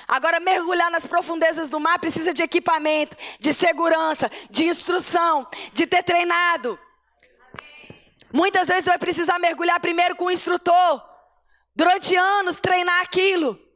Agora, 0.06 0.40
mergulhar 0.40 0.90
nas 0.90 1.06
profundezas 1.06 1.68
do 1.68 1.78
mar 1.78 1.98
precisa 1.98 2.32
de 2.32 2.42
equipamento, 2.42 3.14
de 3.38 3.52
segurança, 3.52 4.30
de 4.48 4.64
instrução, 4.64 5.46
de 5.74 5.86
ter 5.86 6.02
treinado. 6.02 6.78
Muitas 8.32 8.68
vezes 8.68 8.86
vai 8.86 8.98
precisar 8.98 9.38
mergulhar 9.38 9.78
primeiro 9.80 10.16
com 10.16 10.24
o 10.24 10.30
instrutor. 10.30 11.06
Durante 11.76 12.16
anos 12.16 12.58
treinar 12.58 13.02
aquilo. 13.02 13.67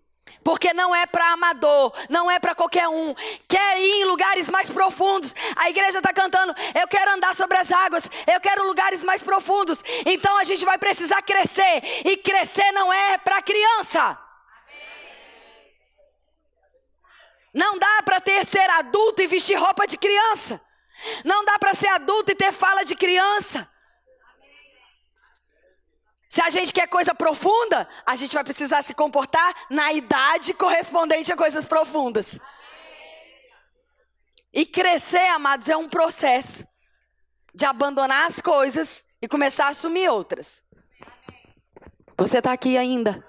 Porque 0.45 0.73
não 0.75 0.95
é 0.95 1.07
para 1.07 1.33
amador, 1.33 1.93
não 2.09 2.31
é 2.31 2.39
para 2.39 2.55
qualquer 2.55 2.89
um. 2.89 3.15
Quer 3.47 3.79
ir 3.79 4.03
em 4.03 4.05
lugares 4.05 4.49
mais 4.51 4.69
profundos. 4.71 5.35
A 5.57 5.71
igreja 5.71 5.99
está 5.99 6.13
cantando: 6.13 6.55
Eu 6.75 6.89
quero 6.89 7.13
andar 7.13 7.35
sobre 7.35 7.59
as 7.59 7.71
águas, 7.71 8.09
eu 8.27 8.41
quero 8.41 8.67
lugares 8.67 9.05
mais 9.05 9.23
profundos. 9.23 9.83
Então 10.05 10.37
a 10.39 10.45
gente 10.45 10.65
vai 10.65 10.79
precisar 10.79 11.23
crescer. 11.23 11.83
E 12.05 12.17
crescer 12.17 12.73
não 12.73 12.93
é 12.93 13.19
para 13.19 13.43
criança. 13.43 14.19
Não 17.55 17.79
dá 17.79 18.03
para 18.03 18.21
ter 18.21 18.45
ser 18.47 18.69
adulto 18.71 19.21
e 19.21 19.27
vestir 19.27 19.57
roupa 19.57 19.87
de 19.87 19.99
criança. 19.99 20.61
Não 21.25 21.45
dá 21.45 21.59
para 21.59 21.75
ser 21.75 21.89
adulto 21.89 22.33
e 22.33 22.35
ter 22.35 22.53
fala 22.53 22.85
de 22.85 22.97
criança. 22.97 23.69
Se 26.33 26.41
a 26.41 26.49
gente 26.49 26.73
quer 26.73 26.87
coisa 26.87 27.15
profunda, 27.15 27.87
a 28.07 28.17
gente 28.17 28.33
vai 28.33 28.43
precisar 28.43 28.81
se 28.81 28.95
comportar 28.95 29.55
na 29.69 29.93
idade 29.93 30.55
correspondente 30.55 31.31
a 31.31 31.37
coisas 31.37 31.67
profundas. 31.67 32.41
E 34.51 34.65
crescer, 34.65 35.29
amados, 35.29 35.69
é 35.69 35.77
um 35.77 35.91
processo 35.91 36.67
de 37.55 37.67
abandonar 37.67 38.25
as 38.25 38.41
coisas 38.41 39.05
e 39.21 39.29
começar 39.29 39.67
a 39.67 39.69
assumir 39.69 40.09
outras. 40.09 40.63
Você 42.17 42.39
está 42.39 42.55
aqui 42.55 42.79
ainda? 42.79 43.23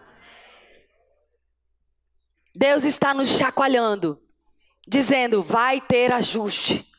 Deus 2.55 2.85
está 2.85 3.13
nos 3.13 3.37
chacoalhando, 3.37 4.17
dizendo: 4.87 5.43
vai 5.43 5.81
ter 5.81 6.09
ajuste. 6.13 6.89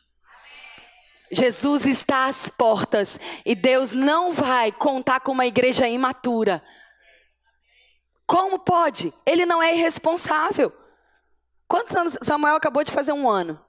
Jesus 1.31 1.85
está 1.85 2.25
às 2.25 2.49
portas 2.49 3.19
e 3.45 3.55
Deus 3.55 3.91
não 3.91 4.31
vai 4.31 4.71
contar 4.71 5.19
com 5.19 5.31
uma 5.31 5.45
igreja 5.45 5.87
imatura. 5.87 6.63
Como 8.25 8.59
pode? 8.59 9.13
Ele 9.25 9.45
não 9.45 9.61
é 9.61 9.75
irresponsável. 9.75 10.73
Quantos 11.67 11.95
anos 11.95 12.17
Samuel 12.21 12.55
acabou 12.55 12.83
de 12.83 12.91
fazer 12.91 13.13
um 13.13 13.29
ano? 13.29 13.59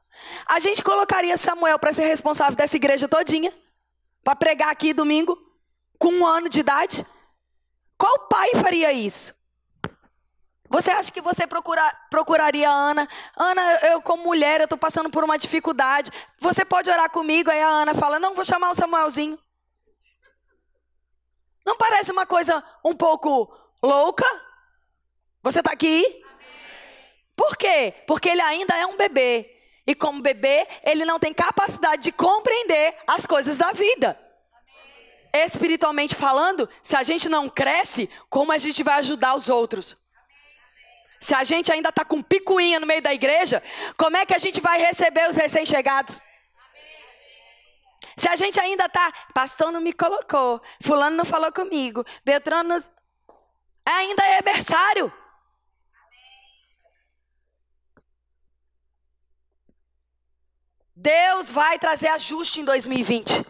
A 0.47 0.59
gente 0.59 0.83
colocaria 0.83 1.37
Samuel 1.37 1.79
para 1.79 1.93
ser 1.93 2.07
responsável 2.07 2.57
dessa 2.57 2.77
igreja 2.77 3.09
todinha? 3.09 3.53
Para 4.25 4.37
pregar 4.37 4.71
aqui 4.71 4.93
domingo? 4.93 5.39
Com 5.99 6.09
um 6.09 6.27
ano 6.27 6.49
de 6.49 6.61
idade? 6.61 7.07
Qual 7.99 8.29
pai 8.29 8.51
faria 8.55 8.93
isso? 8.93 9.36
Você 10.69 10.91
acha 10.91 11.13
que 11.13 11.21
você 11.21 11.47
procura, 11.47 11.83
procuraria 12.11 12.69
a 12.69 12.73
Ana? 12.73 13.09
Ana, 13.37 13.63
eu 13.83 14.03
como 14.03 14.25
mulher, 14.25 14.61
eu 14.61 14.65
estou 14.65 14.79
passando 14.79 15.11
por 15.11 15.23
uma 15.25 15.39
dificuldade. 15.39 16.11
Você 16.41 16.65
pode 16.65 16.91
orar 16.91 17.11
comigo? 17.11 17.51
Aí 17.51 17.61
a 17.61 17.69
Ana 17.69 17.95
fala, 17.95 18.19
não, 18.19 18.35
vou 18.35 18.45
chamar 18.45 18.71
o 18.71 18.75
Samuelzinho. 18.75 19.39
Não 21.65 21.77
parece 21.77 22.13
uma 22.13 22.27
coisa 22.27 22.63
um 22.85 22.95
pouco 22.95 23.53
louca? 23.83 24.25
Você 25.43 25.59
está 25.59 25.73
aqui? 25.73 26.23
Por 27.35 27.57
quê? 27.57 27.95
Porque 28.07 28.29
ele 28.29 28.41
ainda 28.41 28.77
é 28.77 28.87
um 28.87 28.97
bebê. 28.97 29.53
E 29.87 29.95
como 29.95 30.23
bebê, 30.23 30.67
ele 30.83 31.05
não 31.05 31.19
tem 31.19 31.33
capacidade 31.33 32.03
de 32.03 32.13
compreender 32.13 32.97
as 33.07 33.27
coisas 33.27 33.57
da 33.57 33.73
vida. 33.73 34.19
Espiritualmente 35.33 36.15
falando, 36.15 36.69
se 36.83 36.97
a 36.97 37.03
gente 37.03 37.29
não 37.29 37.49
cresce, 37.49 38.09
como 38.29 38.53
a 38.53 38.59
gente 38.59 38.83
vai 38.83 38.99
ajudar 39.01 39.37
os 39.37 39.49
outros? 39.49 39.97
Se 41.21 41.35
a 41.35 41.45
gente 41.45 41.73
ainda 41.73 41.89
está 41.89 42.05
com 42.05 42.23
picuinha 42.23 42.81
no 42.81 42.87
meio 42.87 43.03
da 43.03 43.13
igreja, 43.13 43.63
como 43.97 44.17
é 44.17 44.27
que 44.27 44.35
a 44.35 44.39
gente 44.39 44.61
vai 44.61 44.79
receber 44.79 45.29
os 45.29 45.37
recém-chegados? 45.37 46.21
Se 48.17 48.29
a 48.29 48.37
gente 48.37 48.59
ainda 48.59 48.87
está, 48.87 49.13
pastor 49.35 49.71
não 49.71 49.81
me 49.81 49.93
colocou, 49.93 50.61
fulano 50.83 51.17
não 51.17 51.25
falou 51.25 51.53
comigo, 51.53 52.05
Beltrano 52.25 52.83
ainda 53.85 54.25
é 54.25 54.43
berçário. 54.43 55.13
Deus 60.95 61.51
vai 61.51 61.79
trazer 61.79 62.09
ajuste 62.09 62.61
em 62.61 62.65
2020. 62.65 63.47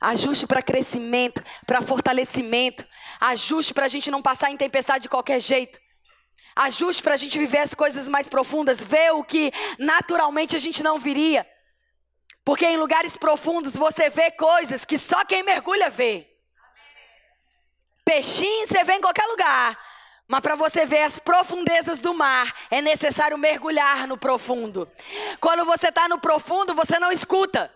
Ajuste 0.00 0.46
para 0.46 0.62
crescimento, 0.62 1.42
para 1.66 1.82
fortalecimento. 1.82 2.86
Ajuste 3.18 3.74
para 3.74 3.86
a 3.86 3.88
gente 3.88 4.08
não 4.08 4.22
passar 4.22 4.48
em 4.48 4.56
tempestade 4.56 5.02
de 5.02 5.08
qualquer 5.08 5.40
jeito. 5.40 5.80
Ajuste 6.58 7.04
para 7.04 7.14
a 7.14 7.16
gente 7.16 7.38
viver 7.38 7.58
as 7.58 7.72
coisas 7.72 8.08
mais 8.08 8.26
profundas, 8.26 8.82
ver 8.82 9.12
o 9.12 9.22
que 9.22 9.52
naturalmente 9.78 10.56
a 10.56 10.58
gente 10.58 10.82
não 10.82 10.98
viria. 10.98 11.48
Porque 12.44 12.66
em 12.66 12.76
lugares 12.76 13.16
profundos 13.16 13.76
você 13.76 14.10
vê 14.10 14.32
coisas 14.32 14.84
que 14.84 14.98
só 14.98 15.24
quem 15.24 15.44
mergulha 15.44 15.88
vê. 15.88 16.26
Peixinho 18.04 18.66
você 18.66 18.82
vê 18.82 18.94
em 18.94 19.00
qualquer 19.00 19.24
lugar. 19.26 19.78
Mas 20.26 20.40
para 20.40 20.56
você 20.56 20.84
ver 20.84 21.04
as 21.04 21.20
profundezas 21.20 22.00
do 22.00 22.12
mar, 22.12 22.52
é 22.72 22.82
necessário 22.82 23.38
mergulhar 23.38 24.08
no 24.08 24.18
profundo. 24.18 24.90
Quando 25.38 25.64
você 25.64 25.90
está 25.90 26.08
no 26.08 26.18
profundo, 26.18 26.74
você 26.74 26.98
não 26.98 27.12
escuta. 27.12 27.72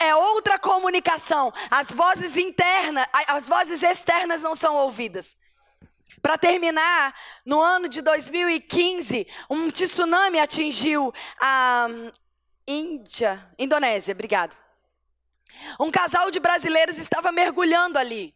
é 0.00 0.16
outra 0.16 0.58
comunicação. 0.58 1.52
As 1.70 1.92
vozes 1.92 2.36
internas, 2.36 3.06
as 3.28 3.48
vozes 3.48 3.84
externas 3.84 4.42
não 4.42 4.56
são 4.56 4.74
ouvidas. 4.74 5.36
Para 6.24 6.38
terminar, 6.38 7.14
no 7.44 7.60
ano 7.60 7.86
de 7.86 8.00
2015, 8.00 9.26
um 9.50 9.68
tsunami 9.68 10.40
atingiu 10.40 11.12
a 11.38 11.86
Índia, 12.66 13.46
Indonésia, 13.58 14.12
obrigado. 14.12 14.56
Um 15.78 15.90
casal 15.90 16.30
de 16.30 16.40
brasileiros 16.40 16.96
estava 16.96 17.30
mergulhando 17.30 17.98
ali. 17.98 18.34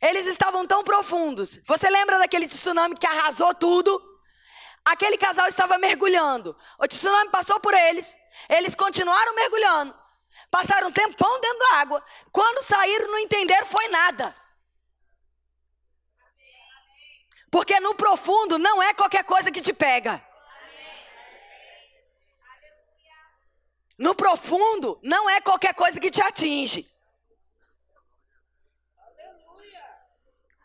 Eles 0.00 0.28
estavam 0.28 0.64
tão 0.68 0.84
profundos. 0.84 1.58
Você 1.66 1.90
lembra 1.90 2.16
daquele 2.16 2.46
tsunami 2.46 2.94
que 2.94 3.08
arrasou 3.08 3.52
tudo? 3.56 4.00
Aquele 4.84 5.18
casal 5.18 5.48
estava 5.48 5.78
mergulhando. 5.78 6.56
O 6.78 6.86
tsunami 6.86 7.28
passou 7.32 7.58
por 7.58 7.74
eles. 7.74 8.16
Eles 8.48 8.76
continuaram 8.76 9.34
mergulhando. 9.34 9.98
Passaram 10.48 10.86
um 10.86 10.92
tempão 10.92 11.40
dentro 11.40 11.58
da 11.58 11.74
água. 11.78 12.04
Quando 12.30 12.62
saíram, 12.62 13.10
não 13.10 13.18
entenderam, 13.18 13.66
foi 13.66 13.88
nada. 13.88 14.32
Porque 17.50 17.80
no 17.80 17.94
profundo 17.94 18.58
não 18.58 18.82
é 18.82 18.92
qualquer 18.92 19.24
coisa 19.24 19.50
que 19.50 19.60
te 19.60 19.72
pega. 19.72 20.22
No 23.96 24.14
profundo 24.14 24.98
não 25.02 25.28
é 25.28 25.40
qualquer 25.40 25.74
coisa 25.74 25.98
que 25.98 26.10
te 26.10 26.22
atinge. 26.22 26.88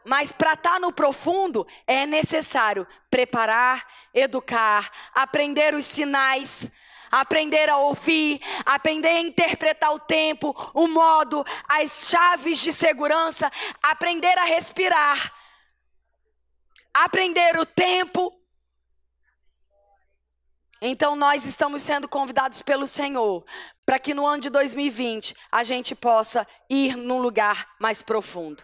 Mas 0.05 0.31
para 0.31 0.53
estar 0.53 0.73
tá 0.73 0.79
no 0.79 0.91
profundo 0.91 1.65
é 1.88 2.05
necessário 2.05 2.86
preparar, 3.09 3.88
educar, 4.13 4.91
aprender 5.15 5.73
os 5.73 5.86
sinais, 5.86 6.69
aprender 7.09 7.69
a 7.69 7.77
ouvir, 7.77 8.41
aprender 8.65 9.07
a 9.07 9.21
interpretar 9.21 9.93
o 9.93 9.99
tempo, 9.99 10.53
o 10.73 10.88
modo, 10.88 11.45
as 11.67 12.09
chaves 12.09 12.59
de 12.59 12.73
segurança, 12.73 13.51
aprender 13.81 14.38
a 14.38 14.43
respirar, 14.43 15.34
aprender 16.94 17.58
o 17.58 17.66
tempo. 17.66 18.39
Então 20.82 21.16
nós 21.16 21.46
estamos 21.46 21.82
sendo 21.82 22.08
convidados 22.10 22.62
pelo 22.62 22.86
Senhor 22.86 23.46
para 23.86 23.98
que 23.98 24.14
no 24.14 24.28
ano 24.28 24.44
de 24.44 24.50
2020 24.50 25.36
a 25.52 25.64
gente 25.64 25.96
possa 25.96 26.46
ir 26.70 26.98
num 26.98 27.20
lugar 27.20 27.74
mais 27.80 28.04
profundo. 28.04 28.64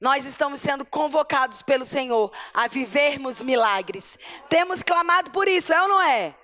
Nós 0.00 0.26
estamos 0.26 0.60
sendo 0.60 0.84
convocados 0.84 1.62
pelo 1.62 1.84
Senhor 1.84 2.32
a 2.52 2.66
vivermos 2.66 3.40
milagres. 3.40 4.18
Temos 4.48 4.82
clamado 4.82 5.30
por 5.30 5.46
isso, 5.46 5.72
é 5.72 5.80
ou 5.80 5.86
não 5.86 6.02
é? 6.02 6.34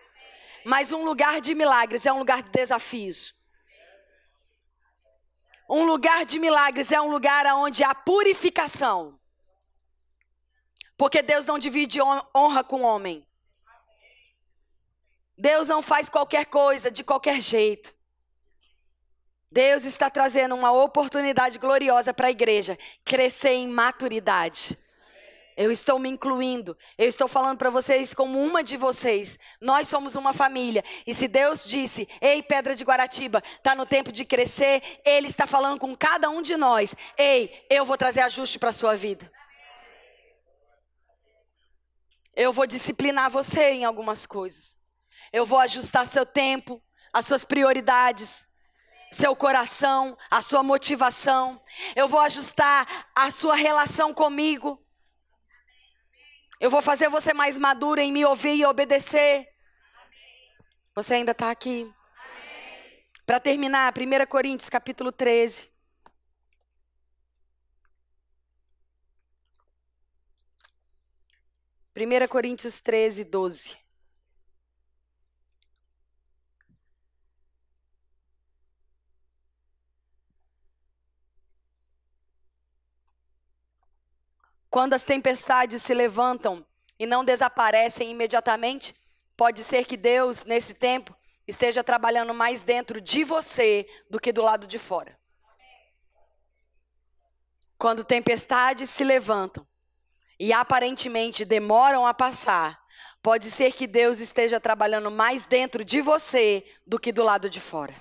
Mas 0.64 0.92
um 0.92 1.04
lugar 1.04 1.40
de 1.40 1.56
milagres 1.56 2.06
é 2.06 2.12
um 2.12 2.20
lugar 2.20 2.40
de 2.40 2.50
desafios. 2.50 3.34
Um 5.68 5.84
lugar 5.84 6.24
de 6.24 6.38
milagres 6.38 6.92
é 6.92 7.00
um 7.00 7.10
lugar 7.10 7.44
onde 7.56 7.82
há 7.82 7.92
purificação. 7.92 9.17
Porque 10.98 11.22
Deus 11.22 11.46
não 11.46 11.60
divide 11.60 12.00
honra 12.02 12.64
com 12.64 12.82
homem. 12.82 13.24
Deus 15.38 15.68
não 15.68 15.80
faz 15.80 16.08
qualquer 16.08 16.46
coisa 16.46 16.90
de 16.90 17.04
qualquer 17.04 17.40
jeito. 17.40 17.94
Deus 19.50 19.84
está 19.84 20.10
trazendo 20.10 20.56
uma 20.56 20.72
oportunidade 20.72 21.56
gloriosa 21.58 22.12
para 22.12 22.26
a 22.26 22.32
igreja 22.32 22.76
crescer 23.04 23.50
em 23.50 23.68
maturidade. 23.68 24.76
Eu 25.56 25.70
estou 25.70 26.00
me 26.00 26.08
incluindo. 26.08 26.76
Eu 26.96 27.08
estou 27.08 27.28
falando 27.28 27.58
para 27.58 27.70
vocês 27.70 28.12
como 28.12 28.40
uma 28.40 28.62
de 28.62 28.76
vocês. 28.76 29.38
Nós 29.60 29.86
somos 29.86 30.16
uma 30.16 30.32
família. 30.32 30.84
E 31.06 31.14
se 31.14 31.28
Deus 31.28 31.64
disse, 31.64 32.08
ei, 32.20 32.42
pedra 32.42 32.74
de 32.74 32.84
Guaratiba, 32.84 33.42
está 33.56 33.74
no 33.74 33.86
tempo 33.86 34.10
de 34.10 34.24
crescer, 34.24 34.82
Ele 35.04 35.28
está 35.28 35.46
falando 35.46 35.78
com 35.78 35.96
cada 35.96 36.28
um 36.28 36.42
de 36.42 36.56
nós. 36.56 36.94
Ei, 37.16 37.66
eu 37.70 37.84
vou 37.84 37.96
trazer 37.96 38.20
ajuste 38.20 38.58
para 38.58 38.70
a 38.70 38.72
sua 38.72 38.96
vida. 38.96 39.30
Eu 42.38 42.54
vou 42.54 42.66
disciplinar 42.66 43.30
você 43.30 43.72
em 43.72 43.84
algumas 43.84 44.24
coisas. 44.24 44.78
Eu 45.30 45.44
vou 45.44 45.58
ajustar 45.58 46.06
seu 46.06 46.24
tempo, 46.24 46.82
as 47.12 47.26
suas 47.26 47.44
prioridades 47.44 48.48
seu 49.10 49.34
coração, 49.34 50.16
a 50.30 50.42
sua 50.42 50.62
motivação. 50.62 51.60
Eu 51.96 52.08
vou 52.08 52.20
ajustar 52.20 53.06
a 53.14 53.30
sua 53.30 53.54
relação 53.54 54.12
comigo. 54.12 54.82
Eu 56.60 56.70
vou 56.70 56.82
fazer 56.82 57.08
você 57.08 57.32
mais 57.32 57.56
madura 57.56 58.02
em 58.02 58.12
me 58.12 58.24
ouvir 58.24 58.56
e 58.56 58.66
obedecer. 58.66 59.48
Você 60.94 61.14
ainda 61.14 61.32
está 61.32 61.50
aqui. 61.50 61.90
Para 63.24 63.38
terminar, 63.38 63.92
1 63.96 64.26
Coríntios 64.26 64.68
capítulo 64.68 65.12
13. 65.12 65.70
1 72.00 72.28
Coríntios 72.28 72.78
13, 72.78 73.24
12. 73.24 73.76
Quando 84.70 84.94
as 84.94 85.04
tempestades 85.04 85.82
se 85.82 85.92
levantam 85.92 86.64
e 87.00 87.04
não 87.04 87.24
desaparecem 87.24 88.12
imediatamente, 88.12 88.94
pode 89.36 89.64
ser 89.64 89.84
que 89.84 89.96
Deus, 89.96 90.44
nesse 90.44 90.74
tempo, 90.74 91.16
esteja 91.48 91.82
trabalhando 91.82 92.32
mais 92.32 92.62
dentro 92.62 93.00
de 93.00 93.24
você 93.24 93.88
do 94.08 94.20
que 94.20 94.30
do 94.30 94.42
lado 94.42 94.68
de 94.68 94.78
fora. 94.78 95.18
Quando 97.76 98.04
tempestades 98.04 98.88
se 98.88 99.02
levantam 99.02 99.66
e 100.38 100.52
aparentemente 100.52 101.44
demoram 101.44 102.06
a 102.06 102.14
passar, 102.14 102.80
pode 103.22 103.50
ser 103.50 103.72
que 103.72 103.86
Deus 103.86 104.20
esteja 104.20 104.60
trabalhando 104.60 105.10
mais 105.10 105.46
dentro 105.46 105.84
de 105.84 106.00
você 106.00 106.64
do 106.86 106.98
que 106.98 107.12
do 107.12 107.22
lado 107.22 107.50
de 107.50 107.60
fora. 107.60 107.94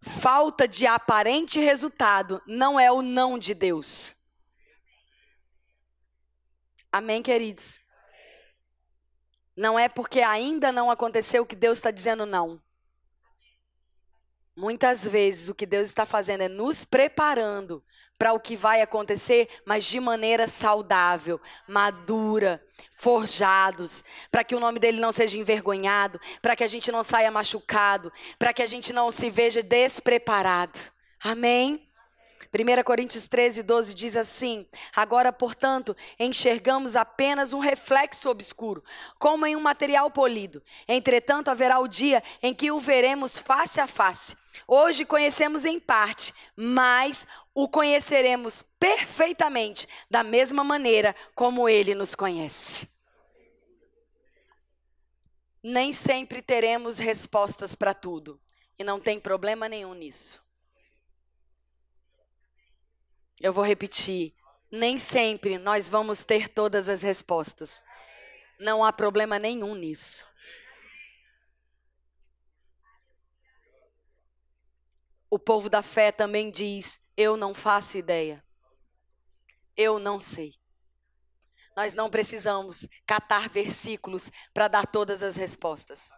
Falta 0.00 0.66
de 0.66 0.84
aparente 0.84 1.60
resultado 1.60 2.42
não 2.46 2.78
é 2.78 2.90
o 2.90 3.02
não 3.02 3.38
de 3.38 3.54
Deus. 3.54 4.16
Amém, 6.90 7.22
queridos? 7.22 7.80
Não 9.56 9.78
é 9.78 9.88
porque 9.88 10.20
ainda 10.20 10.72
não 10.72 10.90
aconteceu 10.90 11.46
que 11.46 11.54
Deus 11.54 11.78
está 11.78 11.90
dizendo 11.90 12.26
não. 12.26 12.60
Muitas 14.56 15.04
vezes 15.04 15.48
o 15.48 15.54
que 15.54 15.64
Deus 15.64 15.86
está 15.86 16.04
fazendo 16.04 16.42
é 16.42 16.48
nos 16.48 16.84
preparando 16.84 17.82
para 18.22 18.34
o 18.34 18.38
que 18.38 18.54
vai 18.54 18.80
acontecer, 18.80 19.48
mas 19.64 19.82
de 19.82 19.98
maneira 19.98 20.46
saudável, 20.46 21.40
madura, 21.66 22.64
forjados, 22.94 24.04
para 24.30 24.44
que 24.44 24.54
o 24.54 24.60
nome 24.60 24.78
dele 24.78 25.00
não 25.00 25.10
seja 25.10 25.36
envergonhado, 25.36 26.20
para 26.40 26.54
que 26.54 26.62
a 26.62 26.68
gente 26.68 26.92
não 26.92 27.02
saia 27.02 27.32
machucado, 27.32 28.12
para 28.38 28.52
que 28.52 28.62
a 28.62 28.66
gente 28.66 28.92
não 28.92 29.10
se 29.10 29.28
veja 29.28 29.60
despreparado. 29.60 30.78
Amém? 31.20 31.84
1 32.54 32.84
Coríntios 32.84 33.26
13, 33.26 33.64
12 33.64 33.92
diz 33.92 34.14
assim: 34.14 34.68
Agora, 34.94 35.32
portanto, 35.32 35.96
enxergamos 36.16 36.94
apenas 36.94 37.52
um 37.52 37.58
reflexo 37.58 38.30
obscuro, 38.30 38.84
como 39.18 39.44
em 39.46 39.56
um 39.56 39.60
material 39.60 40.08
polido. 40.12 40.62
Entretanto, 40.86 41.50
haverá 41.50 41.80
o 41.80 41.88
dia 41.88 42.22
em 42.40 42.54
que 42.54 42.70
o 42.70 42.78
veremos 42.78 43.36
face 43.36 43.80
a 43.80 43.88
face. 43.88 44.40
Hoje 44.66 45.04
conhecemos 45.04 45.64
em 45.64 45.80
parte, 45.80 46.34
mas 46.54 47.26
o 47.54 47.68
conheceremos 47.68 48.62
perfeitamente, 48.78 49.88
da 50.10 50.22
mesma 50.22 50.62
maneira 50.62 51.14
como 51.34 51.68
ele 51.68 51.94
nos 51.94 52.14
conhece. 52.14 52.88
Nem 55.62 55.92
sempre 55.92 56.42
teremos 56.42 56.98
respostas 56.98 57.74
para 57.74 57.94
tudo, 57.94 58.40
e 58.78 58.84
não 58.84 59.00
tem 59.00 59.20
problema 59.20 59.68
nenhum 59.68 59.94
nisso. 59.94 60.42
Eu 63.40 63.52
vou 63.52 63.64
repetir. 63.64 64.34
Nem 64.70 64.96
sempre 64.96 65.58
nós 65.58 65.88
vamos 65.88 66.24
ter 66.24 66.48
todas 66.48 66.88
as 66.88 67.02
respostas. 67.02 67.82
Não 68.58 68.84
há 68.84 68.92
problema 68.92 69.38
nenhum 69.38 69.74
nisso. 69.74 70.26
O 75.32 75.38
povo 75.38 75.70
da 75.70 75.80
fé 75.80 76.12
também 76.12 76.50
diz: 76.50 77.00
Eu 77.16 77.38
não 77.38 77.54
faço 77.54 77.96
ideia. 77.96 78.44
Eu 79.74 79.98
não 79.98 80.20
sei. 80.20 80.52
Nós 81.74 81.94
não 81.94 82.10
precisamos 82.10 82.86
catar 83.06 83.48
versículos 83.48 84.30
para 84.52 84.68
dar 84.68 84.86
todas 84.86 85.22
as 85.22 85.34
respostas. 85.34 86.10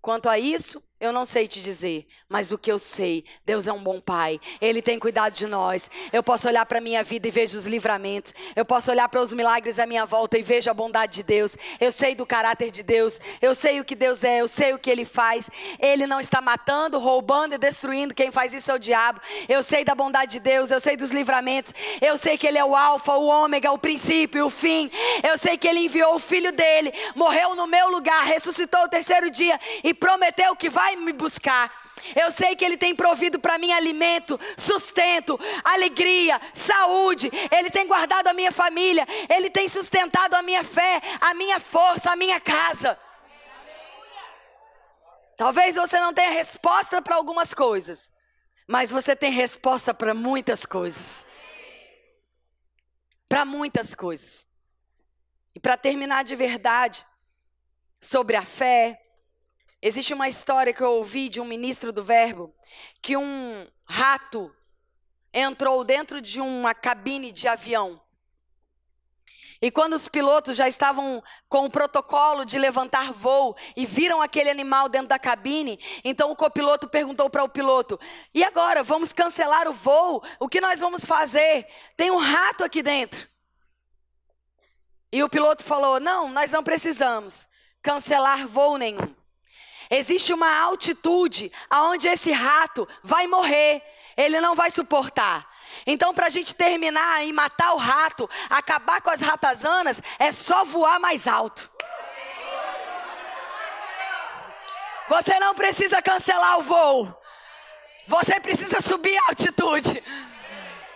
Quanto 0.00 0.26
a 0.26 0.38
isso, 0.38 0.82
eu 0.98 1.12
não 1.12 1.26
sei 1.26 1.46
te 1.46 1.60
dizer, 1.60 2.06
mas 2.26 2.50
o 2.50 2.56
que 2.56 2.72
eu 2.72 2.78
sei, 2.78 3.22
Deus 3.44 3.66
é 3.66 3.72
um 3.72 3.82
bom 3.82 4.00
pai. 4.00 4.40
Ele 4.62 4.80
tem 4.80 4.98
cuidado 4.98 5.34
de 5.34 5.46
nós. 5.46 5.90
Eu 6.10 6.22
posso 6.22 6.48
olhar 6.48 6.64
para 6.64 6.78
a 6.78 6.80
minha 6.80 7.02
vida 7.04 7.28
e 7.28 7.30
vejo 7.30 7.58
os 7.58 7.66
livramentos. 7.66 8.32
Eu 8.54 8.64
posso 8.64 8.90
olhar 8.90 9.06
para 9.10 9.20
os 9.20 9.30
milagres 9.30 9.78
à 9.78 9.84
minha 9.84 10.06
volta 10.06 10.38
e 10.38 10.42
vejo 10.42 10.70
a 10.70 10.74
bondade 10.74 11.16
de 11.16 11.22
Deus. 11.22 11.54
Eu 11.78 11.92
sei 11.92 12.14
do 12.14 12.24
caráter 12.24 12.70
de 12.70 12.82
Deus. 12.82 13.20
Eu 13.42 13.54
sei 13.54 13.78
o 13.78 13.84
que 13.84 13.94
Deus 13.94 14.24
é, 14.24 14.40
eu 14.40 14.48
sei 14.48 14.72
o 14.72 14.78
que 14.78 14.90
ele 14.90 15.04
faz. 15.04 15.50
Ele 15.78 16.06
não 16.06 16.18
está 16.18 16.40
matando, 16.40 16.98
roubando 16.98 17.54
e 17.54 17.58
destruindo. 17.58 18.14
Quem 18.14 18.30
faz 18.30 18.54
isso 18.54 18.70
é 18.70 18.74
o 18.74 18.78
diabo. 18.78 19.20
Eu 19.50 19.62
sei 19.62 19.84
da 19.84 19.94
bondade 19.94 20.32
de 20.32 20.40
Deus, 20.40 20.70
eu 20.70 20.80
sei 20.80 20.96
dos 20.96 21.10
livramentos. 21.10 21.74
Eu 22.00 22.16
sei 22.16 22.38
que 22.38 22.46
ele 22.46 22.56
é 22.56 22.64
o 22.64 22.74
alfa, 22.74 23.12
o 23.12 23.26
ômega, 23.26 23.70
o 23.70 23.78
princípio, 23.78 24.46
o 24.46 24.50
fim. 24.50 24.90
Eu 25.22 25.36
sei 25.36 25.58
que 25.58 25.68
ele 25.68 25.80
enviou 25.80 26.14
o 26.14 26.18
filho 26.18 26.52
dele, 26.52 26.90
morreu 27.14 27.54
no 27.54 27.66
meu 27.66 27.90
lugar, 27.90 28.24
ressuscitou 28.24 28.80
o 28.84 28.88
terceiro 28.88 29.30
dia 29.30 29.60
e 29.84 29.92
prometeu 29.92 30.56
que 30.56 30.70
vai 30.70 30.85
vai 30.86 30.96
me 30.96 31.12
buscar. 31.12 31.72
Eu 32.14 32.30
sei 32.30 32.54
que 32.54 32.64
Ele 32.64 32.76
tem 32.76 32.94
provido 32.94 33.40
para 33.40 33.58
mim 33.58 33.72
alimento, 33.72 34.38
sustento, 34.56 35.38
alegria, 35.64 36.40
saúde. 36.54 37.30
Ele 37.50 37.70
tem 37.70 37.86
guardado 37.86 38.28
a 38.28 38.32
minha 38.32 38.52
família. 38.52 39.04
Ele 39.28 39.50
tem 39.50 39.68
sustentado 39.68 40.34
a 40.34 40.42
minha 40.42 40.62
fé, 40.62 41.00
a 41.20 41.34
minha 41.34 41.58
força, 41.58 42.12
a 42.12 42.16
minha 42.16 42.40
casa. 42.40 42.98
Talvez 45.36 45.74
você 45.74 45.98
não 45.98 46.14
tenha 46.14 46.30
resposta 46.30 47.02
para 47.02 47.16
algumas 47.16 47.52
coisas, 47.52 48.10
mas 48.66 48.90
você 48.90 49.14
tem 49.16 49.32
resposta 49.32 49.92
para 49.92 50.14
muitas 50.14 50.64
coisas. 50.64 51.26
Para 53.28 53.44
muitas 53.44 53.94
coisas. 53.94 54.46
E 55.54 55.58
para 55.58 55.76
terminar 55.76 56.22
de 56.22 56.36
verdade 56.36 57.04
sobre 58.00 58.36
a 58.36 58.44
fé, 58.44 59.05
Existe 59.82 60.14
uma 60.14 60.28
história 60.28 60.72
que 60.72 60.82
eu 60.82 60.92
ouvi 60.92 61.28
de 61.28 61.40
um 61.40 61.44
ministro 61.44 61.92
do 61.92 62.02
Verbo 62.02 62.54
que 63.02 63.16
um 63.16 63.68
rato 63.84 64.54
entrou 65.32 65.84
dentro 65.84 66.20
de 66.20 66.40
uma 66.40 66.74
cabine 66.74 67.30
de 67.30 67.46
avião. 67.46 68.00
E 69.60 69.70
quando 69.70 69.94
os 69.94 70.08
pilotos 70.08 70.56
já 70.56 70.68
estavam 70.68 71.22
com 71.48 71.64
o 71.64 71.70
protocolo 71.70 72.44
de 72.44 72.58
levantar 72.58 73.12
voo 73.12 73.56
e 73.74 73.86
viram 73.86 74.20
aquele 74.20 74.50
animal 74.50 74.88
dentro 74.88 75.08
da 75.08 75.18
cabine, 75.18 75.78
então 76.04 76.30
o 76.30 76.36
copiloto 76.36 76.88
perguntou 76.88 77.30
para 77.30 77.44
o 77.44 77.48
piloto: 77.48 77.98
"E 78.34 78.44
agora, 78.44 78.82
vamos 78.82 79.12
cancelar 79.12 79.66
o 79.68 79.72
voo? 79.72 80.22
O 80.38 80.48
que 80.48 80.60
nós 80.60 80.80
vamos 80.80 81.04
fazer? 81.04 81.66
Tem 81.96 82.10
um 82.10 82.18
rato 82.18 82.64
aqui 82.64 82.82
dentro." 82.82 83.28
E 85.10 85.22
o 85.22 85.28
piloto 85.28 85.64
falou: 85.64 85.98
"Não, 86.00 86.28
nós 86.28 86.50
não 86.50 86.62
precisamos 86.62 87.48
cancelar 87.80 88.46
voo 88.46 88.76
nenhum. 88.76 89.14
Existe 89.90 90.32
uma 90.32 90.52
altitude 90.62 91.52
aonde 91.70 92.08
esse 92.08 92.32
rato 92.32 92.88
vai 93.02 93.26
morrer, 93.26 93.82
ele 94.16 94.40
não 94.40 94.54
vai 94.54 94.70
suportar. 94.70 95.48
Então, 95.86 96.14
para 96.14 96.26
a 96.26 96.30
gente 96.30 96.54
terminar 96.54 97.24
e 97.24 97.32
matar 97.32 97.72
o 97.72 97.78
rato, 97.78 98.28
acabar 98.48 99.00
com 99.00 99.10
as 99.10 99.20
ratazanas, 99.20 100.02
é 100.18 100.32
só 100.32 100.64
voar 100.64 100.98
mais 100.98 101.26
alto. 101.26 101.70
Você 105.08 105.38
não 105.38 105.54
precisa 105.54 106.02
cancelar 106.02 106.58
o 106.58 106.62
voo. 106.62 107.16
Você 108.08 108.40
precisa 108.40 108.80
subir 108.80 109.16
a 109.16 109.28
altitude. 109.28 110.02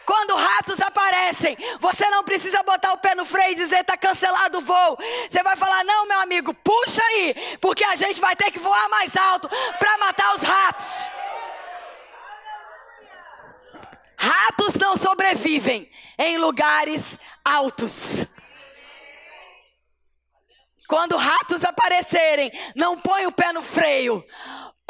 Quando 0.05 0.34
ratos 0.34 0.80
aparecem, 0.80 1.57
você 1.78 2.09
não 2.11 2.24
precisa 2.24 2.62
botar 2.62 2.92
o 2.92 2.98
pé 2.98 3.14
no 3.14 3.24
freio 3.24 3.53
e 3.53 3.55
dizer 3.55 3.80
está 3.80 3.96
cancelado 3.96 4.59
o 4.59 4.62
voo. 4.62 4.98
Você 5.28 5.42
vai 5.42 5.57
falar: 5.57 5.84
não, 5.84 6.07
meu 6.07 6.20
amigo, 6.20 6.53
puxa 6.55 7.03
aí, 7.03 7.59
porque 7.61 7.84
a 7.84 7.96
gente 7.96 8.20
vai 8.20 8.34
ter 8.34 8.51
que 8.51 8.59
voar 8.59 8.88
mais 8.88 9.16
alto 9.16 9.48
para 9.78 9.98
matar 9.98 10.34
os 10.34 10.42
ratos. 10.42 11.11
Ratos 14.16 14.74
não 14.74 14.96
sobrevivem 14.96 15.90
em 16.18 16.36
lugares 16.36 17.18
altos. 17.44 18.26
Quando 20.86 21.16
ratos 21.16 21.64
aparecerem, 21.64 22.51
não 22.74 22.98
põe 22.98 23.24
o 23.24 23.32
pé 23.32 23.53
no 23.53 23.62
freio 23.62 24.24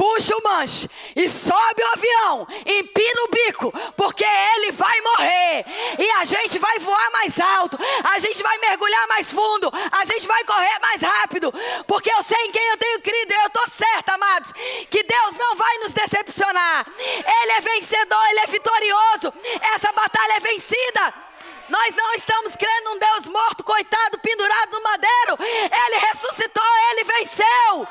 puxa 0.01 0.34
o 0.34 0.42
manche 0.42 0.88
e 1.14 1.28
sobe 1.28 1.82
o 1.82 1.92
avião, 1.92 2.48
empina 2.64 3.22
o 3.24 3.28
bico, 3.28 3.70
porque 3.94 4.24
ele 4.24 4.72
vai 4.72 4.98
morrer. 5.03 5.66
E 5.98 6.11
a 6.12 6.24
gente 6.24 6.59
vai 6.59 6.78
voar 6.78 7.11
mais 7.11 7.38
alto, 7.38 7.78
a 8.03 8.18
gente 8.18 8.42
vai 8.42 8.57
mergulhar 8.57 9.07
mais 9.09 9.30
fundo, 9.30 9.70
a 9.92 10.05
gente 10.07 10.26
vai 10.26 10.42
correr 10.44 10.78
mais 10.80 11.03
rápido, 11.03 11.53
porque 11.86 12.11
eu 12.11 12.22
sei 12.22 12.46
em 12.46 12.51
quem 12.51 12.66
eu 12.68 12.78
tenho 12.78 13.03
crido, 13.03 13.30
eu 13.30 13.46
estou 13.46 13.68
certa, 13.68 14.14
amados, 14.14 14.53
que 14.88 15.03
Deus 15.03 15.36
não 15.36 15.55
vai 15.55 15.78
nos 15.80 15.92
decepcionar. 15.92 16.86
Ele 16.98 17.53
é 17.53 17.61
vencedor, 17.61 18.24
ele 18.30 18.40
é 18.40 18.46
vitorioso. 18.46 19.34
Essa 19.74 19.92
batalha 19.92 20.32
é 20.32 20.40
vencida. 20.40 21.29
Nós 21.70 21.94
não 21.94 22.14
estamos 22.14 22.56
crendo 22.56 22.90
num 22.90 22.98
Deus 22.98 23.28
morto, 23.28 23.62
coitado, 23.62 24.18
pendurado 24.18 24.72
no 24.72 24.82
madeiro. 24.82 25.38
Ele 25.40 25.96
ressuscitou, 25.98 26.64
ele 26.90 27.04
venceu. 27.04 27.88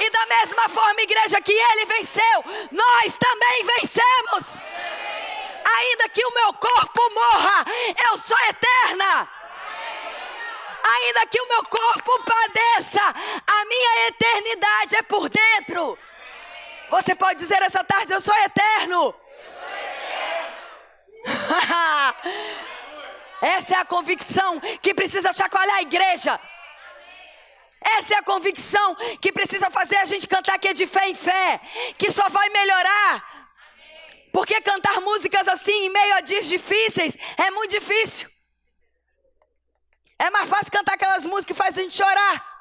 E 0.00 0.10
da 0.10 0.26
mesma 0.26 0.68
forma, 0.68 1.00
igreja, 1.00 1.40
que 1.40 1.52
ele 1.52 1.84
venceu, 1.86 2.44
nós 2.72 3.16
também 3.16 3.64
vencemos. 3.78 4.58
Ainda 5.64 6.08
que 6.08 6.26
o 6.26 6.34
meu 6.34 6.52
corpo 6.54 7.10
morra, 7.14 7.64
eu 8.10 8.18
sou 8.18 8.36
eterna. 8.48 9.28
Ainda 10.82 11.26
que 11.28 11.40
o 11.40 11.48
meu 11.48 11.64
corpo 11.66 12.24
padeça, 12.24 13.00
a 13.00 13.64
minha 13.64 14.08
eternidade 14.08 14.96
é 14.96 15.02
por 15.02 15.28
dentro. 15.28 15.96
Você 16.90 17.14
pode 17.14 17.38
dizer 17.38 17.62
essa 17.62 17.84
tarde: 17.84 18.12
Eu 18.12 18.20
sou 18.20 18.34
eterno. 18.38 19.14
Eu 19.14 19.20
sou 19.54 19.74
eterno. 21.64 22.64
Essa 23.40 23.74
é 23.74 23.78
a 23.78 23.84
convicção 23.84 24.60
que 24.80 24.94
precisa 24.94 25.32
chacoalhar 25.32 25.76
a 25.76 25.82
igreja. 25.82 26.40
Essa 27.80 28.14
é 28.14 28.18
a 28.18 28.22
convicção 28.22 28.96
que 29.20 29.30
precisa 29.30 29.70
fazer 29.70 29.96
a 29.96 30.04
gente 30.06 30.26
cantar 30.26 30.54
aqui 30.54 30.72
de 30.72 30.86
fé 30.86 31.08
em 31.08 31.14
fé, 31.14 31.60
que 31.98 32.10
só 32.10 32.28
vai 32.30 32.48
melhorar. 32.48 33.34
Porque 34.32 34.60
cantar 34.62 35.00
músicas 35.00 35.46
assim 35.46 35.84
em 35.84 35.90
meio 35.90 36.14
a 36.14 36.20
dias 36.20 36.46
difíceis 36.46 37.16
é 37.36 37.50
muito 37.50 37.72
difícil. 37.72 38.28
É 40.18 40.30
mais 40.30 40.48
fácil 40.48 40.72
cantar 40.72 40.94
aquelas 40.94 41.26
músicas 41.26 41.44
que 41.44 41.54
fazem 41.54 41.82
a 41.82 41.84
gente 41.84 41.96
chorar. 41.96 42.54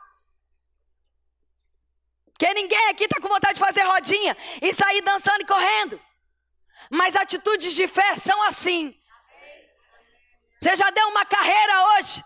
Porque 2.25 2.53
ninguém 2.53 2.89
aqui 2.89 3.05
está 3.05 3.19
com 3.21 3.29
vontade 3.29 3.55
de 3.55 3.59
fazer 3.59 3.83
rodinha 3.83 4.35
e 4.61 4.73
sair 4.73 5.01
dançando 5.01 5.41
e 5.41 5.45
correndo. 5.45 6.01
Mas 6.89 7.15
atitudes 7.15 7.73
de 7.73 7.87
fé 7.87 8.17
são 8.17 8.43
assim. 8.43 8.93
Você 10.63 10.77
já 10.77 10.89
deu 10.91 11.09
uma 11.09 11.25
carreira 11.25 11.83
hoje? 11.87 12.23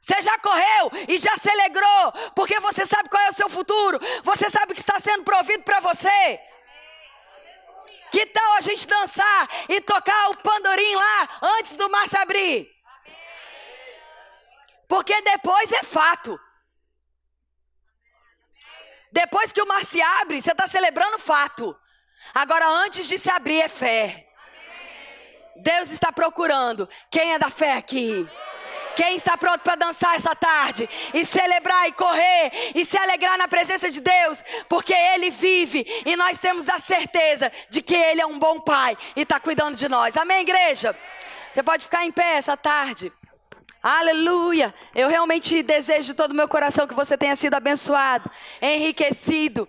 Você 0.00 0.22
já 0.22 0.38
correu 0.38 0.90
e 1.06 1.18
já 1.18 1.36
se 1.36 1.50
alegrou, 1.50 2.12
porque 2.34 2.58
você 2.60 2.86
sabe 2.86 3.10
qual 3.10 3.22
é 3.24 3.28
o 3.28 3.34
seu 3.34 3.50
futuro, 3.50 4.00
você 4.22 4.48
sabe 4.48 4.72
que 4.72 4.80
está 4.80 4.98
sendo 4.98 5.22
provido 5.22 5.62
para 5.62 5.80
você. 5.80 6.40
Que 8.10 8.24
tal 8.24 8.52
a 8.54 8.62
gente 8.62 8.86
dançar 8.86 9.50
e 9.68 9.82
tocar 9.82 10.30
o 10.30 10.36
pandorim 10.38 10.94
lá 10.94 11.28
antes 11.58 11.76
do 11.76 11.90
mar 11.90 12.08
se 12.08 12.16
abrir? 12.16 12.74
Porque 14.88 15.20
depois 15.20 15.70
é 15.72 15.82
fato. 15.82 16.40
Depois 19.12 19.52
que 19.52 19.60
o 19.60 19.66
mar 19.66 19.84
se 19.84 20.00
abre, 20.00 20.40
você 20.40 20.52
está 20.52 20.66
celebrando 20.66 21.18
fato. 21.18 21.78
Agora, 22.32 22.66
antes 22.66 23.06
de 23.06 23.18
se 23.18 23.28
abrir, 23.28 23.60
é 23.60 23.68
fé. 23.68 24.25
Deus 25.66 25.90
está 25.90 26.12
procurando 26.12 26.88
quem 27.10 27.32
é 27.32 27.38
da 27.40 27.50
fé 27.50 27.72
aqui. 27.72 28.24
Quem 28.94 29.16
está 29.16 29.36
pronto 29.36 29.62
para 29.62 29.74
dançar 29.74 30.14
essa 30.14 30.32
tarde 30.34 30.88
e 31.12 31.24
celebrar 31.24 31.88
e 31.88 31.92
correr 31.92 32.72
e 32.72 32.84
se 32.84 32.96
alegrar 32.96 33.36
na 33.36 33.48
presença 33.48 33.90
de 33.90 34.00
Deus, 34.00 34.44
porque 34.68 34.94
Ele 34.94 35.28
vive 35.28 35.84
e 36.06 36.14
nós 36.14 36.38
temos 36.38 36.68
a 36.68 36.78
certeza 36.78 37.50
de 37.68 37.82
que 37.82 37.96
Ele 37.96 38.20
é 38.20 38.26
um 38.26 38.38
bom 38.38 38.60
Pai 38.60 38.96
e 39.16 39.22
está 39.22 39.40
cuidando 39.40 39.76
de 39.76 39.88
nós. 39.88 40.16
Amém, 40.16 40.42
igreja? 40.42 40.96
Você 41.52 41.64
pode 41.64 41.84
ficar 41.84 42.04
em 42.04 42.12
pé 42.12 42.36
essa 42.36 42.56
tarde. 42.56 43.12
Aleluia! 43.82 44.72
Eu 44.94 45.08
realmente 45.08 45.64
desejo 45.64 46.06
de 46.06 46.14
todo 46.14 46.30
o 46.30 46.34
meu 46.34 46.48
coração 46.48 46.86
que 46.86 46.94
você 46.94 47.18
tenha 47.18 47.34
sido 47.34 47.54
abençoado, 47.54 48.30
enriquecido, 48.62 49.68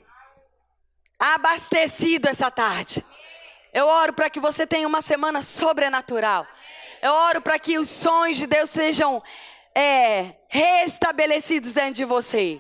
abastecido 1.19 2.29
essa 2.29 2.51
tarde. 2.51 3.03
Eu 3.77 3.85
oro 3.85 4.11
para 4.11 4.27
que 4.27 4.39
você 4.39 4.65
tenha 4.65 4.87
uma 4.87 5.03
semana 5.03 5.43
sobrenatural. 5.43 6.47
Eu 6.99 7.11
oro 7.11 7.39
para 7.39 7.59
que 7.59 7.77
os 7.77 7.87
sonhos 7.87 8.35
de 8.39 8.47
Deus 8.47 8.71
sejam 8.71 9.21
é, 9.75 10.33
restabelecidos 10.47 11.75
dentro 11.75 11.93
de 11.93 12.03
você. 12.03 12.59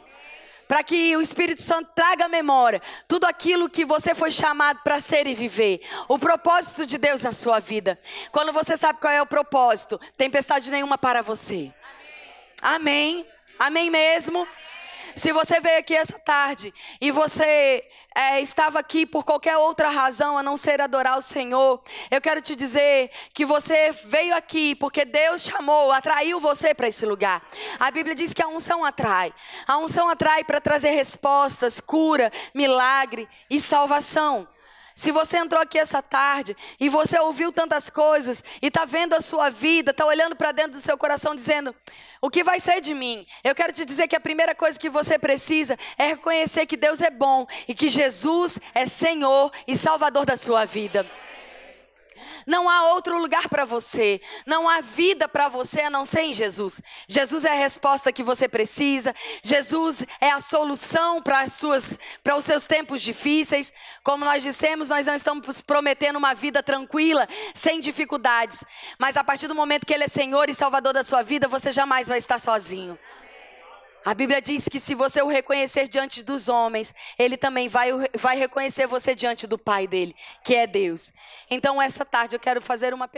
Para 0.67 0.83
que 0.83 1.17
o 1.17 1.21
Espírito 1.21 1.63
Santo 1.63 1.89
traga 1.95 2.25
à 2.25 2.27
memória 2.27 2.79
tudo 3.07 3.25
aquilo 3.25 3.67
que 3.67 3.83
você 3.83 4.13
foi 4.13 4.29
chamado 4.29 4.81
para 4.83 4.99
ser 4.99 5.25
e 5.25 5.33
viver. 5.33 5.81
O 6.07 6.19
propósito 6.19 6.85
de 6.85 6.99
Deus 6.99 7.23
na 7.23 7.31
sua 7.31 7.57
vida. 7.57 7.97
Quando 8.31 8.53
você 8.53 8.77
sabe 8.77 8.99
qual 8.99 9.11
é 9.11 9.19
o 9.19 9.25
propósito, 9.25 9.99
tempestade 10.15 10.69
nenhuma 10.69 10.99
para 10.99 11.23
você. 11.23 11.73
Amém. 12.61 13.25
Amém 13.57 13.89
mesmo. 13.89 14.47
Se 15.17 15.31
você 15.31 15.59
veio 15.59 15.79
aqui 15.79 15.95
essa 15.95 16.19
tarde 16.19 16.71
e 17.01 17.09
você 17.09 17.83
é, 18.13 18.39
estava 18.39 18.77
aqui 18.77 19.03
por 19.03 19.25
qualquer 19.25 19.57
outra 19.57 19.89
razão 19.89 20.37
a 20.37 20.43
não 20.43 20.55
ser 20.55 20.79
adorar 20.79 21.17
o 21.17 21.23
Senhor, 21.23 21.81
eu 22.11 22.21
quero 22.21 22.39
te 22.39 22.55
dizer 22.55 23.09
que 23.33 23.43
você 23.43 23.91
veio 24.05 24.35
aqui 24.35 24.75
porque 24.75 25.03
Deus 25.03 25.41
chamou, 25.41 25.91
atraiu 25.91 26.39
você 26.39 26.71
para 26.71 26.87
esse 26.87 27.03
lugar. 27.03 27.41
A 27.79 27.89
Bíblia 27.89 28.13
diz 28.13 28.31
que 28.31 28.43
a 28.43 28.47
unção 28.47 28.85
atrai. 28.85 29.33
A 29.65 29.79
unção 29.79 30.07
atrai 30.07 30.43
para 30.43 30.61
trazer 30.61 30.91
respostas, 30.91 31.81
cura, 31.81 32.31
milagre 32.53 33.27
e 33.49 33.59
salvação. 33.59 34.47
Se 34.97 35.11
você 35.11 35.37
entrou 35.37 35.61
aqui 35.61 35.77
essa 35.77 36.01
tarde 36.01 36.57
e 36.79 36.89
você 36.89 37.19
ouviu 37.19 37.51
tantas 37.51 37.87
coisas 37.87 38.43
e 38.59 38.65
está 38.65 38.83
vendo 38.83 39.13
a 39.13 39.21
sua 39.21 39.47
vida, 39.47 39.91
está 39.91 40.03
olhando 40.03 40.35
para 40.35 40.51
dentro 40.51 40.71
do 40.71 40.79
seu 40.79 40.97
coração 40.97 41.35
dizendo: 41.35 41.75
o 42.19 42.31
que 42.31 42.43
vai 42.43 42.59
ser 42.59 42.81
de 42.81 42.95
mim? 42.95 43.23
Eu 43.43 43.53
quero 43.53 43.71
te 43.71 43.85
dizer 43.85 44.07
que 44.07 44.15
a 44.15 44.19
primeira 44.19 44.55
coisa 44.55 44.79
que 44.79 44.89
você 44.89 45.19
precisa 45.19 45.77
é 45.99 46.07
reconhecer 46.07 46.65
que 46.65 46.75
Deus 46.75 46.99
é 46.99 47.11
bom 47.11 47.45
e 47.67 47.75
que 47.75 47.89
Jesus 47.89 48.59
é 48.73 48.87
Senhor 48.87 49.51
e 49.67 49.75
Salvador 49.75 50.25
da 50.25 50.35
sua 50.35 50.65
vida. 50.65 51.05
Não 52.47 52.69
há 52.69 52.93
outro 52.93 53.19
lugar 53.19 53.49
para 53.49 53.65
você. 53.65 54.21
Não 54.45 54.69
há 54.69 54.79
vida 54.79 55.27
para 55.27 55.49
você 55.49 55.81
a 55.81 55.89
não 55.89 56.05
ser 56.05 56.21
em 56.21 56.33
Jesus. 56.33 56.81
Jesus 57.07 57.43
é 57.43 57.51
a 57.51 57.55
resposta 57.55 58.11
que 58.11 58.23
você 58.23 58.47
precisa. 58.47 59.13
Jesus 59.43 60.03
é 60.21 60.31
a 60.31 60.39
solução 60.39 61.21
para 61.21 61.45
para 62.23 62.37
os 62.37 62.45
seus 62.45 62.65
tempos 62.65 63.01
difíceis. 63.01 63.73
Como 64.03 64.23
nós 64.23 64.41
dissemos, 64.41 64.89
nós 64.89 65.05
não 65.05 65.15
estamos 65.15 65.61
prometendo 65.61 66.15
uma 66.15 66.33
vida 66.33 66.63
tranquila, 66.63 67.27
sem 67.53 67.79
dificuldades, 67.79 68.63
mas 68.97 69.17
a 69.17 69.23
partir 69.23 69.47
do 69.47 69.55
momento 69.55 69.85
que 69.85 69.93
ele 69.93 70.05
é 70.05 70.07
Senhor 70.07 70.49
e 70.49 70.53
Salvador 70.53 70.93
da 70.93 71.03
sua 71.03 71.21
vida, 71.21 71.47
você 71.47 71.71
jamais 71.71 72.07
vai 72.07 72.17
estar 72.17 72.39
sozinho. 72.39 72.97
A 74.07 74.13
Bíblia 74.13 74.41
diz 74.41 74.69
que 74.69 74.79
se 74.79 74.95
você 74.95 75.21
o 75.21 75.27
reconhecer 75.27 75.85
diante 75.89 76.23
dos 76.23 76.47
homens, 76.47 76.95
ele 77.19 77.35
também 77.35 77.67
vai, 77.67 77.89
vai 78.17 78.37
reconhecer 78.37 78.87
você 78.87 79.13
diante 79.13 79.45
do 79.45 79.57
Pai 79.57 79.85
dele, 79.85 80.15
que 80.45 80.55
é 80.55 80.65
Deus. 80.65 81.11
Então, 81.51 81.81
essa 81.81 82.05
tarde 82.05 82.33
eu 82.33 82.39
quero 82.39 82.61
fazer 82.61 82.93
uma 82.93 83.05
pergunta. 83.05 83.17